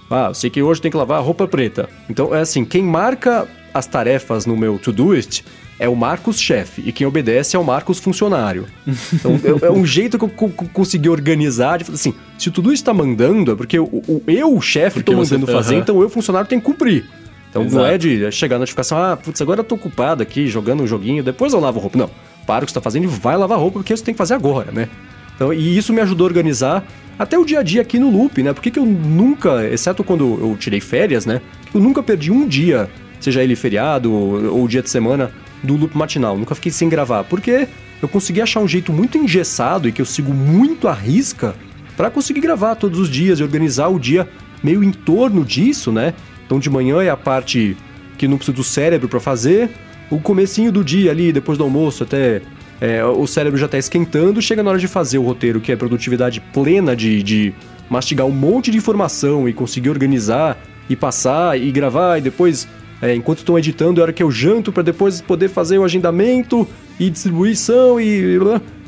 [0.10, 1.88] ah, eu sei que hoje tem que lavar a roupa preta.
[2.10, 5.44] Então, é assim, quem marca as tarefas no meu Todoist
[5.80, 8.66] é o Marcos chefe e quem obedece é o Marcos funcionário.
[9.14, 12.52] Então, é, é um jeito que eu co- co- consegui organizar, de assim, se o
[12.52, 15.76] Todoist tá mandando, é porque o, o- eu, o chefe, tô Porque você- mandando fazer,
[15.76, 15.82] Aham.
[15.84, 17.06] então eu, funcionário, tenho que cumprir.
[17.50, 17.86] Então não Exato.
[17.86, 21.24] é de chegar a notificação, ah, putz, agora eu tô ocupado aqui jogando um joguinho,
[21.24, 21.98] depois eu lavo roupa.
[21.98, 22.10] Não,
[22.46, 24.36] para o que você tá fazendo e vai lavar roupa, porque isso tem que fazer
[24.36, 24.88] agora, né?
[25.36, 26.84] Então, e isso me ajudou a organizar
[27.18, 28.54] até o dia a dia aqui no loop, né?
[28.54, 31.42] Por que, que eu nunca, exceto quando eu tirei férias, né?
[31.74, 32.90] Eu nunca perdi um dia,
[33.24, 35.32] seja ele feriado ou, ou dia de semana,
[35.64, 36.38] do loop matinal.
[36.38, 37.24] Nunca fiquei sem gravar.
[37.24, 37.68] Porque
[38.02, 41.56] eu consegui achar um jeito muito engessado e que eu sigo muito à risca
[41.96, 44.28] para conseguir gravar todos os dias e organizar o dia
[44.64, 46.14] meio em torno disso, né?
[46.46, 47.78] Então de manhã é a parte
[48.18, 49.70] que não precisa do cérebro para fazer,
[50.10, 52.42] o comecinho do dia ali, depois do almoço até
[52.82, 55.76] é, o cérebro já está esquentando, chega na hora de fazer o roteiro, que é
[55.76, 57.54] produtividade plena de, de
[57.90, 60.58] mastigar um monte de informação e conseguir organizar
[60.90, 62.68] e passar e gravar e depois,
[63.02, 66.68] é, enquanto estão editando, é hora que eu janto para depois poder fazer o agendamento
[67.00, 68.38] e distribuição e.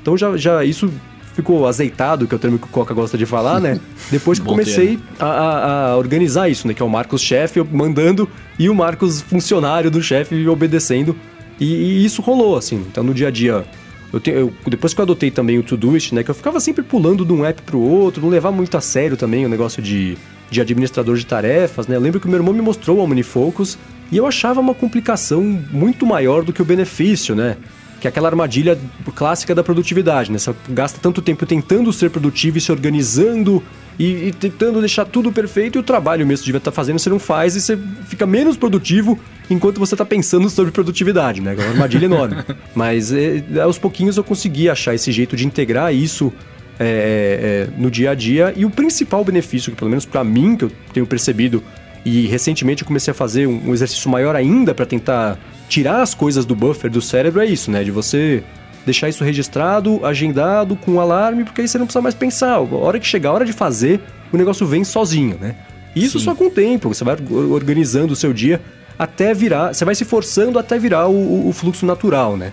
[0.01, 0.91] Então já, já isso
[1.34, 3.80] ficou azeitado, que é o termo que o Coca gosta de falar, né?
[4.11, 6.74] Depois que comecei a, a, a, organizar isso, né?
[6.74, 11.16] Que é o Marcos chefe mandando e o Marcos funcionário do chefe obedecendo.
[11.59, 12.86] E, e, isso rolou, assim.
[12.91, 13.66] Então no dia a dia
[14.14, 16.24] eu, te, eu depois que eu adotei também o Todoist, né?
[16.24, 19.18] Que eu ficava sempre pulando de um app pro outro, não levar muito a sério
[19.18, 20.16] também o negócio de,
[20.51, 21.95] de administrador de tarefas, né?
[21.95, 23.78] Eu lembro que o meu irmão me mostrou o OmniFocus
[24.11, 25.41] e eu achava uma complicação
[25.72, 27.57] muito maior do que o benefício, né?
[27.99, 28.78] Que é aquela armadilha
[29.16, 30.38] clássica da produtividade, né?
[30.38, 33.64] Você gasta tanto tempo tentando ser produtivo e se organizando
[33.98, 37.10] e, e, tentando deixar tudo perfeito e o trabalho mesmo que devia estar fazendo você
[37.10, 37.78] não faz e você
[38.08, 39.20] fica menos produtivo
[39.50, 41.56] enquanto você está pensando sobre produtividade, né?
[41.58, 42.38] É uma armadilha enorme.
[42.74, 46.34] Mas é, aos pouquinhos eu consegui achar esse jeito de integrar isso
[46.80, 50.56] é, é, no dia a dia e o principal benefício, que pelo menos para mim,
[50.56, 51.64] que eu tenho percebido
[52.06, 55.38] e recentemente eu comecei a fazer um, um exercício maior ainda para tentar
[55.70, 57.84] tirar as coisas do buffer do cérebro é isso, né?
[57.84, 58.44] De você
[58.86, 62.55] deixar isso registrado, agendado, com um alarme, porque aí você não precisa mais pensar.
[62.55, 65.55] A hora que chegar a hora de fazer, o negócio vem sozinho, né?
[65.95, 66.25] Isso Sim.
[66.25, 68.59] só com o tempo, você vai organizando o seu dia
[68.97, 72.51] até virar, você vai se forçando até virar o, o fluxo natural, né?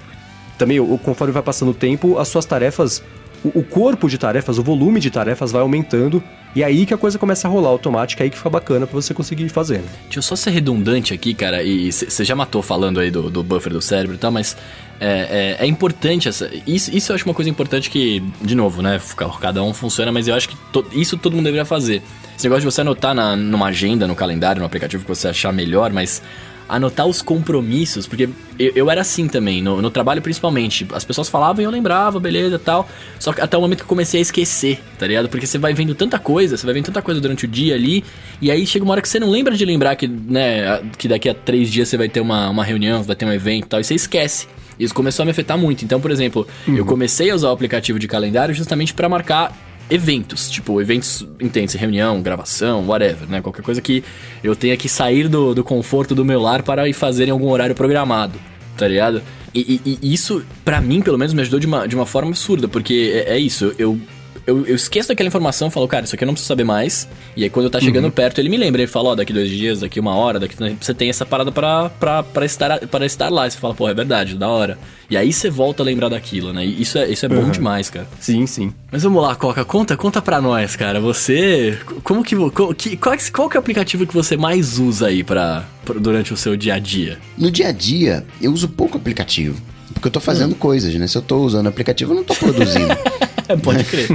[0.58, 3.02] Também, conforme vai passando o tempo, as suas tarefas,
[3.42, 6.22] o, o corpo de tarefas, o volume de tarefas vai aumentando
[6.54, 8.86] e é aí que a coisa começa a rolar automática, é aí que fica bacana
[8.86, 9.78] para você conseguir fazer.
[9.78, 9.88] Né?
[10.04, 13.42] Deixa eu só ser redundante aqui, cara, e você já matou falando aí do, do
[13.42, 14.56] buffer do cérebro e tal, mas
[15.00, 16.50] é, é, é, importante essa.
[16.66, 19.00] Isso, isso eu acho uma coisa importante que, de novo, né?
[19.40, 22.02] Cada um funciona, mas eu acho que to, isso todo mundo deveria fazer.
[22.36, 25.52] Esse negócio de você anotar na, numa agenda, no calendário, no aplicativo que você achar
[25.52, 26.22] melhor, mas
[26.68, 28.28] anotar os compromissos, porque
[28.58, 30.86] eu, eu era assim também, no, no, trabalho principalmente.
[30.92, 32.88] As pessoas falavam e eu lembrava, beleza tal.
[33.18, 35.28] Só que até o momento que eu comecei a esquecer, tá ligado?
[35.28, 38.04] Porque você vai vendo tanta coisa, você vai vendo tanta coisa durante o dia ali,
[38.40, 41.28] e aí chega uma hora que você não lembra de lembrar que, né, que daqui
[41.28, 43.80] a três dias você vai ter uma, uma reunião, vai ter um evento e tal,
[43.80, 44.46] e você esquece.
[44.80, 45.84] Isso começou a me afetar muito.
[45.84, 46.76] Então, por exemplo, uhum.
[46.76, 49.54] eu comecei a usar o aplicativo de calendário justamente para marcar
[49.90, 53.42] eventos, tipo eventos intensos, reunião, gravação, whatever, né?
[53.42, 54.02] Qualquer coisa que
[54.42, 57.48] eu tenha que sair do, do conforto do meu lar para ir fazer em algum
[57.50, 58.38] horário programado,
[58.76, 59.20] tá ligado?
[59.52, 62.30] E, e, e isso, para mim, pelo menos, me ajudou de uma, de uma forma
[62.30, 63.98] absurda, porque é, é isso, eu
[64.46, 67.08] eu, eu, esqueço daquela informação e falo, cara, isso aqui eu não preciso saber mais.
[67.36, 68.10] E aí quando tá chegando uhum.
[68.10, 70.56] perto, ele me lembra, ele fala, ó, oh, daqui dois dias, daqui uma hora, daqui
[70.80, 73.46] você tem essa parada pra, pra, pra, estar, pra estar lá.
[73.46, 74.78] E você fala, pô, é verdade, da hora.
[75.08, 76.64] E aí você volta a lembrar daquilo, né?
[76.64, 77.42] E isso é, isso é uhum.
[77.42, 78.06] bom demais, cara.
[78.20, 78.72] Sim, sim.
[78.90, 81.00] Mas vamos lá, Coca, conta, conta pra nós, cara.
[81.00, 81.78] Você.
[82.04, 82.36] Como que.
[82.36, 85.98] Qual, que, qual, qual que é o aplicativo que você mais usa aí pra, pra,
[85.98, 87.18] durante o seu dia a dia?
[87.36, 89.60] No dia a dia, eu uso pouco aplicativo.
[89.92, 90.58] Porque eu tô fazendo hum.
[90.58, 91.06] coisas, né?
[91.06, 92.96] Se eu tô usando aplicativo, eu não tô produzindo.
[93.62, 94.08] Pode crer.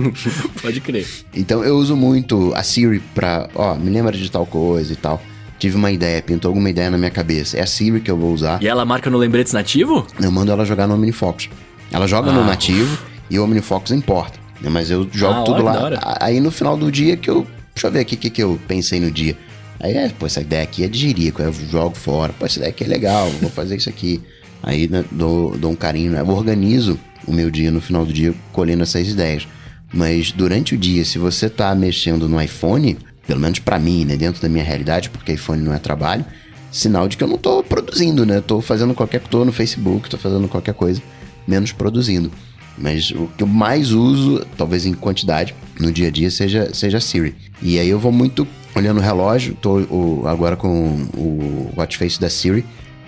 [0.62, 1.08] Pode crer.
[1.34, 5.22] Então eu uso muito a Siri pra, ó, me lembra de tal coisa e tal.
[5.58, 7.58] Tive uma ideia, pintou alguma ideia na minha cabeça.
[7.58, 8.62] É a Siri que eu vou usar.
[8.62, 10.06] E ela marca no lembretes nativo?
[10.20, 11.50] Eu mando ela jogar no OmniFocus.
[11.92, 12.98] Ela joga ah, no nativo
[13.30, 14.38] e o OmniFocus importa.
[14.62, 14.70] Né?
[14.70, 16.18] Mas eu jogo ah, tudo lá.
[16.20, 17.48] Aí no final do dia que eu.
[17.74, 19.38] Deixa eu ver aqui o que, que eu pensei no dia.
[19.80, 22.34] Aí é, pô, essa ideia aqui é de jirico, eu jogo fora.
[22.38, 24.22] Pô, essa ideia aqui é legal, vou fazer isso aqui.
[24.64, 26.22] Aí né, dou, dou um carinho, né?
[26.22, 29.48] eu organizo o meu dia no final do dia colhendo essas ideias.
[29.94, 34.18] Mas durante o dia, se você tá mexendo no iPhone, pelo menos para mim, né,
[34.18, 36.26] dentro da minha realidade, porque iPhone não é trabalho,
[36.72, 38.42] sinal de que eu não tô produzindo, né?
[38.42, 41.02] Tô fazendo qualquer tô no Facebook, tô fazendo qualquer coisa,
[41.48, 42.32] menos produzindo.
[42.78, 47.00] Mas o que eu mais uso, talvez em quantidade, no dia a dia, seja, seja
[47.00, 47.34] Siri.
[47.62, 48.46] E aí eu vou muito
[48.76, 49.58] olhando o relógio,
[49.90, 52.66] o, agora com o watch face da Siri,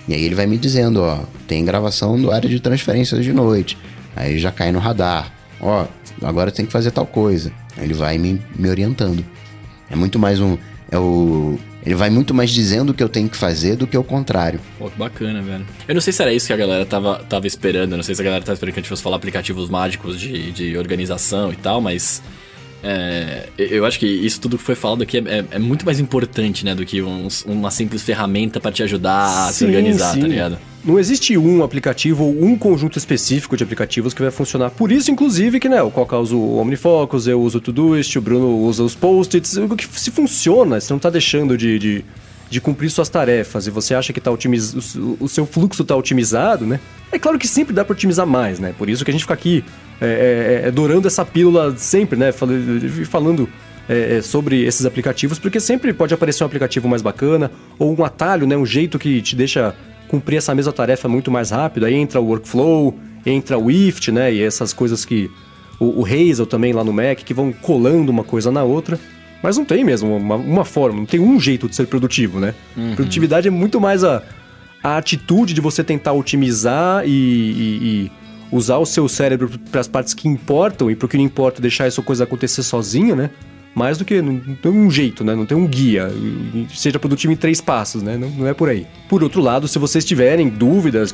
[0.08, 3.78] e aí ele vai me dizendo, ó, tem gravação do área de transferências de noite.
[4.18, 5.32] Aí já cai no radar.
[5.62, 5.86] Ó,
[6.22, 7.52] agora tem que fazer tal coisa.
[7.78, 9.24] Ele vai me, me orientando.
[9.90, 10.58] É muito mais um.
[10.92, 11.58] É o.
[11.86, 14.60] Ele vai muito mais dizendo o que eu tenho que fazer do que o contrário.
[14.78, 15.66] Pô, que bacana, velho.
[15.88, 17.92] Eu não sei se era isso que a galera tava, tava esperando.
[17.92, 20.20] Eu não sei se a galera tava esperando que a gente fosse falar aplicativos mágicos
[20.20, 22.22] de, de organização e tal, mas.
[22.84, 26.00] É, eu acho que isso tudo que foi falado aqui é, é, é muito mais
[26.00, 30.10] importante, né, do que um, uma simples ferramenta para te ajudar a sim, se organizar,
[30.10, 30.22] tá sim.
[30.22, 30.58] tá ligado?
[30.86, 34.70] Não existe um aplicativo ou um conjunto específico de aplicativos que vai funcionar.
[34.70, 38.22] Por isso, inclusive, que né, o Coca usa o OmniFocus, eu uso o Todoist, o
[38.22, 39.60] Bruno usa os Post-its.
[39.92, 42.06] Se funciona, você não está deixando de, de,
[42.50, 44.96] de, cumprir suas tarefas e você acha que tá otimiz...
[44.96, 46.80] o, o seu fluxo está otimizado, né?
[47.12, 48.74] É claro que sempre dá para otimizar mais, né?
[48.78, 49.66] Por isso que a gente fica aqui
[50.00, 52.32] é, é, é, dourando essa pílula sempre, né?
[52.32, 53.50] Falando
[53.90, 58.04] é, é, sobre esses aplicativos, porque sempre pode aparecer um aplicativo mais bacana ou um
[58.04, 58.56] atalho, né?
[58.56, 59.74] Um jeito que te deixa
[60.08, 61.86] cumprir essa mesma tarefa muito mais rápido.
[61.86, 64.34] Aí entra o workflow, entra o IFT, né?
[64.34, 65.30] E essas coisas que
[65.80, 69.00] o, o Hazel também lá no Mac que vão colando uma coisa na outra.
[69.42, 72.56] Mas não tem mesmo uma, uma forma, não tem um jeito de ser produtivo, né?
[72.76, 72.96] Uhum.
[72.96, 74.24] Produtividade é muito mais a,
[74.84, 78.12] a atitude de você tentar otimizar e, e, e
[78.52, 81.62] usar o seu cérebro para as partes que importam e para o que não importa
[81.62, 83.30] deixar essa coisa acontecer sozinha, né?
[83.78, 85.36] Mais do que não tem um jeito, né?
[85.36, 86.12] Não tem um guia,
[86.74, 88.18] seja produtivo em três passos, né?
[88.18, 88.88] Não, não é por aí.
[89.08, 91.14] Por outro lado, se vocês tiverem dúvidas,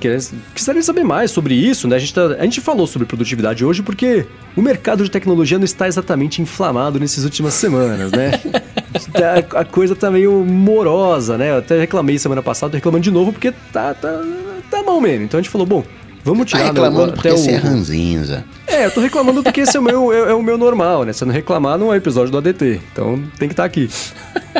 [0.56, 1.98] quiserem saber mais sobre isso, né?
[1.98, 4.26] A gente, tá, a gente falou sobre produtividade hoje porque
[4.56, 8.32] o mercado de tecnologia não está exatamente inflamado nessas últimas semanas, né?
[9.54, 11.52] a, a coisa tá meio morosa, né?
[11.52, 14.24] Eu até reclamei semana passada, tô reclamando de novo porque tá, tá,
[14.72, 15.26] tá mal mesmo.
[15.26, 15.84] Então a gente falou, bom,
[16.24, 16.60] Vamos tirar...
[16.60, 17.54] Tá reclamando meu, porque até você o...
[17.54, 18.46] é ranzinza.
[18.66, 21.14] É, eu tô reclamando porque esse é o, meu, é, é, o meu normal, né?
[21.14, 22.82] Se eu não reclamar, não é episódio do ADT.
[22.92, 23.90] Então tem que estar tá aqui.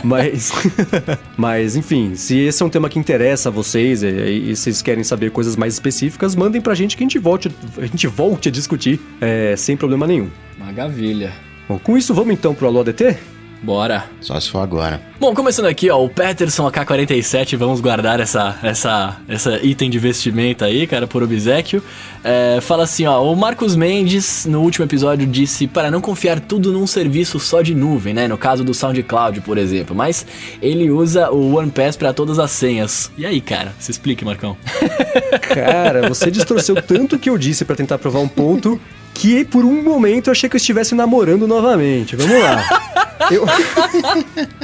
[0.04, 0.52] Mas...
[1.38, 5.04] Mas, enfim, se esse é um tema que interessa a vocês e, e, vocês querem
[5.04, 8.52] saber coisas mais específicas, mandem pra gente que a gente volte, a, gente volte a
[8.52, 10.30] discutir é, sem problema nenhum.
[10.60, 11.34] Maravilha.
[11.68, 13.18] Bom, com isso, vamos então pro Alô ADT?
[13.64, 14.04] Bora.
[14.20, 15.02] Só se for agora.
[15.18, 20.66] Bom, começando aqui, ó, o Peterson AK-47, vamos guardar essa, essa, essa item de vestimenta
[20.66, 21.82] aí, cara, por obsequio.
[22.22, 26.74] É, fala assim, ó, o Marcos Mendes, no último episódio, disse para não confiar tudo
[26.74, 28.28] num serviço só de nuvem, né?
[28.28, 29.96] No caso do SoundCloud, por exemplo.
[29.96, 30.26] Mas
[30.62, 33.10] ele usa o OnePass para todas as senhas.
[33.18, 33.74] E aí, cara?
[33.80, 34.58] Se explique, Marcão.
[35.54, 38.80] Cara, você distorceu tanto que eu disse para tentar provar um ponto
[39.14, 42.16] que por um momento eu achei que eu estivesse namorando novamente.
[42.16, 42.64] Vamos lá.
[43.32, 43.46] Eu...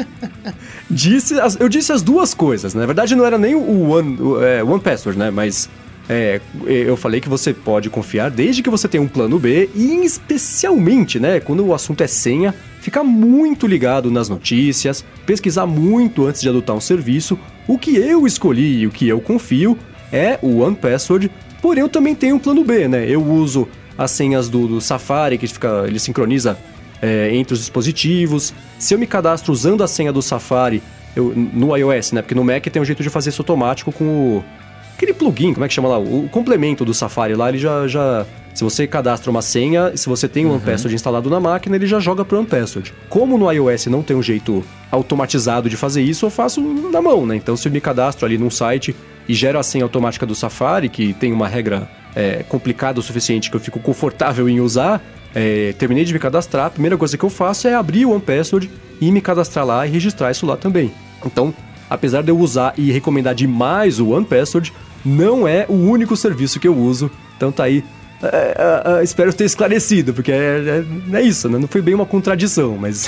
[0.91, 2.73] disse as, eu disse as duas coisas.
[2.73, 5.31] Na verdade, não era nem o One, o, é, one Password, né?
[5.31, 5.69] Mas
[6.09, 10.03] é, eu falei que você pode confiar desde que você tenha um plano B e
[10.03, 16.41] especialmente, né, quando o assunto é senha, ficar muito ligado nas notícias, pesquisar muito antes
[16.41, 17.37] de adotar um serviço.
[17.67, 19.77] O que eu escolhi e o que eu confio
[20.11, 21.29] é o One Password,
[21.61, 23.05] porém eu também tenho um plano B, né?
[23.07, 23.67] Eu uso
[23.99, 26.57] as senhas do, do Safari, que fica, ele sincroniza
[27.01, 28.53] é, entre os dispositivos.
[28.79, 30.81] Se eu me cadastro usando a senha do Safari
[31.13, 32.21] eu, no iOS, né?
[32.21, 34.43] Porque no Mac tem um jeito de fazer isso automático com o.
[34.95, 35.99] Aquele plugin, como é que chama lá?
[35.99, 38.25] O, o complemento do Safari lá, ele já, já.
[38.53, 40.55] Se você cadastra uma senha, se você tem o uhum.
[40.55, 42.93] OnePassword instalado na máquina, ele já joga pro OnePassword.
[43.09, 47.25] Como no iOS não tem um jeito automatizado de fazer isso, eu faço na mão,
[47.25, 47.35] né?
[47.35, 48.95] Então se eu me cadastro ali num site
[49.27, 53.49] e gero a senha automática do Safari, que tem uma regra é, complicada o suficiente
[53.49, 55.01] que eu fico confortável em usar,
[55.33, 58.69] é, terminei de me cadastrar, a primeira coisa que eu faço é abrir o OnePassword
[58.99, 60.91] e me cadastrar lá e registrar isso lá também.
[61.25, 61.53] Então,
[61.89, 64.73] apesar de eu usar e recomendar demais o OnePassword,
[65.05, 67.09] não é o único serviço que eu uso.
[67.37, 67.83] Então tá aí.
[68.21, 70.35] É, é, é espero ter esclarecido, porque é,
[71.13, 71.57] é, é, isso, né?
[71.57, 73.07] Não foi bem uma contradição, mas.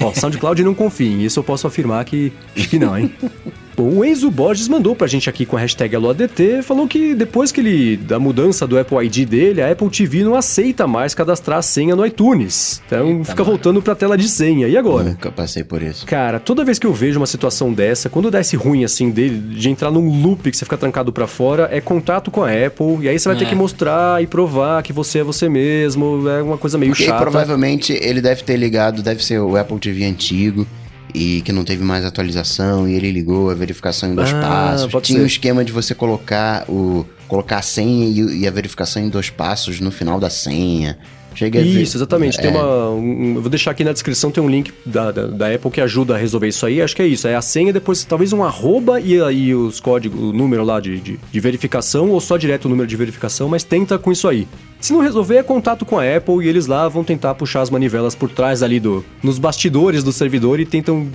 [0.00, 3.12] ó, SoundCloud não confiem, isso eu posso afirmar que, que não, hein?
[3.82, 7.60] O Enzo Borges mandou pra gente aqui com a hashtag AloADT, falou que depois que
[7.60, 11.62] ele, da mudança do Apple ID dele, a Apple TV não aceita mais cadastrar a
[11.62, 12.80] senha no iTunes.
[12.86, 13.56] Então Eita, fica mano.
[13.56, 14.68] voltando pra tela de senha.
[14.68, 15.10] E agora?
[15.10, 16.06] Nunca passei por isso.
[16.06, 19.38] Cara, toda vez que eu vejo uma situação dessa, quando dá esse ruim assim dele,
[19.38, 22.98] de entrar num loop que você fica trancado pra fora, é contato com a Apple,
[23.00, 23.40] e aí você vai é.
[23.40, 27.04] ter que mostrar e provar que você é você mesmo, é uma coisa meio Porque
[27.04, 27.20] chata.
[27.20, 30.66] provavelmente ele deve ter ligado, deve ser o Apple TV antigo
[31.14, 35.02] e que não teve mais atualização e ele ligou a verificação em dois ah, passos.
[35.02, 39.02] Tinha o um esquema de você colocar o colocar a senha e, e, a verificação
[39.02, 40.98] em dois passos no final da senha.
[41.34, 42.38] Chega isso, exatamente.
[42.38, 42.42] É.
[42.42, 42.90] Tem uma.
[42.90, 46.14] Um, vou deixar aqui na descrição, tem um link da, da, da, Apple que ajuda
[46.14, 46.82] a resolver isso aí.
[46.82, 47.26] Acho que é isso.
[47.26, 50.98] É a senha, depois talvez um arroba e aí os códigos, o número lá de,
[51.00, 54.46] de, de verificação, ou só direto o número de verificação, mas tenta com isso aí.
[54.80, 57.70] Se não resolver, é contato com a Apple e eles lá vão tentar puxar as
[57.70, 61.08] manivelas por trás ali do, nos bastidores do servidor e tentam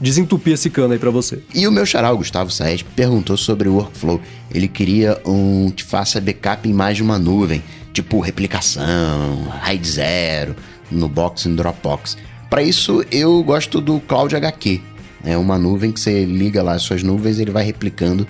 [0.00, 1.42] desentupir esse cano aí para você.
[1.54, 4.20] E o meu xará, o Gustavo Saez, perguntou sobre o workflow.
[4.52, 7.62] Ele queria um que faça backup em mais de uma nuvem,
[7.94, 10.56] tipo replicação, RAID zero,
[10.90, 12.18] no Box e Dropbox.
[12.50, 14.82] Para isso, eu gosto do Cloud HQ.
[15.24, 18.28] É uma nuvem que você liga lá as suas nuvens e ele vai replicando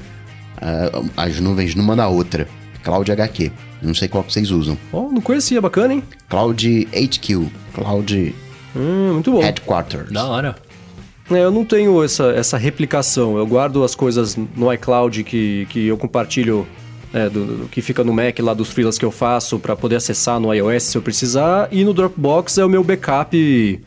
[0.58, 2.46] uh, as nuvens numa da outra.
[2.84, 3.50] Cloud HQ.
[3.82, 4.78] Não sei qual que vocês usam.
[4.92, 6.02] Oh, não conhecia, bacana, hein?
[6.28, 7.48] Cloud HQ.
[7.74, 8.34] Cloud
[8.76, 9.40] Hum, muito bom.
[9.40, 10.10] Headquarters.
[10.10, 10.56] Da hora.
[11.30, 13.38] É, eu não tenho essa, essa replicação.
[13.38, 16.66] Eu guardo as coisas no iCloud que, que eu compartilho,
[17.14, 19.96] é, do, do que fica no Mac lá dos freelas que eu faço para poder
[19.96, 21.68] acessar no iOS se eu precisar.
[21.70, 23.80] E no Dropbox é o meu backup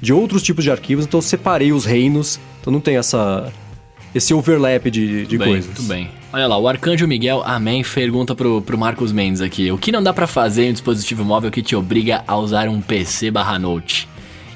[0.00, 1.04] de outros tipos de arquivos.
[1.06, 2.40] Então eu separei os reinos.
[2.60, 3.52] Então não tem essa
[4.12, 5.74] esse overlap de, de bem, coisas.
[5.76, 6.10] Tudo bem.
[6.32, 10.02] Olha lá, o Arcanjo Miguel Amém pergunta pro, pro Marcos Mendes aqui: O que não
[10.02, 13.60] dá pra fazer em um dispositivo móvel que te obriga a usar um PC barra
[13.60, 14.08] note?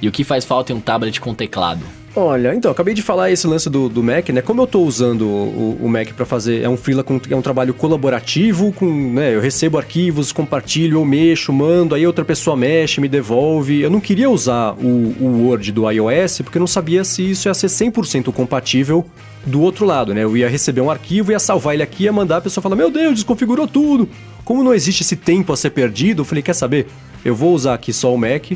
[0.02, 1.82] E o que faz falta em um tablet com teclado?
[2.18, 4.40] Olha, então, acabei de falar esse lance do, do Mac, né?
[4.40, 7.42] Como eu tô usando o, o Mac para fazer, é um freela com é um
[7.42, 13.02] trabalho colaborativo, com, né, eu recebo arquivos, compartilho, eu mexo, mando, aí outra pessoa mexe,
[13.02, 13.82] me devolve.
[13.82, 17.48] Eu não queria usar o, o Word do iOS porque eu não sabia se isso
[17.48, 19.04] ia ser 100% compatível
[19.44, 20.24] do outro lado, né?
[20.24, 22.90] Eu ia receber um arquivo, ia salvar ele aqui, ia mandar a pessoa falar: "Meu
[22.90, 24.08] Deus, desconfigurou tudo".
[24.42, 26.86] Como não existe esse tempo a ser perdido, eu falei: "Quer saber?
[27.22, 28.52] Eu vou usar aqui só o Mac".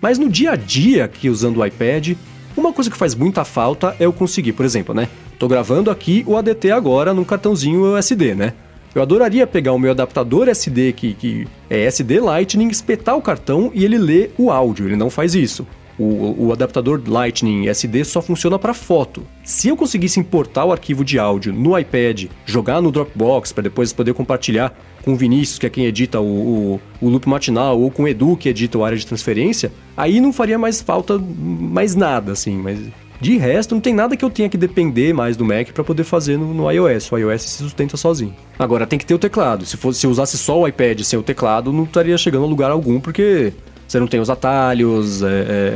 [0.00, 2.14] Mas no dia a dia aqui usando o iPad,
[2.56, 5.08] uma coisa que faz muita falta é eu conseguir, por exemplo, né?
[5.38, 8.52] Tô gravando aqui o ADT agora num cartãozinho SD, né?
[8.94, 13.70] Eu adoraria pegar o meu adaptador SD, que, que é SD Lightning, espetar o cartão
[13.74, 14.86] e ele lê o áudio.
[14.86, 15.66] Ele não faz isso.
[16.02, 19.24] O, o adaptador Lightning SD só funciona para foto.
[19.44, 23.92] Se eu conseguisse importar o arquivo de áudio no iPad, jogar no Dropbox para depois
[23.92, 27.90] poder compartilhar com o Vinícius, que é quem edita o, o, o loop matinal, ou
[27.90, 31.94] com o Edu, que edita o área de transferência, aí não faria mais falta mais
[31.94, 32.56] nada, assim.
[32.56, 32.78] Mas
[33.20, 36.02] de resto, não tem nada que eu tenha que depender mais do Mac para poder
[36.02, 37.12] fazer no, no, iOS.
[37.12, 38.34] O iOS se sustenta sozinho.
[38.58, 39.64] Agora, tem que ter o teclado.
[39.64, 42.72] Se, fosse, se usasse só o iPad sem o teclado, não estaria chegando a lugar
[42.72, 43.52] algum, porque
[43.92, 45.26] você não tem os atalhos, é,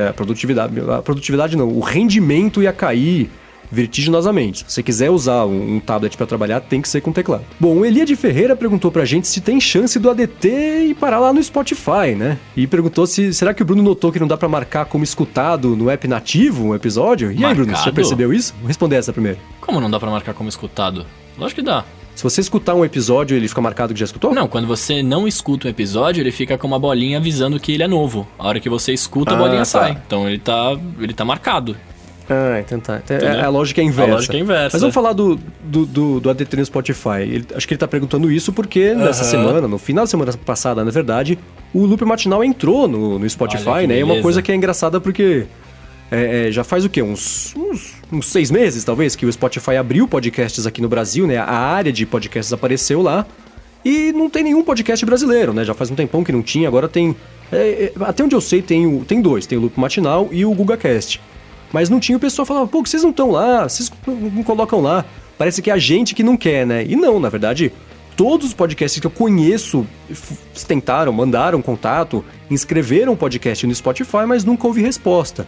[0.01, 0.81] é, a produtividade.
[0.91, 3.31] A produtividade não, o rendimento ia cair
[3.71, 4.61] vertiginosamente.
[4.61, 7.45] Se você quiser usar um, um tablet para trabalhar, tem que ser com teclado.
[7.61, 10.49] Bom, o Elia de Ferreira perguntou pra gente se tem chance do ADT
[10.89, 12.39] e parar lá no Spotify, né?
[12.57, 15.77] E perguntou se será que o Bruno notou que não dá para marcar como escutado
[15.77, 17.33] no app nativo um episódio?
[17.33, 18.55] E aí, Bruno, você já percebeu isso?
[18.61, 19.39] Vou responder essa primeiro.
[19.61, 21.05] Como não dá para marcar como escutado?
[21.37, 21.85] Lógico que dá.
[22.17, 24.35] Se você escutar um episódio, ele fica marcado que já escutou?
[24.35, 27.83] Não, quando você não escuta um episódio, ele fica com uma bolinha avisando que ele
[27.83, 28.27] é novo.
[28.39, 29.65] A hora que você escuta, a Ah, bolinha tá.
[29.67, 29.99] sai.
[30.07, 31.77] Então ele tá, ele tá marcado.
[32.29, 32.95] Ah, então tá.
[33.09, 33.45] É, Entendeu?
[33.45, 34.11] a lógica é inversa.
[34.11, 34.71] A lógica é inversa.
[34.77, 37.21] Mas vamos falar do, do, do, do ADT no Spotify.
[37.21, 39.31] Ele- acho que ele tá perguntando isso porque nessa Aham.
[39.31, 41.39] semana, no final da semana passada, na verdade,
[41.73, 43.99] o loop matinal entrou no, no Spotify, Olha né?
[43.99, 45.45] E é uma coisa que é engraçada porque
[46.11, 47.03] é, é, já faz o quê?
[47.03, 51.39] Uns, uns, uns seis meses, talvez, que o Spotify abriu podcasts aqui no Brasil, né?
[51.39, 53.27] A área de podcasts apareceu lá.
[53.85, 55.65] E não tem nenhum podcast brasileiro, né?
[55.65, 57.15] Já faz um tempão que não tinha, agora tem.
[57.53, 60.45] é, é, até onde eu sei, tem, o, tem dois: tem o Loop Matinal e
[60.45, 61.21] o GugaCast.
[61.73, 64.81] Mas não tinha o pessoal falava, pô, que vocês não estão lá, vocês não colocam
[64.81, 65.05] lá.
[65.37, 66.85] Parece que é a gente que não quer, né?
[66.85, 67.73] E não, na verdade,
[68.17, 69.87] todos os podcasts que eu conheço
[70.67, 75.47] tentaram, mandaram contato, inscreveram o podcast no Spotify, mas nunca houve resposta.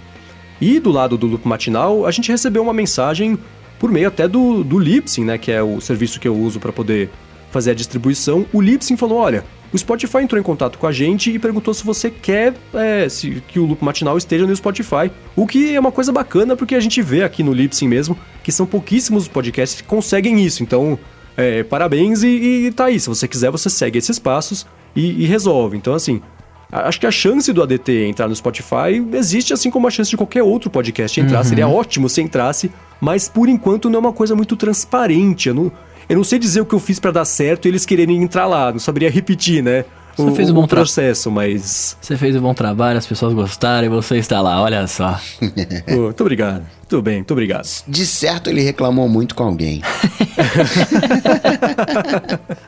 [0.60, 3.38] E do lado do Loop Matinal, a gente recebeu uma mensagem
[3.78, 5.38] por meio até do, do Libsyn, né?
[5.38, 7.10] Que é o serviço que eu uso para poder
[7.50, 8.44] fazer a distribuição.
[8.52, 11.84] O Libsyn falou: olha, o Spotify entrou em contato com a gente e perguntou se
[11.84, 15.10] você quer é, se, que o Loop Matinal esteja no Spotify.
[15.36, 18.50] O que é uma coisa bacana, porque a gente vê aqui no Libsyn mesmo que
[18.50, 20.62] são pouquíssimos os podcasts que conseguem isso.
[20.62, 20.98] Então,
[21.36, 22.98] é, parabéns e, e tá aí.
[22.98, 24.66] Se você quiser, você segue esses passos
[24.96, 25.76] e, e resolve.
[25.76, 26.22] Então, assim,
[26.70, 30.16] Acho que a chance do ADT entrar no Spotify existe assim como a chance de
[30.16, 31.42] qualquer outro podcast entrar.
[31.42, 32.70] Seria ótimo se entrasse,
[33.00, 35.48] mas por enquanto não é uma coisa muito transparente.
[35.48, 35.72] Eu não,
[36.08, 38.46] eu não sei dizer o que eu fiz pra dar certo e eles quererem entrar
[38.46, 38.70] lá.
[38.70, 39.86] Não saberia repetir, né?
[40.18, 41.96] Você fez um bom processo, mas.
[42.00, 45.18] Você fez um bom trabalho, as pessoas gostaram e você está lá, olha só.
[45.88, 46.62] Muito obrigado.
[46.88, 47.66] Tudo bem, muito obrigado.
[47.86, 49.82] De certo, ele reclamou muito com alguém.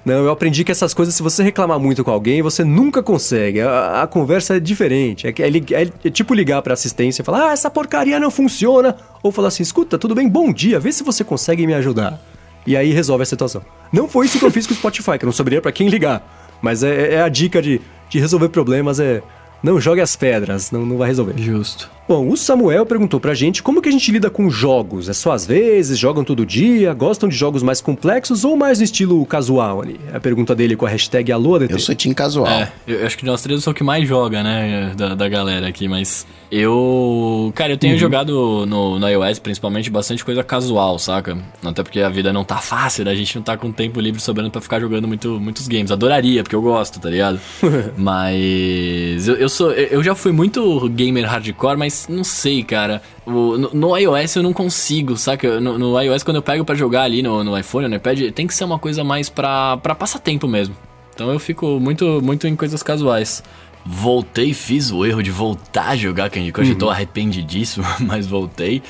[0.04, 3.60] Não, eu aprendi que essas coisas, se você reclamar muito com alguém, você nunca consegue.
[3.62, 5.26] A, a conversa é diferente.
[5.26, 8.30] É, que- é é- é tipo ligar pra assistência e falar, ah, essa porcaria não
[8.30, 8.94] funciona.
[9.22, 12.20] Ou falar assim, escuta, tudo bem, bom dia, vê se você consegue me ajudar.
[12.66, 13.62] E aí resolve a situação.
[13.92, 15.88] Não foi isso que eu fiz com o Spotify, que eu não saberia pra quem
[15.88, 16.49] ligar.
[16.62, 19.22] Mas é, é a dica de, de resolver problemas, é...
[19.62, 21.34] Não jogue as pedras, não, não vai resolver.
[21.36, 21.90] Justo.
[22.10, 25.08] Bom, o Samuel perguntou pra gente como que a gente lida com jogos.
[25.08, 28.84] É só às vezes, jogam todo dia, gostam de jogos mais complexos ou mais no
[28.84, 30.00] estilo casual ali?
[30.12, 31.72] É a pergunta dele com a hashtag AlôADT.
[31.72, 32.48] Eu sou time casual.
[32.48, 35.28] É, eu acho que nós três eu sou o que mais joga, né, da, da
[35.28, 37.52] galera aqui, mas eu...
[37.54, 41.38] Cara, eu tenho jogado no, no iOS, principalmente, bastante coisa casual, saca?
[41.64, 43.12] Até porque a vida não tá fácil, né?
[43.12, 45.92] a gente não tá com tempo livre sobrando pra ficar jogando muito, muitos games.
[45.92, 47.38] Adoraria, porque eu gosto, tá ligado?
[47.96, 49.70] mas eu, eu sou...
[49.70, 53.02] Eu já fui muito gamer hardcore, mas não sei, cara.
[53.26, 55.60] O- no, no iOS eu não consigo, saca?
[55.60, 58.46] No, no iOS, quando eu pego pra jogar ali no, no iPhone, no iPad, tem
[58.46, 60.74] que ser uma coisa mais pra, pra passatempo mesmo.
[61.14, 63.42] Então eu fico muito, muito em coisas casuais.
[63.84, 66.68] voltei, fiz o erro de voltar a jogar Candy Crush.
[66.68, 66.74] Uhum.
[66.74, 68.82] Eu tô arrependidíssimo, mas voltei.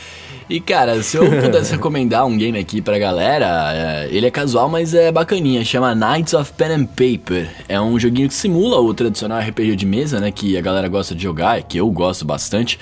[0.51, 4.68] E cara, se eu pudesse recomendar um game aqui pra galera, é, ele é casual,
[4.68, 5.64] mas é bacaninha.
[5.64, 7.48] Chama Knights of Pen and Paper.
[7.68, 10.32] É um joguinho que simula o tradicional RPG de mesa, né?
[10.32, 12.81] Que a galera gosta de jogar, que eu gosto bastante.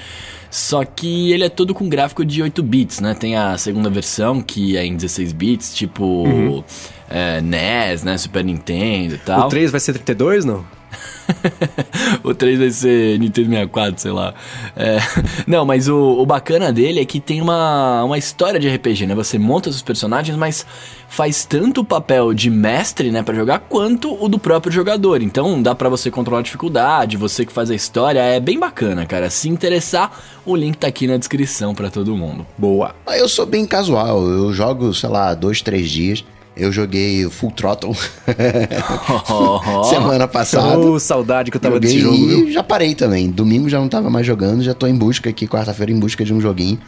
[0.51, 3.15] Só que ele é todo com gráfico de 8 bits, né?
[3.15, 6.65] Tem a segunda versão, que é em 16 bits, tipo uhum.
[7.11, 8.17] é, NES, né?
[8.17, 9.47] Super Nintendo e tal.
[9.47, 10.65] O 3 vai ser 32, não?
[12.25, 14.35] o 3 vai ser Nintendo 64, sei lá.
[14.77, 14.99] É,
[15.47, 19.15] não, mas o, o, bacana dele é que tem uma, uma história de RPG, né?
[19.15, 20.67] Você monta seus personagens, mas
[21.09, 25.23] faz tanto o papel de mestre, né, para jogar, quanto o do próprio jogador.
[25.23, 29.07] Então dá para você controlar a dificuldade, você que faz a história, é bem bacana,
[29.07, 29.31] cara.
[29.31, 30.13] Se interessar,
[30.45, 32.47] o link tá aqui na descrição para todo mundo.
[32.57, 32.95] Boa.
[33.09, 36.25] Eu sou bem casual, eu jogo, sei lá, dois, três dias
[36.59, 37.95] eu joguei Full Throttle
[39.89, 40.79] semana passada.
[40.79, 42.17] Oh, saudade que eu tava joguei desse jogo.
[42.17, 42.53] E viu?
[42.53, 43.31] já parei também.
[43.31, 46.35] Domingo já não tava mais jogando, já tô em busca aqui, quarta-feira, em busca de
[46.35, 46.79] um joguinho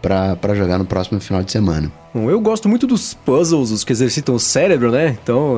[0.00, 1.90] para jogar no próximo final de semana.
[2.14, 5.16] Bom, eu gosto muito dos puzzles, os que exercitam o cérebro, né?
[5.22, 5.56] Então,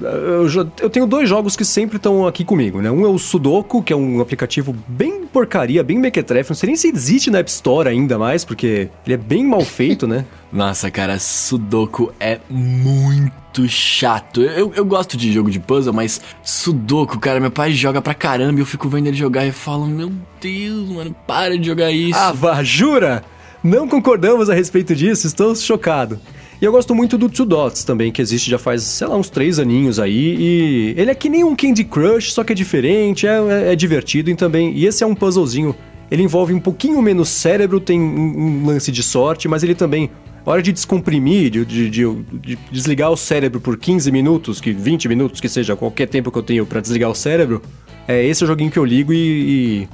[0.00, 0.46] eu,
[0.80, 2.90] eu tenho dois jogos que sempre estão aqui comigo, né?
[2.90, 6.50] Um é o Sudoku, que é um aplicativo bem porcaria, bem mequetrefe.
[6.50, 9.62] Não sei nem se existe na App Store ainda mais, porque ele é bem mal
[9.62, 10.24] feito, né?
[10.52, 14.40] Nossa, cara, Sudoku é muito chato.
[14.40, 18.60] Eu, eu gosto de jogo de puzzle, mas Sudoku, cara, meu pai joga pra caramba
[18.60, 22.18] e eu fico vendo ele jogar e falo, meu Deus, mano, para de jogar isso.
[22.18, 23.24] Ah, vá, jura?
[23.64, 26.20] Não concordamos a respeito disso, estou chocado.
[26.60, 29.30] E eu gosto muito do Two Dots também, que existe já faz, sei lá, uns
[29.30, 30.36] três aninhos aí.
[30.38, 33.76] E ele é que nem um Candy Crush, só que é diferente, é, é, é
[33.76, 34.76] divertido e também.
[34.76, 35.74] E esse é um puzzlezinho.
[36.10, 40.10] Ele envolve um pouquinho menos cérebro, tem um, um lance de sorte, mas ele também.
[40.44, 42.04] hora de descomprimir, de, de, de,
[42.34, 46.36] de, desligar o cérebro por 15 minutos, que 20 minutos que seja, qualquer tempo que
[46.36, 47.62] eu tenho para desligar o cérebro,
[48.06, 49.88] é esse o joguinho que eu ligo e, e,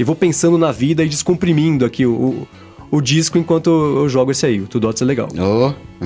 [0.00, 2.48] e vou pensando na vida e descomprimindo aqui o
[3.00, 4.60] disco enquanto eu jogo esse aí.
[4.60, 5.28] O Two Dots é legal.
[5.38, 5.72] Oh.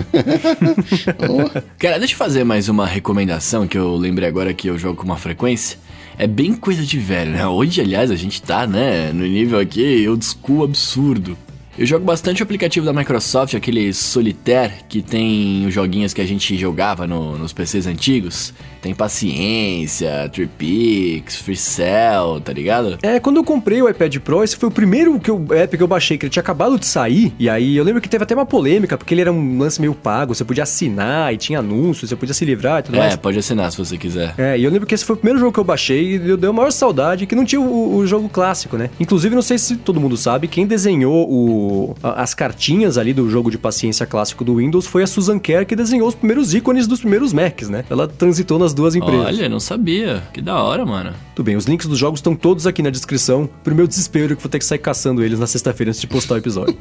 [1.29, 1.63] oh.
[1.79, 5.05] Cara, deixa eu fazer mais uma recomendação que eu lembrei agora que eu jogo com
[5.05, 5.79] uma frequência.
[6.19, 7.47] É bem coisa de velho, né?
[7.47, 11.37] Hoje, aliás, a gente tá, né, no nível aqui, old school absurdo.
[11.79, 16.27] Eu jogo bastante o aplicativo da Microsoft, aquele Solitaire, que tem os joguinhos que a
[16.27, 18.55] gente jogava no, nos PCs antigos.
[18.81, 22.97] Tem Paciência, Tripix, Free Cell, tá ligado?
[23.03, 25.83] É, quando eu comprei o iPad Pro, esse foi o primeiro que eu, app que
[25.83, 27.35] eu baixei, que ele tinha acabado de sair.
[27.39, 29.95] E aí eu lembro que teve até uma polêmica, porque ele era um lance meio
[29.95, 33.15] pago, você podia assinar e tinha anúncios, você podia se livrar e tudo é, mais.
[33.15, 34.35] É, pode assinar se você quiser.
[34.39, 36.37] É, e eu lembro que esse foi o primeiro jogo que eu baixei e eu
[36.39, 38.89] dei a maior saudade que não tinha o, o jogo clássico, né?
[38.99, 41.66] Inclusive, não sei se todo mundo sabe, quem desenhou o
[42.03, 45.77] as cartinhas ali do jogo de paciência clássico do Windows foi a Susan Kerr que
[45.77, 47.85] desenhou os primeiros ícones dos primeiros Macs, né?
[47.89, 49.27] Ela transitou nas duas empresas.
[49.27, 50.23] Olha, não sabia.
[50.33, 51.13] Que da hora, mano.
[51.35, 53.49] Tudo bem, os links dos jogos estão todos aqui na descrição.
[53.63, 56.35] Pro meu desespero que vou ter que sair caçando eles na sexta-feira antes de postar
[56.35, 56.77] o episódio.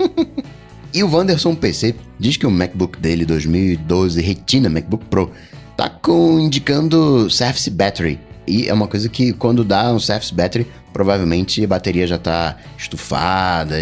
[0.93, 5.31] e o Wanderson PC diz que o MacBook dele 2012 Retina MacBook Pro
[5.75, 8.19] tá com indicando Surface Battery.
[8.47, 12.55] E é uma coisa que quando dá um Surface Battery, provavelmente a bateria já está
[12.77, 13.75] estufada,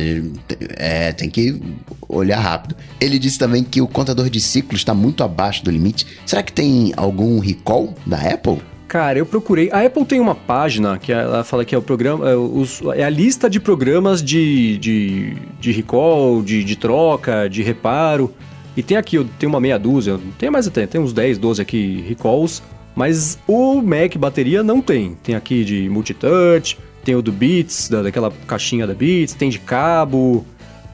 [0.77, 1.61] é, tem que
[2.09, 2.75] olhar rápido.
[2.99, 6.07] Ele disse também que o contador de ciclos está muito abaixo do limite.
[6.25, 8.57] Será que tem algum recall da Apple?
[8.87, 9.69] Cara, eu procurei.
[9.71, 12.27] A Apple tem uma página que ela fala que é o programa.
[12.27, 17.61] É, os, é a lista de programas de, de, de recall, de, de troca, de
[17.61, 18.33] reparo.
[18.75, 22.03] E tem aqui, tem uma meia dúzia, tem mais até, tem uns 10, 12 aqui
[22.07, 22.63] recalls.
[22.95, 25.15] Mas o Mac bateria não tem.
[25.21, 29.59] Tem aqui de multitouch, tem o do Beats, da, daquela caixinha da Beats, tem de
[29.59, 30.45] cabo,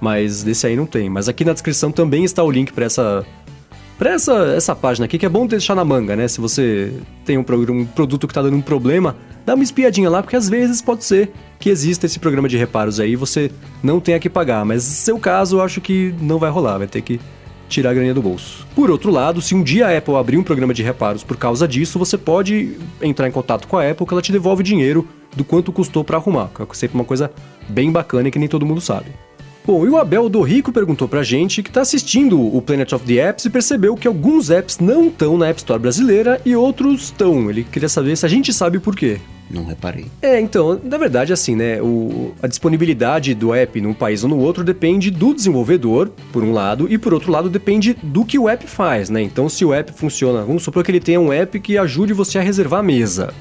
[0.01, 1.09] mas desse aí não tem.
[1.09, 3.25] Mas aqui na descrição também está o link para essa
[3.97, 6.25] para essa, essa página aqui, que é bom deixar na manga, né?
[6.25, 6.93] Se você
[7.25, 10.47] tem um, um produto que está dando um problema, dá uma espiadinha lá, porque às
[10.47, 11.29] vezes pode ser
[11.59, 13.51] que exista esse programa de reparos aí e você
[13.83, 14.63] não tenha que pagar.
[14.63, 17.19] Mas no seu caso, eu acho que não vai rolar, vai ter que
[17.67, 18.65] tirar a graninha do bolso.
[18.73, 21.67] Por outro lado, se um dia a Apple abrir um programa de reparos por causa
[21.67, 25.43] disso, você pode entrar em contato com a Apple que ela te devolve dinheiro do
[25.43, 26.49] quanto custou para arrumar.
[26.59, 27.31] É sempre uma coisa
[27.67, 29.11] bem bacana e que nem todo mundo sabe.
[29.65, 33.05] Bom, e o Abel do Rico perguntou pra gente que tá assistindo o Planet of
[33.05, 37.03] the Apps e percebeu que alguns apps não estão na App Store brasileira e outros
[37.03, 37.49] estão.
[37.51, 39.19] Ele queria saber se a gente sabe por quê.
[39.47, 40.05] Não reparei.
[40.21, 41.81] É, então, na verdade, assim, né?
[41.81, 46.51] O, a disponibilidade do app num país ou no outro depende do desenvolvedor, por um
[46.51, 49.21] lado, e por outro lado depende do que o app faz, né?
[49.21, 52.37] Então, se o app funciona, vamos supor que ele tenha um app que ajude você
[52.39, 53.33] a reservar a mesa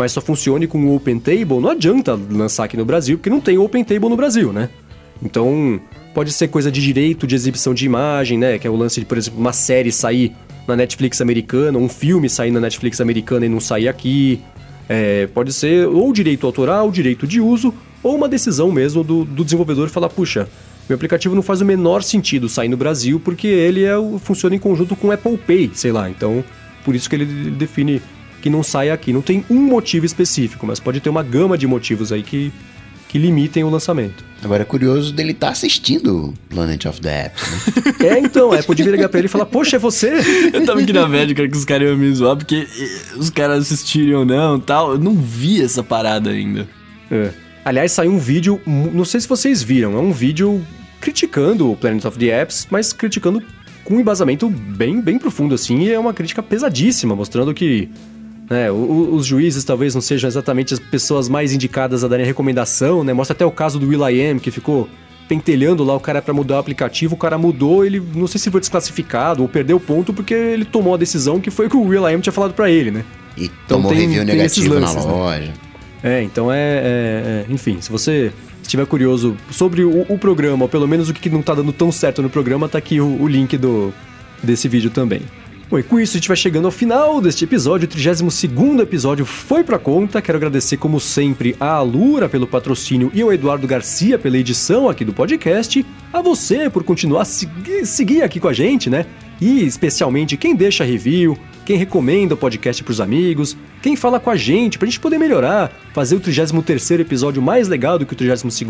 [0.00, 3.38] mas só funcione com o Open Table, não adianta lançar aqui no Brasil, porque não
[3.38, 4.70] tem Open Table no Brasil, né?
[5.22, 5.78] Então,
[6.14, 8.58] pode ser coisa de direito de exibição de imagem, né?
[8.58, 10.34] Que é o lance de, por exemplo, uma série sair
[10.66, 14.40] na Netflix americana, um filme sair na Netflix americana e não sair aqui.
[14.88, 19.44] É, pode ser ou direito autoral, direito de uso, ou uma decisão mesmo do, do
[19.44, 20.48] desenvolvedor falar, puxa,
[20.88, 24.58] meu aplicativo não faz o menor sentido sair no Brasil porque ele é, funciona em
[24.58, 26.08] conjunto com Apple Pay, sei lá.
[26.08, 26.42] Então,
[26.86, 28.00] por isso que ele define
[28.40, 29.12] que não sai aqui.
[29.12, 32.52] Não tem um motivo específico, mas pode ter uma gama de motivos aí que,
[33.08, 34.24] que limitem o lançamento.
[34.42, 38.08] Agora é curioso dele estar tá assistindo Planet of the Apps, né?
[38.08, 40.12] é, então, é, podia ligar pra ele e falar, poxa, é você?
[40.52, 43.64] Eu tava aqui na média, que os caras iam me zoar, porque eh, os caras
[43.64, 44.92] assistiriam ou não tal.
[44.92, 46.66] Eu não vi essa parada ainda.
[47.10, 47.30] É.
[47.64, 50.64] Aliás, saiu um vídeo, não sei se vocês viram, é um vídeo
[51.00, 53.42] criticando o Planet of the Apps, mas criticando
[53.84, 57.88] com um embasamento bem, bem profundo, assim, e é uma crítica pesadíssima, mostrando que
[58.50, 63.12] né, os juízes talvez não sejam exatamente as pessoas mais indicadas a darem recomendação, né?
[63.12, 64.88] Mostra até o caso do Will.i.am, que ficou
[65.28, 68.50] pentelhando lá o cara para mudar o aplicativo, o cara mudou, ele não sei se
[68.50, 71.82] foi desclassificado ou perdeu ponto porque ele tomou a decisão que foi o que o
[71.82, 73.04] Will.i.am tinha falado para ele, né?
[73.36, 75.16] E então, tomou tem, review tem negativo lances, na né?
[75.16, 75.46] loja.
[75.46, 75.54] Né?
[76.02, 80.68] É, então é, é, é, Enfim, se você estiver curioso sobre o, o, programa, ou
[80.68, 83.28] pelo menos o que não tá dando tão certo no programa, tá aqui o, o
[83.28, 83.94] link do,
[84.42, 85.22] desse vídeo também.
[85.70, 89.24] Bom, e com isso a gente vai chegando ao final deste episódio, o 32 episódio
[89.24, 90.20] foi pra conta.
[90.20, 95.04] Quero agradecer, como sempre, a Alura pelo patrocínio e ao Eduardo Garcia pela edição aqui
[95.04, 95.86] do podcast.
[96.12, 99.06] A você por continuar a seguir, seguir aqui com a gente, né?
[99.40, 104.36] E especialmente quem deixa review, quem recomenda o podcast pros amigos, quem fala com a
[104.36, 108.64] gente pra gente poder melhorar, fazer o 33 episódio mais legal do que o 32.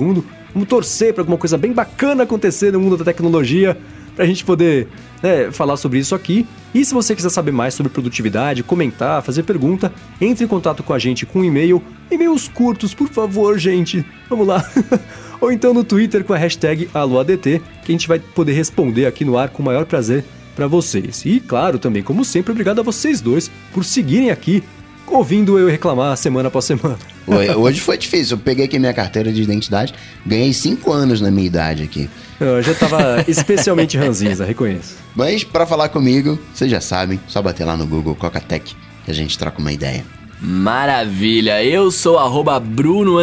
[0.53, 3.75] Vamos torcer pra alguma coisa bem bacana acontecer no mundo da tecnologia
[4.21, 4.87] pra gente poder
[5.23, 6.47] né, falar sobre isso aqui.
[6.75, 9.91] E se você quiser saber mais sobre produtividade, comentar, fazer pergunta,
[10.21, 11.83] entre em contato com a gente com um e-mail.
[12.11, 14.05] E-mails curtos, por favor, gente.
[14.29, 14.63] Vamos lá.
[15.41, 19.25] Ou então no Twitter com a hashtag AloADT, que a gente vai poder responder aqui
[19.25, 20.23] no ar com o maior prazer
[20.55, 21.25] para vocês.
[21.25, 24.63] E claro, também, como sempre, obrigado a vocês dois por seguirem aqui
[25.07, 26.99] ouvindo eu reclamar semana após semana.
[27.57, 28.37] Hoje foi difícil.
[28.37, 29.95] Eu peguei aqui minha carteira de identidade,
[30.25, 32.09] ganhei cinco anos na minha idade aqui.
[32.41, 34.97] Eu já tava especialmente ranzinza, reconheço.
[35.15, 38.75] Mas para falar comigo, vocês já sabem, só bater lá no Google Cocatec
[39.05, 40.05] que a gente troca uma ideia.
[40.41, 43.17] Maravilha, eu sou arroba Bruno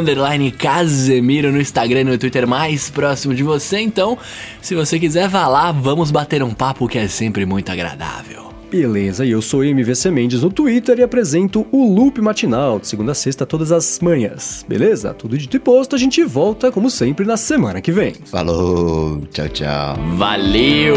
[0.56, 4.20] Casemiro no Instagram e no Twitter mais próximo de você, então
[4.62, 8.47] se você quiser vá lá, vamos bater um papo que é sempre muito agradável.
[8.70, 13.14] Beleza, e eu sou MVC Mendes no Twitter e apresento o Loop Matinal, de segunda
[13.14, 14.66] a sexta, todas as manhãs.
[14.68, 15.14] Beleza?
[15.14, 18.14] Tudo dito e posto, a gente volta, como sempre, na semana que vem.
[18.26, 19.98] Falou, tchau, tchau.
[20.18, 20.96] Valeu!